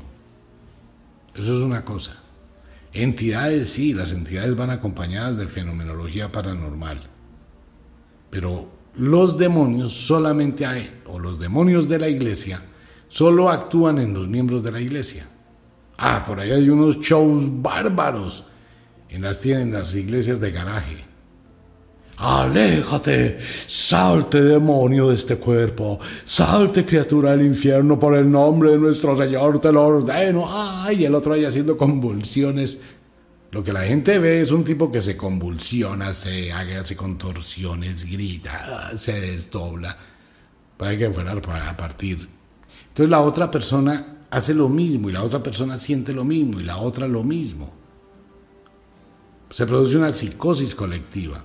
Eso 1.36 1.52
es 1.52 1.60
una 1.60 1.84
cosa. 1.84 2.21
Entidades, 2.94 3.70
sí, 3.70 3.94
las 3.94 4.12
entidades 4.12 4.56
van 4.56 4.70
acompañadas 4.70 5.38
de 5.38 5.48
fenomenología 5.48 6.32
paranormal. 6.32 7.02
Pero 8.30 8.70
los 8.96 9.38
demonios 9.38 9.94
solamente 9.94 10.66
hay, 10.66 11.02
o 11.06 11.20
los 11.20 11.40
demonios 11.40 11.88
de 11.88 12.00
la 12.00 12.10
iglesia, 12.10 12.62
solo 13.08 13.50
actúan 13.50 14.00
en 14.00 14.14
los 14.14 14.28
miembros 14.28 14.64
de 14.64 14.72
la 14.72 14.82
iglesia. 14.82 15.28
Ah, 15.98 16.24
por 16.26 16.40
ahí 16.40 16.52
hay 16.52 16.70
unos 16.70 17.00
shows 17.00 17.62
bárbaros 17.62 18.46
en 19.08 19.22
las 19.22 19.40
tiendas, 19.40 19.96
iglesias 19.96 20.40
de 20.40 20.52
garaje. 20.52 21.11
Aléjate, 22.22 23.40
salte 23.68 24.42
demonio 24.42 25.10
de 25.10 25.16
este 25.16 25.38
cuerpo, 25.38 26.00
salte 26.24 26.86
criatura 26.86 27.32
del 27.32 27.48
infierno 27.48 28.00
por 28.00 28.16
el 28.16 28.30
nombre 28.30 28.72
de 28.72 28.78
nuestro 28.78 29.18
Señor, 29.18 29.60
te 29.60 29.72
lo 29.72 29.84
ordeno. 29.86 30.46
Ay, 30.48 31.06
el 31.06 31.16
otro 31.16 31.34
ahí 31.34 31.46
haciendo 31.46 31.76
convulsiones. 31.78 32.82
Lo 33.52 33.64
que 33.64 33.74
la 33.74 33.82
gente 33.82 34.20
ve 34.20 34.42
es 34.42 34.52
un 34.52 34.64
tipo 34.64 34.92
que 34.92 35.02
se 35.02 35.18
convulsiona, 35.18 36.14
se 36.14 36.52
hace 36.52 36.96
contorsiones, 36.96 38.06
grita, 38.06 38.96
se 38.96 39.20
desdobla, 39.20 39.98
para 40.78 40.96
que 40.96 41.10
fuera 41.10 41.34
a 41.70 41.76
partir 41.76 42.42
entonces 42.92 43.10
la 43.10 43.22
otra 43.22 43.50
persona 43.50 44.26
hace 44.30 44.54
lo 44.54 44.68
mismo 44.68 45.10
y 45.10 45.14
la 45.14 45.24
otra 45.24 45.42
persona 45.42 45.78
siente 45.78 46.14
lo 46.14 46.26
mismo 46.26 46.60
y 46.60 46.64
la 46.64 46.78
otra 46.78 47.08
lo 47.08 47.24
mismo. 47.24 47.72
Se 49.50 49.66
produce 49.66 49.98
una 49.98 50.12
psicosis 50.12 50.76
colectiva. 50.76 51.44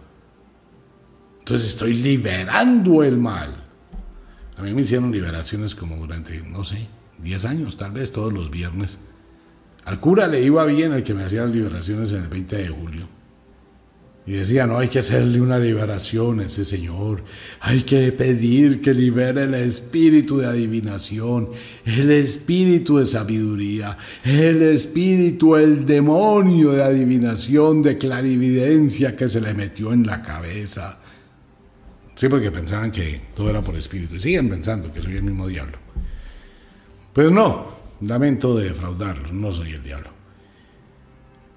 Entonces 1.47 1.68
estoy 1.68 1.92
liberando 1.92 3.05
el 3.05 3.18
mal. 3.18 3.55
A 4.57 4.62
mí 4.62 4.74
me 4.74 4.80
hicieron 4.80 5.12
liberaciones 5.12 5.76
como 5.76 5.94
durante, 5.94 6.42
no 6.42 6.64
sé, 6.64 6.88
10 7.22 7.44
años, 7.44 7.76
tal 7.76 7.92
vez 7.92 8.11
todos 8.11 8.32
los 8.32 8.51
viernes. 8.51 8.99
Al 9.84 10.01
cura 10.01 10.26
le 10.26 10.42
iba 10.42 10.64
bien 10.64 10.92
el 10.92 11.05
que 11.05 11.14
me 11.14 11.22
hacía 11.22 11.47
liberaciones 11.47 12.11
en 12.11 12.22
el 12.22 12.26
20 12.26 12.57
de 12.57 12.68
julio. 12.68 13.09
Y 14.26 14.32
decía, 14.32 14.66
no 14.66 14.76
hay 14.76 14.88
que 14.88 14.99
hacerle 14.99 15.40
una 15.40 15.61
liberación 15.61 16.40
a 16.40 16.47
ese 16.47 16.64
Señor. 16.64 17.22
Hay 17.61 17.82
que 17.82 18.11
pedir 18.11 18.80
que 18.80 18.92
libere 18.92 19.44
el 19.44 19.55
espíritu 19.55 20.38
de 20.38 20.47
adivinación, 20.47 21.51
el 21.84 22.11
espíritu 22.11 22.99
de 22.99 23.07
sabiduría, 23.07 23.97
el 24.24 24.62
espíritu, 24.62 25.55
el 25.55 25.86
demonio 25.86 26.72
de 26.72 26.82
adivinación, 26.82 27.84
de 27.84 27.99
clarividencia 27.99 29.14
que 29.14 29.28
se 29.28 29.40
le 29.40 29.55
metió 29.55 29.92
en 29.92 30.05
la 30.05 30.22
cabeza. 30.22 30.99
Sí, 32.17 32.29
porque 32.29 32.51
pensaban 32.51 32.91
que 32.91 33.21
todo 33.37 33.51
era 33.51 33.62
por 33.62 33.77
espíritu. 33.77 34.17
Y 34.17 34.21
siguen 34.21 34.49
pensando 34.49 34.93
que 34.93 35.03
soy 35.03 35.17
el 35.17 35.23
mismo 35.23 35.47
diablo. 35.47 35.79
Pues 37.12 37.31
no, 37.31 37.69
lamento 38.01 38.57
defraudarlos, 38.57 39.33
no 39.33 39.53
soy 39.53 39.73
el 39.73 39.83
diablo. 39.83 40.11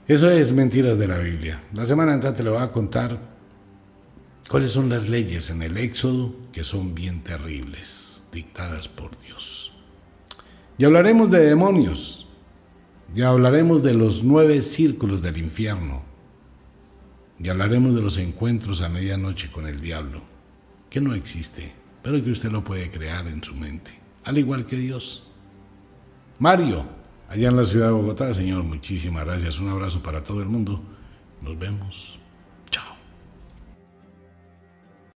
Eso 0.08 0.30
es 0.30 0.52
mentiras 0.52 0.98
de 0.98 1.08
la 1.08 1.20
Biblia. 1.20 1.62
La 1.74 1.86
semana 1.86 2.14
entrante 2.14 2.44
le 2.44 2.50
voy 2.50 2.62
a 2.62 2.72
contar 2.72 3.20
cuáles 4.50 4.72
son 4.72 4.90
las 4.90 5.08
leyes 5.08 5.50
en 5.50 5.62
el 5.62 5.78
Éxodo 5.78 6.36
que 6.52 6.64
son 6.64 6.94
bien 6.96 7.24
terribles, 7.24 8.24
dictadas 8.32 8.88
por 8.88 9.18
Dios. 9.20 9.72
Y 10.78 10.86
hablaremos 10.86 11.30
de 11.30 11.40
demonios. 11.46 12.28
Y 13.16 13.22
hablaremos 13.22 13.84
de 13.84 13.94
los 13.94 14.24
nueve 14.24 14.62
círculos 14.62 15.22
del 15.22 15.38
infierno. 15.38 16.04
Y 17.38 17.50
hablaremos 17.50 17.96
de 17.96 18.02
los 18.02 18.18
encuentros 18.18 18.82
a 18.82 18.90
medianoche 18.90 19.52
con 19.52 19.68
el 19.68 19.80
diablo, 19.80 20.22
que 20.90 21.02
no 21.02 21.14
existe, 21.14 21.74
pero 22.02 22.24
que 22.24 22.32
usted 22.32 22.52
lo 22.52 22.64
puede 22.64 22.90
crear 22.90 23.28
en 23.28 23.44
su 23.44 23.56
mente, 23.56 23.92
al 24.24 24.38
igual 24.38 24.66
que 24.66 24.76
Dios. 24.76 25.24
Mario, 26.40 26.86
allá 27.28 27.50
en 27.50 27.56
la 27.56 27.66
ciudad 27.66 27.88
de 27.88 27.94
Bogotá. 27.94 28.34
Señor, 28.34 28.64
muchísimas 28.64 29.26
gracias. 29.26 29.60
Un 29.60 29.70
abrazo 29.70 30.02
para 30.02 30.24
todo 30.24 30.42
el 30.42 30.48
mundo. 30.48 30.82
Nos 31.42 31.58
vemos. 31.60 32.19